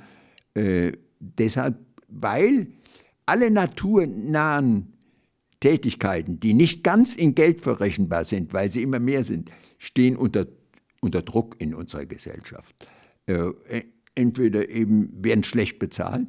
Äh, 0.55 0.93
deshalb, 1.21 1.79
weil 2.09 2.67
alle 3.25 3.51
naturnahen 3.51 4.93
Tätigkeiten, 5.61 6.41
die 6.41 6.55
nicht 6.55 6.83
ganz 6.83 7.15
in 7.15 7.35
Geld 7.35 7.61
verrechenbar 7.61 8.25
sind, 8.25 8.53
weil 8.53 8.71
sie 8.71 8.83
immer 8.83 8.99
mehr 8.99 9.23
sind, 9.23 9.51
stehen 9.79 10.17
unter, 10.17 10.47
unter 11.01 11.23
Druck 11.23 11.55
in 11.61 11.73
unserer 11.73 12.05
Gesellschaft. 12.05 12.75
Äh, 13.27 13.53
entweder 14.15 14.69
eben 14.69 15.25
werden 15.25 15.45
schlecht 15.45 15.79
bezahlt 15.79 16.27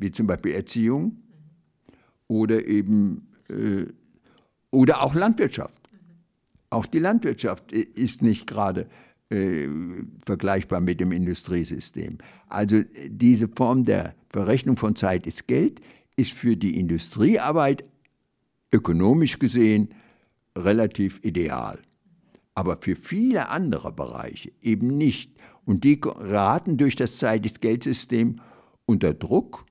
wie 0.00 0.10
zum 0.10 0.26
Beispiel 0.26 0.52
Erziehung 0.52 1.16
oder 2.26 2.66
eben 2.66 3.28
äh, 3.48 3.86
oder 4.70 5.02
auch 5.02 5.14
Landwirtschaft. 5.14 5.80
Auch 6.70 6.86
die 6.86 7.00
Landwirtschaft 7.00 7.72
ist 7.72 8.22
nicht 8.22 8.46
gerade 8.46 8.86
äh, 9.28 9.68
vergleichbar 10.24 10.80
mit 10.80 11.00
dem 11.00 11.12
Industriesystem. 11.12 12.18
Also 12.48 12.82
diese 13.08 13.48
Form 13.48 13.84
der 13.84 14.14
Verrechnung 14.30 14.76
von 14.76 14.96
Zeit 14.96 15.26
ist 15.26 15.46
Geld 15.48 15.80
ist 16.16 16.32
für 16.32 16.56
die 16.56 16.78
Industriearbeit 16.78 17.84
ökonomisch 18.72 19.38
gesehen 19.38 19.88
relativ 20.56 21.20
ideal. 21.24 21.78
Aber 22.54 22.76
für 22.76 22.94
viele 22.94 23.48
andere 23.48 23.92
Bereiche 23.92 24.52
eben 24.62 24.96
nicht. 24.96 25.32
Und 25.64 25.84
die 25.84 26.00
geraten 26.00 26.76
durch 26.76 26.94
das 26.94 27.18
Zeit 27.18 27.46
ist 27.46 27.60
Geldsystem 27.60 28.40
unter 28.86 29.14
Druck 29.14 29.64
äh, 29.64 29.69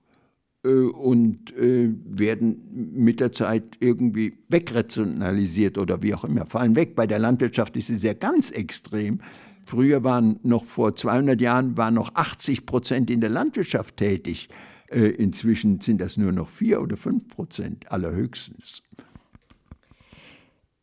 und 0.68 1.56
äh, 1.56 1.90
werden 2.06 2.92
mit 2.94 3.22
der 3.22 3.32
Zeit 3.32 3.78
irgendwie 3.80 4.38
wegrationalisiert 4.50 5.78
oder 5.78 6.02
wie 6.04 6.14
auch 6.14 6.26
immer, 6.26 6.46
fallen 6.46 6.76
weg. 6.76 6.96
Bei 6.96 7.08
der 7.08 7.20
Landwirtschaft 7.20 7.78
ist 7.78 7.90
es 7.90 8.04
ja 8.04 8.14
ganz 8.14 8.50
extrem. 8.52 9.22
Früher 9.66 10.04
waren 10.04 10.40
noch 10.44 10.66
vor 10.66 10.96
200 10.96 11.40
Jahren 11.40 11.78
waren 11.78 11.94
noch 11.94 12.14
80 12.16 12.66
Prozent 12.66 13.10
in 13.10 13.22
der 13.22 13.30
Landwirtschaft 13.30 13.98
tätig. 13.98 14.50
Äh, 14.88 15.10
inzwischen 15.12 15.80
sind 15.80 16.02
das 16.02 16.18
nur 16.18 16.32
noch 16.32 16.50
4 16.50 16.82
oder 16.82 16.98
5 16.98 17.30
Prozent 17.30 17.92
allerhöchstens. 17.92 18.82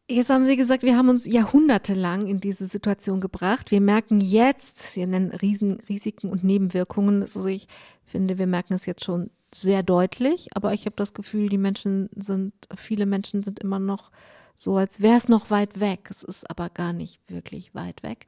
Jetzt 0.08 0.30
haben 0.30 0.46
Sie 0.46 0.56
gesagt, 0.56 0.84
wir 0.84 0.96
haben 0.96 1.08
uns 1.08 1.26
jahrhundertelang 1.26 2.28
in 2.28 2.40
diese 2.40 2.68
Situation 2.68 3.20
gebracht. 3.20 3.72
Wir 3.72 3.80
merken 3.80 4.20
jetzt, 4.20 4.78
Sie 4.78 5.04
nennen 5.04 5.32
Riesen, 5.32 5.80
Risiken 5.88 6.28
und 6.28 6.44
Nebenwirkungen. 6.44 7.22
Also 7.22 7.46
ich 7.46 7.66
finde, 8.04 8.38
wir 8.38 8.46
merken 8.46 8.74
es 8.74 8.86
jetzt 8.86 9.04
schon 9.04 9.30
sehr 9.60 9.82
deutlich, 9.82 10.48
aber 10.54 10.74
ich 10.74 10.86
habe 10.86 10.96
das 10.96 11.14
Gefühl, 11.14 11.48
die 11.48 11.58
Menschen 11.58 12.08
sind, 12.14 12.52
viele 12.74 13.06
Menschen 13.06 13.42
sind 13.42 13.58
immer 13.58 13.78
noch 13.78 14.10
so, 14.54 14.76
als 14.76 15.00
wäre 15.00 15.18
es 15.18 15.28
noch 15.28 15.50
weit 15.50 15.80
weg. 15.80 16.08
Es 16.10 16.22
ist 16.22 16.48
aber 16.50 16.70
gar 16.70 16.92
nicht 16.92 17.20
wirklich 17.28 17.74
weit 17.74 18.02
weg. 18.02 18.26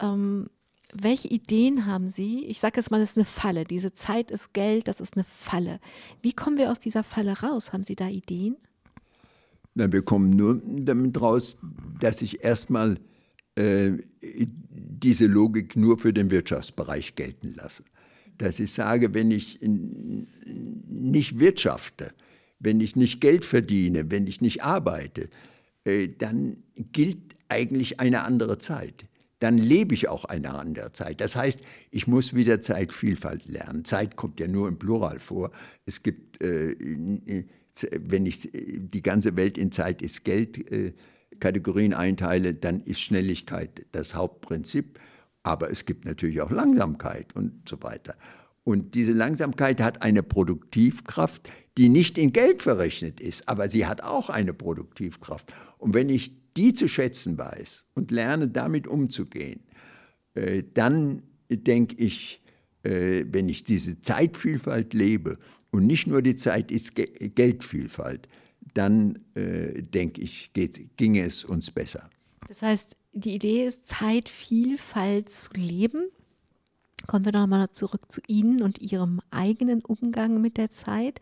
Ähm, 0.00 0.50
welche 0.92 1.28
Ideen 1.28 1.86
haben 1.86 2.12
Sie? 2.12 2.44
Ich 2.44 2.60
sage 2.60 2.76
jetzt 2.76 2.90
mal, 2.90 3.00
das 3.00 3.10
ist 3.10 3.16
eine 3.16 3.24
Falle. 3.24 3.64
Diese 3.64 3.94
Zeit 3.94 4.30
ist 4.30 4.52
Geld, 4.52 4.88
das 4.88 5.00
ist 5.00 5.16
eine 5.16 5.24
Falle. 5.24 5.80
Wie 6.22 6.32
kommen 6.32 6.58
wir 6.58 6.70
aus 6.70 6.80
dieser 6.80 7.02
Falle 7.02 7.40
raus? 7.40 7.72
Haben 7.72 7.84
Sie 7.84 7.96
da 7.96 8.08
Ideen? 8.08 8.56
Na, 9.74 9.90
wir 9.90 10.02
kommen 10.02 10.30
nur 10.30 10.62
damit 10.64 11.20
raus, 11.20 11.58
dass 11.98 12.22
ich 12.22 12.44
erstmal 12.44 13.00
äh, 13.56 13.92
diese 14.20 15.26
Logik 15.26 15.74
nur 15.74 15.98
für 15.98 16.12
den 16.12 16.30
Wirtschaftsbereich 16.30 17.16
gelten 17.16 17.54
lasse 17.56 17.84
dass 18.38 18.58
ich 18.58 18.72
sage, 18.72 19.14
wenn 19.14 19.30
ich 19.30 19.60
nicht 19.62 21.38
wirtschafte, 21.38 22.12
wenn 22.58 22.80
ich 22.80 22.96
nicht 22.96 23.20
Geld 23.20 23.44
verdiene, 23.44 24.10
wenn 24.10 24.26
ich 24.26 24.40
nicht 24.40 24.64
arbeite, 24.64 25.28
äh, 25.84 26.08
dann 26.08 26.56
gilt 26.92 27.18
eigentlich 27.48 28.00
eine 28.00 28.24
andere 28.24 28.58
Zeit. 28.58 29.04
Dann 29.40 29.58
lebe 29.58 29.94
ich 29.94 30.08
auch 30.08 30.24
eine 30.24 30.54
andere 30.54 30.92
Zeit. 30.92 31.20
Das 31.20 31.36
heißt, 31.36 31.60
ich 31.90 32.06
muss 32.06 32.34
wieder 32.34 32.62
Zeitvielfalt 32.62 33.46
lernen. 33.46 33.84
Zeit 33.84 34.16
kommt 34.16 34.40
ja 34.40 34.48
nur 34.48 34.68
im 34.68 34.78
Plural 34.78 35.18
vor. 35.18 35.50
Es 35.84 36.02
gibt, 36.02 36.40
äh, 36.40 36.74
wenn 37.90 38.26
ich 38.26 38.50
die 38.52 39.02
ganze 39.02 39.36
Welt 39.36 39.58
in 39.58 39.70
Zeit 39.70 40.00
ist 40.00 40.24
Geld 40.24 40.70
äh, 40.70 40.94
Kategorien 41.40 41.92
einteile, 41.92 42.54
dann 42.54 42.80
ist 42.80 43.00
Schnelligkeit 43.00 43.84
das 43.92 44.14
Hauptprinzip. 44.14 44.98
Aber 45.44 45.70
es 45.70 45.84
gibt 45.84 46.04
natürlich 46.04 46.40
auch 46.40 46.50
Langsamkeit 46.50 47.36
und 47.36 47.68
so 47.68 47.82
weiter. 47.82 48.16
Und 48.64 48.94
diese 48.94 49.12
Langsamkeit 49.12 49.80
hat 49.80 50.02
eine 50.02 50.22
Produktivkraft, 50.22 51.48
die 51.76 51.88
nicht 51.88 52.18
in 52.18 52.32
Geld 52.32 52.62
verrechnet 52.62 53.20
ist, 53.20 53.48
aber 53.48 53.68
sie 53.68 53.86
hat 53.86 54.02
auch 54.02 54.30
eine 54.30 54.54
Produktivkraft. 54.54 55.52
Und 55.78 55.94
wenn 55.94 56.08
ich 56.08 56.32
die 56.56 56.72
zu 56.72 56.88
schätzen 56.88 57.36
weiß 57.36 57.84
und 57.94 58.10
lerne, 58.10 58.48
damit 58.48 58.86
umzugehen, 58.86 59.60
äh, 60.34 60.62
dann 60.72 61.22
denke 61.50 61.96
ich, 61.96 62.42
äh, 62.84 63.24
wenn 63.28 63.48
ich 63.48 63.64
diese 63.64 64.00
Zeitvielfalt 64.00 64.94
lebe 64.94 65.38
und 65.70 65.86
nicht 65.86 66.06
nur 66.06 66.22
die 66.22 66.36
Zeit 66.36 66.70
ist 66.70 66.94
Geldvielfalt, 66.94 68.28
dann 68.72 69.18
äh, 69.34 69.82
denke 69.82 70.22
ich, 70.22 70.52
geht, 70.54 70.96
ginge 70.96 71.24
es 71.24 71.44
uns 71.44 71.70
besser. 71.70 72.08
Das 72.48 72.62
heißt, 72.62 72.96
die 73.14 73.34
Idee 73.34 73.66
ist, 73.66 73.86
Zeitvielfalt 73.86 75.30
zu 75.30 75.50
leben. 75.54 76.08
Kommen 77.06 77.24
wir 77.24 77.32
nochmal 77.32 77.70
zurück 77.70 78.10
zu 78.10 78.20
Ihnen 78.26 78.62
und 78.62 78.80
Ihrem 78.80 79.20
eigenen 79.30 79.84
Umgang 79.84 80.40
mit 80.40 80.56
der 80.56 80.70
Zeit. 80.70 81.20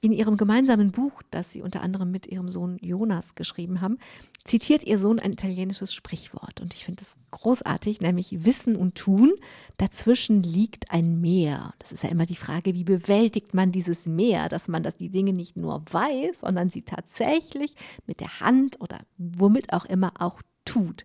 In 0.00 0.12
ihrem 0.12 0.36
gemeinsamen 0.36 0.90
Buch, 0.90 1.22
das 1.30 1.50
sie 1.50 1.62
unter 1.62 1.80
anderem 1.80 2.10
mit 2.10 2.26
ihrem 2.26 2.50
Sohn 2.50 2.76
Jonas 2.82 3.36
geschrieben 3.36 3.80
haben, 3.80 3.96
zitiert 4.44 4.84
ihr 4.84 4.98
Sohn 4.98 5.18
ein 5.18 5.32
italienisches 5.32 5.94
Sprichwort. 5.94 6.60
Und 6.60 6.74
ich 6.74 6.84
finde 6.84 7.04
es 7.04 7.16
großartig, 7.30 8.02
nämlich 8.02 8.44
Wissen 8.44 8.76
und 8.76 8.96
Tun. 8.96 9.32
Dazwischen 9.78 10.42
liegt 10.42 10.90
ein 10.90 11.22
Meer. 11.22 11.72
Das 11.78 11.90
ist 11.90 12.02
ja 12.02 12.10
immer 12.10 12.26
die 12.26 12.36
Frage, 12.36 12.74
wie 12.74 12.84
bewältigt 12.84 13.54
man 13.54 13.72
dieses 13.72 14.04
Meer, 14.04 14.50
dass 14.50 14.68
man 14.68 14.82
das 14.82 14.98
die 14.98 15.08
Dinge 15.08 15.32
nicht 15.32 15.56
nur 15.56 15.82
weiß, 15.90 16.40
sondern 16.42 16.68
sie 16.68 16.82
tatsächlich 16.82 17.74
mit 18.06 18.20
der 18.20 18.40
Hand 18.40 18.82
oder 18.82 19.00
womit 19.16 19.72
auch 19.72 19.86
immer 19.86 20.12
auch 20.18 20.42
tut. 20.74 21.04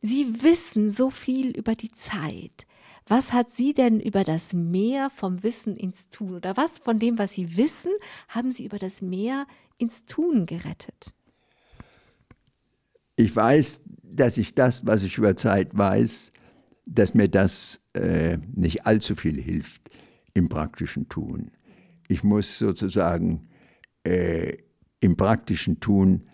Sie 0.00 0.42
wissen 0.42 0.90
so 0.92 1.10
viel 1.10 1.50
über 1.56 1.74
die 1.74 1.90
Zeit. 1.92 2.66
Was 3.08 3.32
hat 3.32 3.50
Sie 3.50 3.72
denn 3.72 4.00
über 4.00 4.24
das 4.24 4.52
Meer 4.52 5.10
vom 5.10 5.42
Wissen 5.42 5.76
ins 5.76 6.08
Tun 6.10 6.34
oder 6.34 6.56
was 6.56 6.78
von 6.78 6.98
dem, 6.98 7.18
was 7.18 7.34
Sie 7.34 7.56
wissen, 7.56 7.92
haben 8.28 8.52
Sie 8.52 8.64
über 8.64 8.78
das 8.78 9.00
Meer 9.00 9.46
ins 9.78 10.04
Tun 10.06 10.46
gerettet? 10.46 11.12
Ich 13.16 13.34
weiß, 13.34 13.82
dass 14.02 14.36
ich 14.36 14.54
das, 14.54 14.84
was 14.86 15.02
ich 15.02 15.18
über 15.18 15.36
Zeit 15.36 15.76
weiß, 15.76 16.32
dass 16.84 17.14
mir 17.14 17.28
das 17.28 17.80
äh, 17.94 18.38
nicht 18.54 18.86
allzu 18.86 19.14
viel 19.14 19.40
hilft 19.40 19.90
im 20.34 20.48
praktischen 20.48 21.08
Tun. 21.08 21.50
Ich 22.08 22.22
muss 22.22 22.58
sozusagen 22.58 23.48
äh, 24.04 24.56
im 25.00 25.16
praktischen 25.16 25.80
Tun 25.80 26.28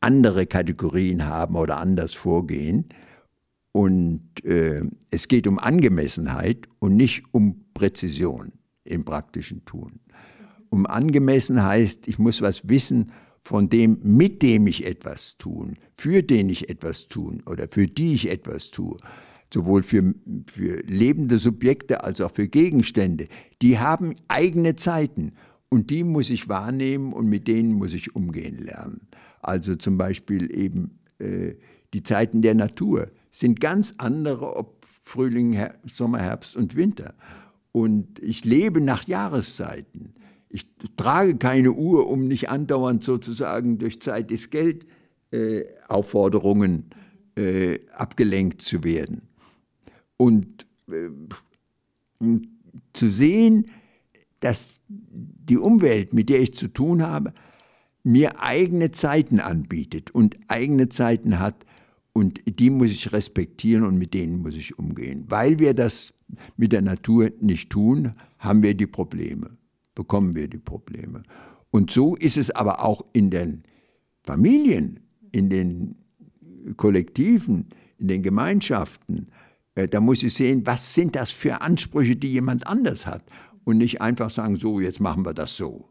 andere 0.00 0.46
Kategorien 0.46 1.26
haben 1.26 1.56
oder 1.56 1.78
anders 1.78 2.14
vorgehen. 2.14 2.86
Und 3.72 4.44
äh, 4.44 4.82
es 5.10 5.28
geht 5.28 5.46
um 5.46 5.58
Angemessenheit 5.58 6.68
und 6.78 6.96
nicht 6.96 7.22
um 7.32 7.64
Präzision 7.74 8.52
im 8.84 9.04
praktischen 9.04 9.64
Tun. 9.64 10.00
Um 10.70 10.86
angemessen 10.86 11.62
heißt, 11.62 12.08
ich 12.08 12.18
muss 12.18 12.42
was 12.42 12.68
wissen 12.68 13.12
von 13.42 13.68
dem, 13.68 13.98
mit 14.02 14.42
dem 14.42 14.66
ich 14.66 14.84
etwas 14.84 15.38
tun, 15.38 15.76
für 15.96 16.22
den 16.22 16.50
ich 16.50 16.68
etwas 16.68 17.08
tun 17.08 17.42
oder 17.46 17.68
für 17.68 17.86
die 17.86 18.14
ich 18.14 18.28
etwas 18.28 18.70
tue. 18.70 18.98
Sowohl 19.52 19.82
für, 19.82 20.14
für 20.52 20.82
lebende 20.86 21.38
Subjekte 21.38 22.04
als 22.04 22.20
auch 22.20 22.32
für 22.32 22.48
Gegenstände. 22.48 23.26
Die 23.62 23.78
haben 23.78 24.14
eigene 24.28 24.76
Zeiten 24.76 25.32
und 25.70 25.88
die 25.88 26.04
muss 26.04 26.28
ich 26.28 26.48
wahrnehmen 26.50 27.14
und 27.14 27.26
mit 27.28 27.48
denen 27.48 27.72
muss 27.72 27.94
ich 27.94 28.14
umgehen 28.14 28.58
lernen. 28.58 29.08
Also 29.48 29.76
zum 29.76 29.96
Beispiel 29.96 30.54
eben 30.54 30.98
äh, 31.18 31.54
die 31.94 32.02
Zeiten 32.02 32.42
der 32.42 32.54
Natur 32.54 33.10
sind 33.32 33.60
ganz 33.60 33.94
andere, 33.96 34.56
ob 34.56 34.84
Frühling, 34.84 35.52
Her 35.52 35.74
Sommer, 35.90 36.18
Herbst 36.18 36.54
und 36.54 36.76
Winter. 36.76 37.14
Und 37.72 38.18
ich 38.18 38.44
lebe 38.44 38.82
nach 38.82 39.08
Jahreszeiten. 39.08 40.14
Ich 40.50 40.66
trage 40.98 41.36
keine 41.36 41.72
Uhr, 41.72 42.08
um 42.08 42.28
nicht 42.28 42.50
andauernd 42.50 43.02
sozusagen 43.02 43.78
durch 43.78 44.02
Zeit 44.02 44.30
des 44.30 44.50
Geld 44.50 44.86
äh, 45.30 45.64
Aufforderungen 45.88 46.90
äh, 47.34 47.78
abgelenkt 47.94 48.60
zu 48.60 48.84
werden. 48.84 49.22
Und 50.18 50.66
äh, 50.90 51.08
zu 52.92 53.08
sehen, 53.08 53.70
dass 54.40 54.78
die 54.88 55.56
Umwelt, 55.56 56.12
mit 56.12 56.28
der 56.28 56.40
ich 56.40 56.52
zu 56.52 56.68
tun 56.68 57.02
habe, 57.02 57.32
mir 58.08 58.42
eigene 58.42 58.90
Zeiten 58.90 59.38
anbietet 59.38 60.10
und 60.10 60.38
eigene 60.48 60.88
Zeiten 60.88 61.38
hat, 61.38 61.66
und 62.14 62.40
die 62.46 62.70
muss 62.70 62.88
ich 62.88 63.12
respektieren 63.12 63.84
und 63.84 63.96
mit 63.96 64.12
denen 64.12 64.42
muss 64.42 64.56
ich 64.56 64.76
umgehen. 64.76 65.24
Weil 65.28 65.58
wir 65.60 65.72
das 65.72 66.14
mit 66.56 66.72
der 66.72 66.82
Natur 66.82 67.30
nicht 67.40 67.70
tun, 67.70 68.14
haben 68.38 68.62
wir 68.62 68.74
die 68.74 68.86
Probleme, 68.86 69.50
bekommen 69.94 70.34
wir 70.34 70.48
die 70.48 70.58
Probleme. 70.58 71.22
Und 71.70 71.90
so 71.90 72.16
ist 72.16 72.36
es 72.36 72.50
aber 72.50 72.82
auch 72.82 73.04
in 73.12 73.30
den 73.30 73.62
Familien, 74.22 75.00
in 75.30 75.50
den 75.50 75.94
Kollektiven, 76.76 77.66
in 77.98 78.08
den 78.08 78.22
Gemeinschaften. 78.22 79.28
Äh, 79.74 79.86
da 79.86 80.00
muss 80.00 80.22
ich 80.22 80.34
sehen, 80.34 80.66
was 80.66 80.94
sind 80.94 81.14
das 81.14 81.30
für 81.30 81.60
Ansprüche, 81.60 82.16
die 82.16 82.32
jemand 82.32 82.66
anders 82.66 83.06
hat. 83.06 83.22
Und 83.64 83.78
nicht 83.78 84.00
einfach 84.00 84.30
sagen, 84.30 84.56
so, 84.56 84.80
jetzt 84.80 84.98
machen 84.98 85.24
wir 85.24 85.34
das 85.34 85.56
so. 85.56 85.88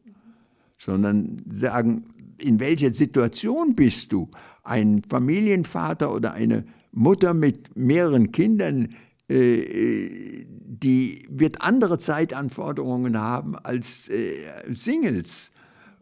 Sondern 0.77 1.43
sagen, 1.51 2.05
in 2.37 2.59
welcher 2.59 2.93
Situation 2.93 3.75
bist 3.75 4.11
du? 4.11 4.29
ein 4.67 5.01
Familienvater 5.09 6.13
oder 6.13 6.33
eine 6.33 6.65
Mutter 6.91 7.33
mit 7.33 7.75
mehreren 7.75 8.31
Kindern, 8.31 8.95
äh, 9.29 10.45
die 10.45 11.25
wird 11.29 11.61
andere 11.61 11.97
Zeitanforderungen 11.97 13.17
haben 13.17 13.55
als 13.55 14.09
äh, 14.09 14.45
Singles. 14.75 15.51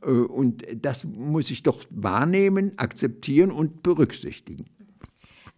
Äh, 0.04 0.10
und 0.10 0.66
das 0.82 1.04
muss 1.04 1.52
ich 1.52 1.64
doch 1.64 1.84
wahrnehmen, 1.90 2.74
akzeptieren 2.78 3.52
und 3.52 3.84
berücksichtigen. 3.84 4.66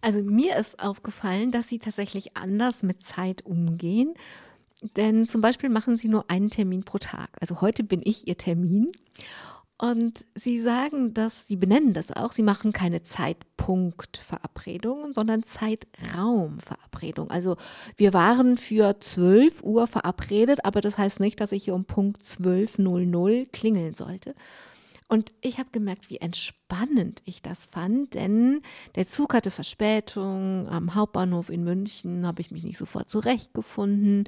Also 0.00 0.22
mir 0.22 0.56
ist 0.56 0.78
aufgefallen, 0.78 1.50
dass 1.50 1.68
Sie 1.68 1.80
tatsächlich 1.80 2.36
anders 2.36 2.82
mit 2.84 3.02
Zeit 3.02 3.44
umgehen. 3.44 4.14
Denn 4.96 5.26
zum 5.26 5.40
Beispiel 5.40 5.70
machen 5.70 5.96
Sie 5.96 6.08
nur 6.08 6.30
einen 6.30 6.50
Termin 6.50 6.84
pro 6.84 6.98
Tag. 6.98 7.30
Also 7.40 7.60
heute 7.60 7.82
bin 7.82 8.00
ich 8.04 8.28
Ihr 8.28 8.36
Termin. 8.36 8.92
Und 9.80 10.26
sie 10.34 10.60
sagen, 10.60 11.14
dass 11.14 11.46
sie 11.46 11.54
benennen 11.54 11.94
das 11.94 12.10
auch, 12.10 12.32
sie 12.32 12.42
machen 12.42 12.72
keine 12.72 13.04
Zeitpunktverabredungen, 13.04 15.14
sondern 15.14 15.44
Zeitraumverabredungen. 15.44 17.30
Also 17.30 17.56
wir 17.96 18.12
waren 18.12 18.56
für 18.56 18.98
12 18.98 19.62
Uhr 19.62 19.86
verabredet, 19.86 20.64
aber 20.64 20.80
das 20.80 20.98
heißt 20.98 21.20
nicht, 21.20 21.40
dass 21.40 21.52
ich 21.52 21.62
hier 21.62 21.76
um 21.76 21.84
Punkt 21.84 22.24
12.00 22.24 23.52
klingeln 23.52 23.94
sollte, 23.94 24.34
und 25.10 25.32
ich 25.40 25.56
habe 25.58 25.70
gemerkt, 25.72 26.10
wie 26.10 26.18
entspannend 26.18 27.22
ich 27.24 27.40
das 27.40 27.64
fand, 27.64 28.12
denn 28.12 28.60
der 28.94 29.08
Zug 29.08 29.32
hatte 29.32 29.50
Verspätung. 29.50 30.68
Am 30.68 30.94
Hauptbahnhof 30.94 31.48
in 31.48 31.64
München 31.64 32.26
habe 32.26 32.42
ich 32.42 32.50
mich 32.50 32.62
nicht 32.62 32.76
sofort 32.76 33.08
zurechtgefunden. 33.08 34.24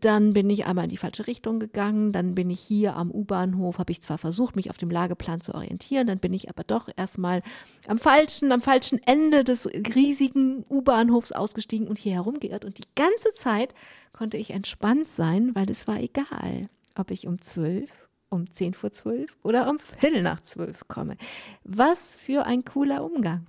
Dann 0.00 0.32
bin 0.32 0.50
ich 0.50 0.66
einmal 0.66 0.84
in 0.84 0.90
die 0.90 0.96
falsche 0.96 1.28
Richtung 1.28 1.60
gegangen. 1.60 2.10
Dann 2.10 2.34
bin 2.34 2.50
ich 2.50 2.58
hier 2.58 2.96
am 2.96 3.12
U-Bahnhof, 3.12 3.78
habe 3.78 3.92
ich 3.92 4.02
zwar 4.02 4.18
versucht, 4.18 4.56
mich 4.56 4.68
auf 4.68 4.78
dem 4.78 4.90
Lageplan 4.90 5.42
zu 5.42 5.54
orientieren, 5.54 6.08
dann 6.08 6.18
bin 6.18 6.34
ich 6.34 6.48
aber 6.48 6.64
doch 6.64 6.88
erstmal 6.96 7.42
am 7.86 7.98
falschen, 7.98 8.50
am 8.50 8.62
falschen 8.62 9.00
Ende 9.04 9.44
des 9.44 9.66
riesigen 9.66 10.64
U-Bahnhofs 10.68 11.30
ausgestiegen 11.30 11.86
und 11.86 11.98
hier 11.98 12.14
herumgeirrt. 12.14 12.64
Und 12.64 12.78
die 12.78 12.88
ganze 12.96 13.32
Zeit 13.34 13.74
konnte 14.12 14.38
ich 14.38 14.50
entspannt 14.50 15.08
sein, 15.08 15.54
weil 15.54 15.70
es 15.70 15.86
war 15.86 16.00
egal, 16.00 16.68
ob 16.96 17.12
ich 17.12 17.28
um 17.28 17.40
zwölf 17.40 18.05
um 18.28 18.52
10 18.52 18.74
vor 18.74 18.92
12 18.92 19.36
oder 19.42 19.68
um 19.70 19.78
Viertel 19.78 20.22
nach 20.22 20.42
12 20.42 20.88
komme. 20.88 21.16
Was 21.64 22.16
für 22.16 22.46
ein 22.46 22.64
cooler 22.64 23.04
Umgang. 23.04 23.46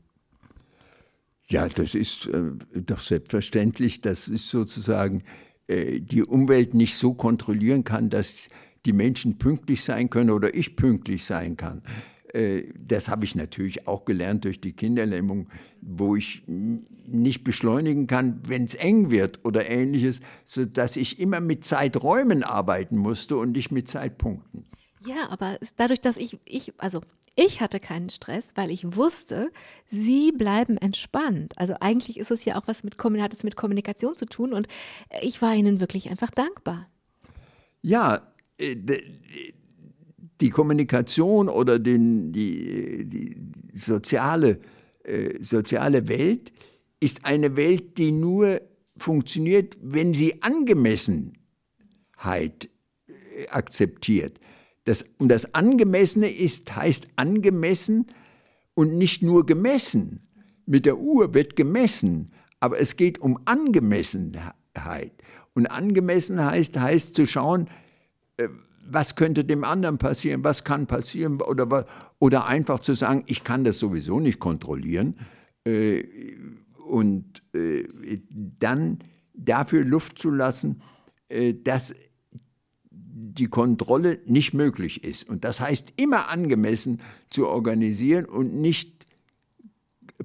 Ja, 1.49 1.67
das 1.69 1.95
ist 1.95 2.27
äh, 2.27 2.51
doch 2.73 2.99
selbstverständlich. 2.99 4.01
Das 4.01 4.27
ist 4.27 4.49
sozusagen 4.49 5.23
äh, 5.67 6.01
die 6.01 6.23
Umwelt 6.23 6.73
nicht 6.73 6.97
so 6.97 7.13
kontrollieren 7.13 7.83
kann, 7.83 8.09
dass 8.09 8.49
die 8.85 8.93
Menschen 8.93 9.37
pünktlich 9.37 9.83
sein 9.83 10.09
können 10.09 10.29
oder 10.29 10.53
ich 10.53 10.75
pünktlich 10.75 11.25
sein 11.25 11.57
kann. 11.57 11.81
Äh, 12.37 12.73
das 12.77 13.09
habe 13.09 13.25
ich 13.25 13.35
natürlich 13.35 13.87
auch 13.87 14.05
gelernt 14.05 14.45
durch 14.45 14.61
die 14.61 14.73
Kinderlähmung, 14.73 15.49
wo 15.81 16.15
ich 16.15 16.43
nicht 16.45 17.43
beschleunigen 17.43 18.05
kann, 18.05 18.41
wenn 18.45 18.65
es 18.65 18.75
eng 18.75 19.09
wird 19.09 19.43
oder 19.43 19.67
ähnliches, 19.69 20.21
sodass 20.45 20.97
ich 20.97 21.19
immer 21.19 21.39
mit 21.39 21.63
Zeiträumen 21.63 22.43
arbeiten 22.43 22.97
musste 22.97 23.37
und 23.37 23.53
nicht 23.53 23.71
mit 23.71 23.87
Zeitpunkten. 23.87 24.65
Ja, 25.05 25.29
aber 25.29 25.57
dadurch, 25.77 26.01
dass 26.01 26.17
ich, 26.17 26.37
ich, 26.45 26.73
also 26.77 27.01
ich 27.35 27.61
hatte 27.61 27.79
keinen 27.79 28.09
Stress, 28.09 28.51
weil 28.55 28.69
ich 28.71 28.95
wusste, 28.95 29.51
sie 29.87 30.31
bleiben 30.31 30.77
entspannt. 30.77 31.53
Also 31.57 31.75
eigentlich 31.79 32.17
ist 32.17 32.31
es 32.31 32.45
ja 32.45 32.59
auch 32.59 32.67
was 32.67 32.83
mit, 32.83 32.97
hat 32.99 33.33
es 33.33 33.43
mit 33.43 33.55
Kommunikation 33.55 34.15
zu 34.15 34.25
tun 34.25 34.53
und 34.53 34.67
ich 35.21 35.41
war 35.41 35.55
ihnen 35.55 35.79
wirklich 35.79 36.09
einfach 36.09 36.31
dankbar. 36.31 36.87
Ja, 37.81 38.21
äh, 38.57 38.75
die 40.41 40.49
Kommunikation 40.49 41.49
oder 41.49 41.79
den, 41.79 42.31
die, 42.31 43.05
die 43.05 43.37
soziale, 43.73 44.59
äh, 45.03 45.43
soziale 45.43 46.07
Welt 46.07 46.51
ist 46.99 47.25
eine 47.25 47.55
Welt, 47.55 47.97
die 47.97 48.11
nur 48.11 48.61
funktioniert, 48.97 49.77
wenn 49.81 50.13
sie 50.13 50.41
Angemessenheit 50.41 52.69
äh, 53.07 53.47
akzeptiert. 53.49 54.39
Das, 54.85 55.05
und 55.17 55.29
das 55.29 55.53
Angemessene 55.53 56.29
ist, 56.29 56.75
heißt 56.75 57.07
angemessen 57.15 58.07
und 58.73 58.97
nicht 58.97 59.21
nur 59.21 59.45
gemessen. 59.45 60.27
Mit 60.65 60.85
der 60.85 60.97
Uhr 60.97 61.33
wird 61.33 61.55
gemessen, 61.55 62.31
aber 62.59 62.79
es 62.79 62.95
geht 62.95 63.19
um 63.19 63.39
Angemessenheit. 63.45 65.11
Und 65.53 65.67
angemessen 65.67 66.43
heißt, 66.43 66.77
heißt 66.77 67.15
zu 67.15 67.27
schauen, 67.27 67.69
äh, 68.37 68.47
was 68.89 69.15
könnte 69.15 69.43
dem 69.43 69.63
anderen 69.63 69.97
passieren, 69.97 70.43
was 70.43 70.63
kann 70.63 70.87
passieren 70.87 71.41
oder, 71.41 71.85
oder 72.19 72.47
einfach 72.47 72.79
zu 72.79 72.93
sagen, 72.93 73.23
ich 73.27 73.43
kann 73.43 73.63
das 73.63 73.79
sowieso 73.79 74.19
nicht 74.19 74.39
kontrollieren 74.39 75.15
äh, 75.65 76.03
und 76.87 77.43
äh, 77.53 77.87
dann 78.29 78.99
dafür 79.33 79.83
Luft 79.83 80.17
zu 80.19 80.29
lassen, 80.29 80.81
äh, 81.29 81.53
dass 81.53 81.93
die 82.89 83.47
Kontrolle 83.47 84.19
nicht 84.25 84.53
möglich 84.53 85.03
ist. 85.03 85.27
Und 85.27 85.43
das 85.43 85.59
heißt, 85.59 85.93
immer 85.97 86.29
angemessen 86.29 87.01
zu 87.29 87.47
organisieren 87.47 88.25
und 88.25 88.55
nicht 88.55 89.05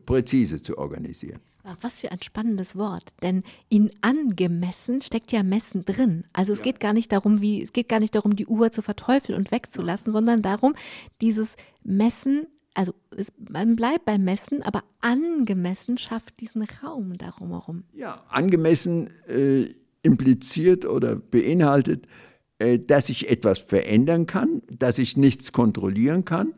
präzise 0.06 0.62
zu 0.62 0.78
organisieren. 0.78 1.40
Ach, 1.64 1.76
was 1.80 2.00
für 2.00 2.10
ein 2.10 2.20
spannendes 2.22 2.76
Wort. 2.76 3.14
Denn 3.22 3.44
in 3.68 3.90
angemessen 4.00 5.00
steckt 5.00 5.30
ja 5.30 5.44
Messen 5.44 5.84
drin. 5.84 6.24
Also 6.32 6.52
es 6.52 6.58
ja. 6.58 6.64
geht 6.64 6.80
gar 6.80 6.92
nicht 6.92 7.12
darum, 7.12 7.40
wie, 7.40 7.62
es 7.62 7.72
geht 7.72 7.88
gar 7.88 8.00
nicht 8.00 8.14
darum, 8.16 8.34
die 8.34 8.46
Uhr 8.46 8.72
zu 8.72 8.82
verteufeln 8.82 9.38
und 9.38 9.52
wegzulassen, 9.52 10.12
sondern 10.12 10.42
darum, 10.42 10.74
dieses 11.20 11.56
Messen, 11.84 12.46
also 12.74 12.92
es, 13.16 13.26
man 13.36 13.76
bleibt 13.76 14.06
beim 14.06 14.24
Messen, 14.24 14.62
aber 14.62 14.82
angemessen 15.00 15.98
schafft 15.98 16.40
diesen 16.40 16.66
Raum 16.82 17.16
darum 17.16 17.50
herum. 17.50 17.84
Ja, 17.92 18.24
angemessen 18.28 19.10
äh, 19.28 19.72
impliziert 20.02 20.84
oder 20.84 21.14
beinhaltet, 21.14 22.08
äh, 22.58 22.80
dass 22.80 23.08
ich 23.08 23.30
etwas 23.30 23.60
verändern 23.60 24.26
kann, 24.26 24.62
dass 24.68 24.98
ich 24.98 25.16
nichts 25.16 25.52
kontrollieren 25.52 26.24
kann 26.24 26.54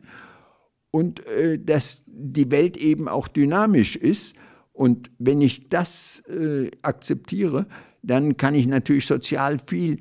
und 0.89 1.23
äh, 1.27 1.59
dass 1.59 2.01
die 2.07 2.49
Welt 2.49 2.75
eben 2.77 3.07
auch 3.07 3.27
dynamisch 3.27 3.95
ist 3.95 4.35
und 4.75 5.09
wenn 5.19 5.39
ich 5.39 5.69
das 5.69 6.21
äh, 6.27 6.69
akzeptiere, 6.81 7.65
dann 8.03 8.35
kann 8.35 8.53
ich 8.53 8.67
natürlich 8.67 9.05
sozial 9.05 9.57
viel 9.65 9.99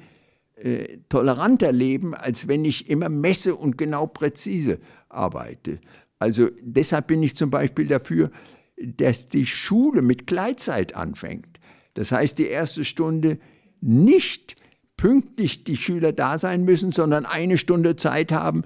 äh, 0.57 0.99
toleranter 1.09 1.71
leben, 1.71 2.13
als 2.13 2.49
wenn 2.49 2.65
ich 2.65 2.91
immer 2.91 3.09
messe 3.09 3.55
und 3.55 3.79
genau 3.79 4.09
präzise 4.09 4.81
arbeite. 5.09 5.79
Also 6.19 6.49
deshalb 6.61 7.07
bin 7.07 7.23
ich 7.23 7.37
zum 7.37 7.51
Beispiel 7.51 7.87
dafür, 7.87 8.33
dass 8.77 9.29
die 9.29 9.47
Schule 9.47 10.03
mit 10.03 10.27
Gleitzeit 10.27 10.97
anfängt. 10.97 11.61
Das 11.95 12.11
heißt, 12.11 12.37
die 12.39 12.49
erste 12.49 12.83
Stunde 12.83 13.39
nicht 13.81 14.57
pünktlich 14.97 15.63
die 15.63 15.77
Schüler 15.77 16.13
da 16.13 16.37
sein 16.37 16.65
müssen, 16.65 16.91
sondern 16.91 17.27
eine 17.27 17.59
Stunde 17.59 17.95
Zeit 17.95 18.33
haben, 18.33 18.65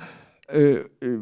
äh, 0.48 0.76
äh 1.00 1.18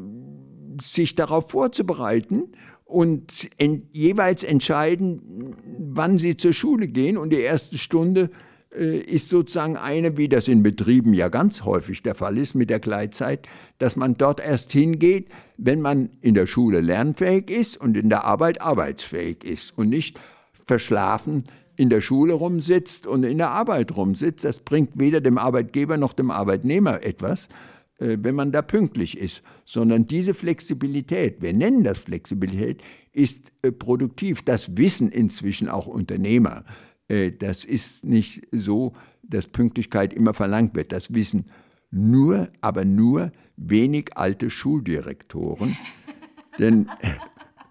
sich 0.80 1.14
darauf 1.14 1.50
vorzubereiten 1.50 2.52
und 2.86 3.50
en, 3.58 3.88
jeweils 3.92 4.44
entscheiden, 4.44 5.56
wann 5.78 6.18
sie 6.18 6.36
zur 6.36 6.54
Schule 6.54 6.86
gehen. 6.88 7.18
Und 7.18 7.30
die 7.30 7.40
erste 7.40 7.78
Stunde 7.78 8.30
äh, 8.74 8.98
ist 8.98 9.28
sozusagen 9.28 9.76
eine, 9.76 10.16
wie 10.16 10.28
das 10.28 10.46
in 10.46 10.62
Betrieben 10.62 11.12
ja 11.12 11.28
ganz 11.28 11.64
häufig 11.64 12.02
der 12.02 12.14
Fall 12.14 12.38
ist 12.38 12.54
mit 12.54 12.70
der 12.70 12.78
Gleitzeit, 12.78 13.48
dass 13.78 13.96
man 13.96 14.14
dort 14.14 14.40
erst 14.40 14.72
hingeht, 14.72 15.28
wenn 15.56 15.80
man 15.80 16.10
in 16.20 16.34
der 16.34 16.46
Schule 16.46 16.80
lernfähig 16.80 17.50
ist 17.50 17.76
und 17.76 17.96
in 17.96 18.08
der 18.08 18.24
Arbeit 18.24 18.60
arbeitsfähig 18.60 19.44
ist 19.44 19.76
und 19.76 19.88
nicht 19.88 20.18
verschlafen 20.64 21.44
in 21.74 21.90
der 21.90 22.00
Schule 22.00 22.34
rumsitzt 22.34 23.06
und 23.06 23.24
in 23.24 23.38
der 23.38 23.50
Arbeit 23.50 23.96
rumsitzt. 23.96 24.44
Das 24.44 24.60
bringt 24.60 24.90
weder 24.94 25.20
dem 25.20 25.38
Arbeitgeber 25.38 25.96
noch 25.96 26.12
dem 26.12 26.30
Arbeitnehmer 26.30 27.02
etwas. 27.02 27.48
Äh, 27.98 28.18
wenn 28.20 28.34
man 28.34 28.52
da 28.52 28.62
pünktlich 28.62 29.16
ist, 29.16 29.42
sondern 29.64 30.04
diese 30.04 30.34
Flexibilität, 30.34 31.40
wir 31.40 31.52
nennen 31.52 31.82
das 31.82 31.98
Flexibilität, 31.98 32.82
ist 33.12 33.52
äh, 33.62 33.72
produktiv. 33.72 34.42
Das 34.42 34.76
wissen 34.76 35.10
inzwischen 35.10 35.68
auch 35.68 35.86
Unternehmer. 35.86 36.64
Äh, 37.08 37.32
das 37.32 37.64
ist 37.64 38.04
nicht 38.04 38.46
so, 38.52 38.92
dass 39.22 39.46
Pünktlichkeit 39.46 40.12
immer 40.12 40.34
verlangt 40.34 40.74
wird. 40.74 40.92
Das 40.92 41.14
wissen 41.14 41.46
nur, 41.90 42.50
aber 42.60 42.84
nur 42.84 43.32
wenig 43.56 44.16
alte 44.16 44.50
Schuldirektoren. 44.50 45.76
Denn 46.58 46.88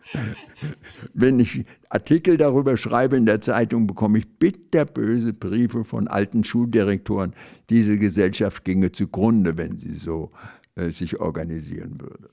wenn 1.13 1.39
ich 1.39 1.65
Artikel 1.95 2.35
darüber 2.35 2.75
schreibe 2.75 3.15
in 3.15 3.25
der 3.25 3.39
Zeitung, 3.39 3.87
bekomme 3.87 4.17
ich 4.17 4.27
bitterböse 4.27 5.31
Briefe 5.31 5.85
von 5.85 6.09
alten 6.09 6.43
Schuldirektoren. 6.43 7.33
Diese 7.69 7.97
Gesellschaft 7.97 8.65
ginge 8.65 8.91
zugrunde, 8.91 9.55
wenn 9.55 9.77
sie 9.77 9.93
so 9.93 10.31
äh, 10.75 10.89
sich 10.89 11.21
organisieren 11.21 12.01
würde. 12.01 12.29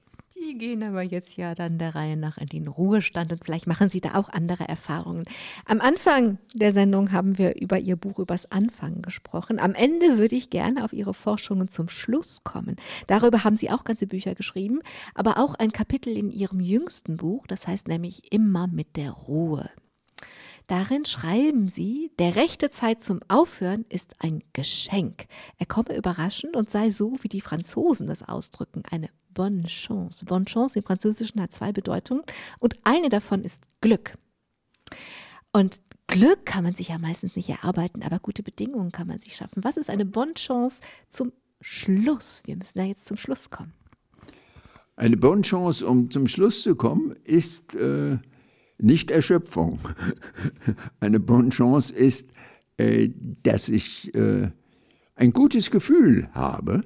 Die 0.53 0.59
gehen 0.59 0.83
aber 0.83 1.01
jetzt 1.01 1.39
ja 1.39 1.55
dann 1.55 1.79
der 1.79 1.95
Reihe 1.95 2.15
nach 2.15 2.37
in 2.37 2.45
den 2.45 2.69
Ruhestand 2.69 3.33
und 3.33 3.43
vielleicht 3.43 3.67
machen 3.67 3.89
Sie 3.89 4.03
da 4.03 4.17
auch 4.17 4.29
andere 4.29 4.69
Erfahrungen. 4.69 5.25
Am 5.65 5.81
Anfang 5.81 6.37
der 6.53 6.73
Sendung 6.73 7.11
haben 7.11 7.39
wir 7.39 7.59
über 7.59 7.79
Ihr 7.79 7.97
Buch 7.97 8.19
übers 8.19 8.53
Anfangen 8.53 9.01
gesprochen. 9.01 9.59
Am 9.59 9.73
Ende 9.73 10.19
würde 10.19 10.37
ich 10.37 10.51
gerne 10.51 10.85
auf 10.85 10.93
Ihre 10.93 11.15
Forschungen 11.15 11.69
zum 11.69 11.89
Schluss 11.89 12.45
kommen. 12.45 12.77
Darüber 13.07 13.45
haben 13.45 13.57
Sie 13.57 13.71
auch 13.71 13.85
ganze 13.85 14.07
Bücher 14.07 14.35
geschrieben, 14.35 14.81
aber 15.15 15.39
auch 15.39 15.55
ein 15.55 15.73
Kapitel 15.73 16.15
in 16.15 16.31
Ihrem 16.31 16.61
jüngsten 16.61 17.17
Buch, 17.17 17.47
das 17.47 17.67
heißt 17.67 17.89
nämlich 17.89 18.31
immer 18.31 18.67
mit 18.67 18.99
der 18.99 19.13
Ruhe. 19.13 19.71
Darin 20.67 21.05
schreiben 21.05 21.69
sie, 21.69 22.13
der 22.19 22.37
rechte 22.37 22.71
Zeit 22.71 23.03
zum 23.03 23.21
Aufhören 23.29 23.85
ist 23.89 24.17
ein 24.21 24.43
Geschenk. 24.53 25.27
Er 25.59 25.67
komme 25.67 25.97
überraschend 25.97 26.57
und 26.57 26.71
sei 26.71 26.91
so, 26.91 27.17
wie 27.21 27.29
die 27.29 27.41
Franzosen 27.41 28.07
das 28.07 28.23
ausdrücken, 28.23 28.83
eine 28.91 29.11
bonne 29.35 29.67
chance. 29.67 30.25
Bonne 30.25 30.45
chance 30.45 30.79
im 30.79 30.85
Französischen 30.85 31.41
hat 31.41 31.53
zwei 31.53 31.73
Bedeutungen 31.73 32.23
und 32.59 32.77
eine 32.85 33.09
davon 33.09 33.45
ist 33.45 33.61
Glück. 33.81 34.17
Und 35.53 35.81
Glück 36.07 36.47
kann 36.47 36.65
man 36.65 36.75
sich 36.75 36.89
ja 36.89 36.99
meistens 36.99 37.37
nicht 37.37 37.49
erarbeiten, 37.49 38.03
aber 38.03 38.19
gute 38.19 38.43
Bedingungen 38.43 38.93
kann 38.93 39.07
man 39.07 39.19
sich 39.19 39.37
schaffen. 39.37 39.65
Was 39.65 39.77
ist 39.77 39.91
eine 39.91 40.05
bonne 40.05 40.35
chance 40.35 40.81
zum 41.09 41.33
Schluss? 41.61 42.43
Wir 42.47 42.57
müssen 42.57 42.79
da 42.79 42.85
jetzt 42.85 43.07
zum 43.07 43.17
Schluss 43.17 43.51
kommen. 43.51 43.73
Eine 44.97 45.17
bonne 45.17 45.43
chance, 45.43 45.87
um 45.87 46.11
zum 46.11 46.29
Schluss 46.29 46.63
zu 46.63 46.77
kommen, 46.77 47.17
ist 47.25 47.75
äh, 47.75 48.19
nicht 48.83 49.11
Erschöpfung. 49.11 49.79
Eine 51.01 51.21
bonne 51.21 51.51
chance 51.51 51.95
ist, 51.95 52.31
äh, 52.77 53.11
dass 53.43 53.69
ich 53.69 54.15
äh, 54.15 54.49
ein 55.15 55.33
gutes 55.33 55.71
Gefühl 55.71 56.29
habe 56.33 56.83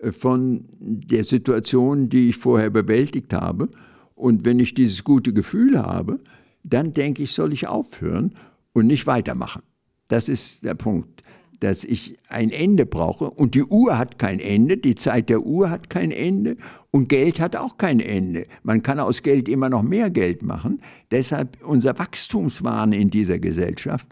äh, 0.00 0.12
von 0.12 0.64
der 0.78 1.24
Situation, 1.24 2.08
die 2.08 2.30
ich 2.30 2.36
vorher 2.36 2.70
bewältigt 2.70 3.32
habe. 3.32 3.68
Und 4.14 4.44
wenn 4.44 4.58
ich 4.58 4.74
dieses 4.74 5.02
gute 5.02 5.32
Gefühl 5.32 5.78
habe, 5.78 6.20
dann 6.62 6.92
denke 6.94 7.22
ich, 7.22 7.32
soll 7.32 7.52
ich 7.52 7.66
aufhören 7.66 8.34
und 8.72 8.86
nicht 8.86 9.06
weitermachen. 9.06 9.62
Das 10.08 10.28
ist 10.28 10.64
der 10.64 10.74
Punkt 10.74 11.22
dass 11.60 11.84
ich 11.84 12.18
ein 12.28 12.50
Ende 12.50 12.86
brauche. 12.86 13.30
Und 13.30 13.54
die 13.54 13.64
Uhr 13.64 13.96
hat 13.96 14.18
kein 14.18 14.40
Ende, 14.40 14.78
die 14.78 14.94
Zeit 14.94 15.28
der 15.28 15.42
Uhr 15.42 15.70
hat 15.70 15.90
kein 15.90 16.10
Ende 16.10 16.56
und 16.90 17.08
Geld 17.08 17.38
hat 17.38 17.54
auch 17.54 17.78
kein 17.78 18.00
Ende. 18.00 18.46
Man 18.62 18.82
kann 18.82 18.98
aus 18.98 19.22
Geld 19.22 19.48
immer 19.48 19.68
noch 19.68 19.82
mehr 19.82 20.10
Geld 20.10 20.42
machen. 20.42 20.80
Deshalb 21.10 21.58
unser 21.62 21.98
Wachstumswahn 21.98 22.92
in 22.92 23.10
dieser 23.10 23.38
Gesellschaft 23.38 24.08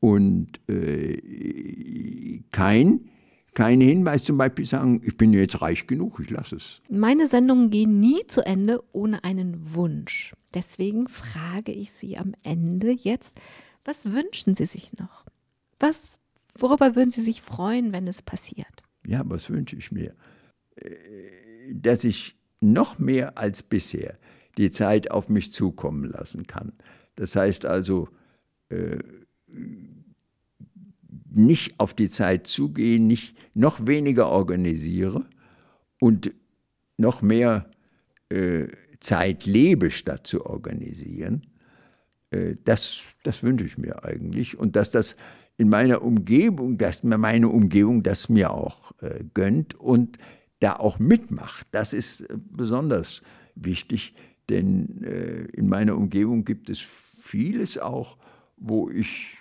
und 0.00 0.60
äh, 0.68 2.40
kein, 2.50 3.00
kein 3.54 3.80
Hinweis 3.80 4.24
zum 4.24 4.38
Beispiel 4.38 4.66
sagen, 4.66 5.02
ich 5.04 5.16
bin 5.16 5.32
jetzt 5.32 5.60
reich 5.60 5.86
genug, 5.86 6.20
ich 6.20 6.30
lasse 6.30 6.56
es. 6.56 6.80
Meine 6.88 7.28
Sendungen 7.28 7.70
gehen 7.70 8.00
nie 8.00 8.26
zu 8.28 8.46
Ende 8.46 8.82
ohne 8.92 9.22
einen 9.24 9.74
Wunsch. 9.74 10.34
Deswegen 10.54 11.08
frage 11.08 11.72
ich 11.72 11.92
Sie 11.92 12.16
am 12.16 12.34
Ende 12.44 12.92
jetzt, 12.92 13.32
was 13.84 14.04
wünschen 14.04 14.54
Sie 14.54 14.66
sich 14.66 14.92
noch? 14.98 15.24
Was 15.78 16.18
Worüber 16.58 16.96
würden 16.96 17.10
Sie 17.10 17.22
sich 17.22 17.42
freuen, 17.42 17.92
wenn 17.92 18.06
es 18.06 18.22
passiert? 18.22 18.82
Ja, 19.06 19.22
was 19.24 19.50
wünsche 19.50 19.76
ich 19.76 19.90
mir? 19.90 20.14
Äh, 20.76 21.74
dass 21.74 22.04
ich 22.04 22.36
noch 22.60 22.98
mehr 22.98 23.38
als 23.38 23.62
bisher 23.62 24.18
die 24.58 24.70
Zeit 24.70 25.10
auf 25.10 25.28
mich 25.28 25.52
zukommen 25.52 26.04
lassen 26.04 26.46
kann. 26.46 26.72
Das 27.16 27.34
heißt 27.36 27.66
also, 27.66 28.08
äh, 28.68 28.98
nicht 31.30 31.80
auf 31.80 31.94
die 31.94 32.08
Zeit 32.08 32.46
zugehen, 32.46 33.06
nicht 33.06 33.36
noch 33.54 33.86
weniger 33.86 34.28
organisiere 34.28 35.24
und 35.98 36.32
noch 36.98 37.22
mehr 37.22 37.70
äh, 38.28 38.66
Zeit 39.00 39.46
lebe, 39.46 39.90
statt 39.90 40.26
zu 40.26 40.46
organisieren. 40.46 41.46
das, 42.64 43.02
das 43.24 43.42
wünsche 43.42 43.66
ich 43.66 43.76
mir 43.76 44.04
eigentlich. 44.04 44.56
Und 44.56 44.76
dass 44.76 44.90
das 44.90 45.16
in 45.58 45.68
meiner 45.68 46.02
Umgebung, 46.02 46.78
dass 46.78 47.02
mir 47.02 47.18
meine 47.18 47.48
Umgebung 47.48 48.02
das 48.02 48.28
mir 48.28 48.52
auch 48.52 48.92
äh, 49.00 49.24
gönnt 49.34 49.74
und 49.74 50.18
da 50.60 50.76
auch 50.76 50.98
mitmacht. 50.98 51.66
Das 51.70 51.92
ist 51.92 52.22
äh, 52.22 52.36
besonders 52.50 53.22
wichtig, 53.54 54.14
denn 54.48 55.02
äh, 55.02 55.44
in 55.52 55.68
meiner 55.68 55.96
Umgebung 55.96 56.44
gibt 56.44 56.70
es 56.70 56.80
vieles 57.18 57.78
auch, 57.78 58.16
wo 58.56 58.90
ich 58.90 59.38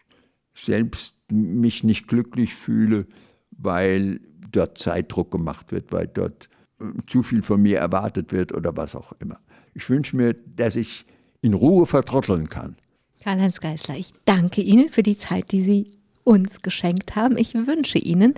selbst 0.54 1.16
mich 1.32 1.84
nicht 1.84 2.08
glücklich 2.08 2.54
fühle, 2.54 3.08
weil 3.52 4.20
dort 4.52 4.78
Zeitdruck 4.78 5.32
gemacht 5.32 5.72
wird, 5.72 5.92
weil 5.92 6.08
dort 6.08 6.50
äh, 6.80 6.86
zu 7.08 7.24
viel 7.24 7.42
von 7.42 7.62
mir 7.62 7.80
erwartet 7.80 8.32
wird 8.32 8.54
oder 8.54 8.76
was 8.76 8.96
auch 8.96 9.14
immer. 9.20 9.40
Ich 9.74 9.90
wünsche 9.90 10.16
mir, 10.18 10.34
dass 10.34 10.76
ich 10.76 11.06
in 11.42 11.54
Ruhe 11.54 11.86
vertrotteln 11.86 12.50
kann. 12.50 12.76
Karl-Heinz 13.24 13.60
Geißler, 13.60 13.96
ich 13.96 14.14
danke 14.26 14.62
Ihnen 14.62 14.90
für 14.90 15.04
die 15.04 15.18
Zeit, 15.18 15.52
die 15.52 15.64
Sie 15.64 16.01
uns 16.24 16.62
geschenkt 16.62 17.16
haben. 17.16 17.38
Ich 17.38 17.54
wünsche 17.54 17.98
Ihnen, 17.98 18.34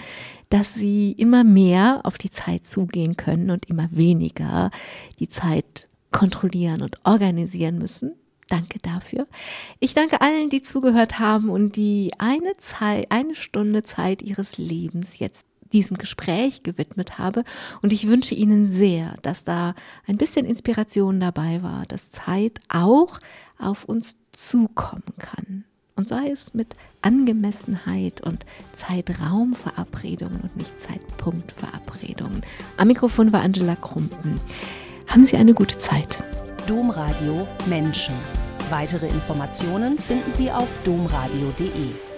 dass 0.49 0.73
Sie 0.73 1.11
immer 1.13 1.43
mehr 1.43 2.01
auf 2.03 2.17
die 2.17 2.31
Zeit 2.31 2.67
zugehen 2.67 3.17
können 3.17 3.49
und 3.49 3.69
immer 3.69 3.89
weniger 3.91 4.71
die 5.19 5.29
Zeit 5.29 5.87
kontrollieren 6.11 6.81
und 6.81 6.97
organisieren 7.05 7.77
müssen. 7.77 8.13
Danke 8.49 8.79
dafür. 8.79 9.27
Ich 9.79 9.93
danke 9.93 10.21
allen, 10.21 10.49
die 10.49 10.61
zugehört 10.61 11.19
haben 11.19 11.49
und 11.49 11.75
die 11.75 12.11
eine 12.19 12.55
Zeit, 12.57 13.09
eine 13.09 13.35
Stunde 13.35 13.83
Zeit 13.83 14.21
ihres 14.21 14.57
Lebens 14.57 15.19
jetzt 15.19 15.45
diesem 15.73 15.97
Gespräch 15.97 16.63
gewidmet 16.63 17.17
habe. 17.17 17.43
Und 17.81 17.91
ich 17.91 18.07
wünsche 18.07 18.35
Ihnen 18.35 18.69
sehr, 18.69 19.15
dass 19.23 19.43
da 19.43 19.75
ein 20.05 20.17
bisschen 20.17 20.45
Inspiration 20.45 21.19
dabei 21.19 21.63
war, 21.63 21.85
dass 21.87 22.11
Zeit 22.11 22.61
auch 22.69 23.19
auf 23.57 23.85
uns 23.85 24.17
zukommen 24.31 25.13
kann. 25.17 25.65
Und 25.95 26.07
sei 26.07 26.31
es 26.31 26.53
mit 26.53 26.75
Angemessenheit 27.01 28.21
und 28.21 28.45
Zeitraumverabredungen 28.73 30.41
und 30.41 30.57
nicht 30.57 30.79
Zeitpunktverabredungen. 30.79 32.41
Am 32.77 32.87
Mikrofon 32.87 33.31
war 33.31 33.41
Angela 33.41 33.75
Krumpen. 33.75 34.39
Haben 35.07 35.25
Sie 35.25 35.37
eine 35.37 35.53
gute 35.53 35.77
Zeit. 35.77 36.23
Domradio 36.67 37.47
Menschen. 37.67 38.15
Weitere 38.69 39.07
Informationen 39.07 39.99
finden 39.99 40.33
Sie 40.33 40.49
auf 40.51 40.69
domradio.de. 40.83 42.12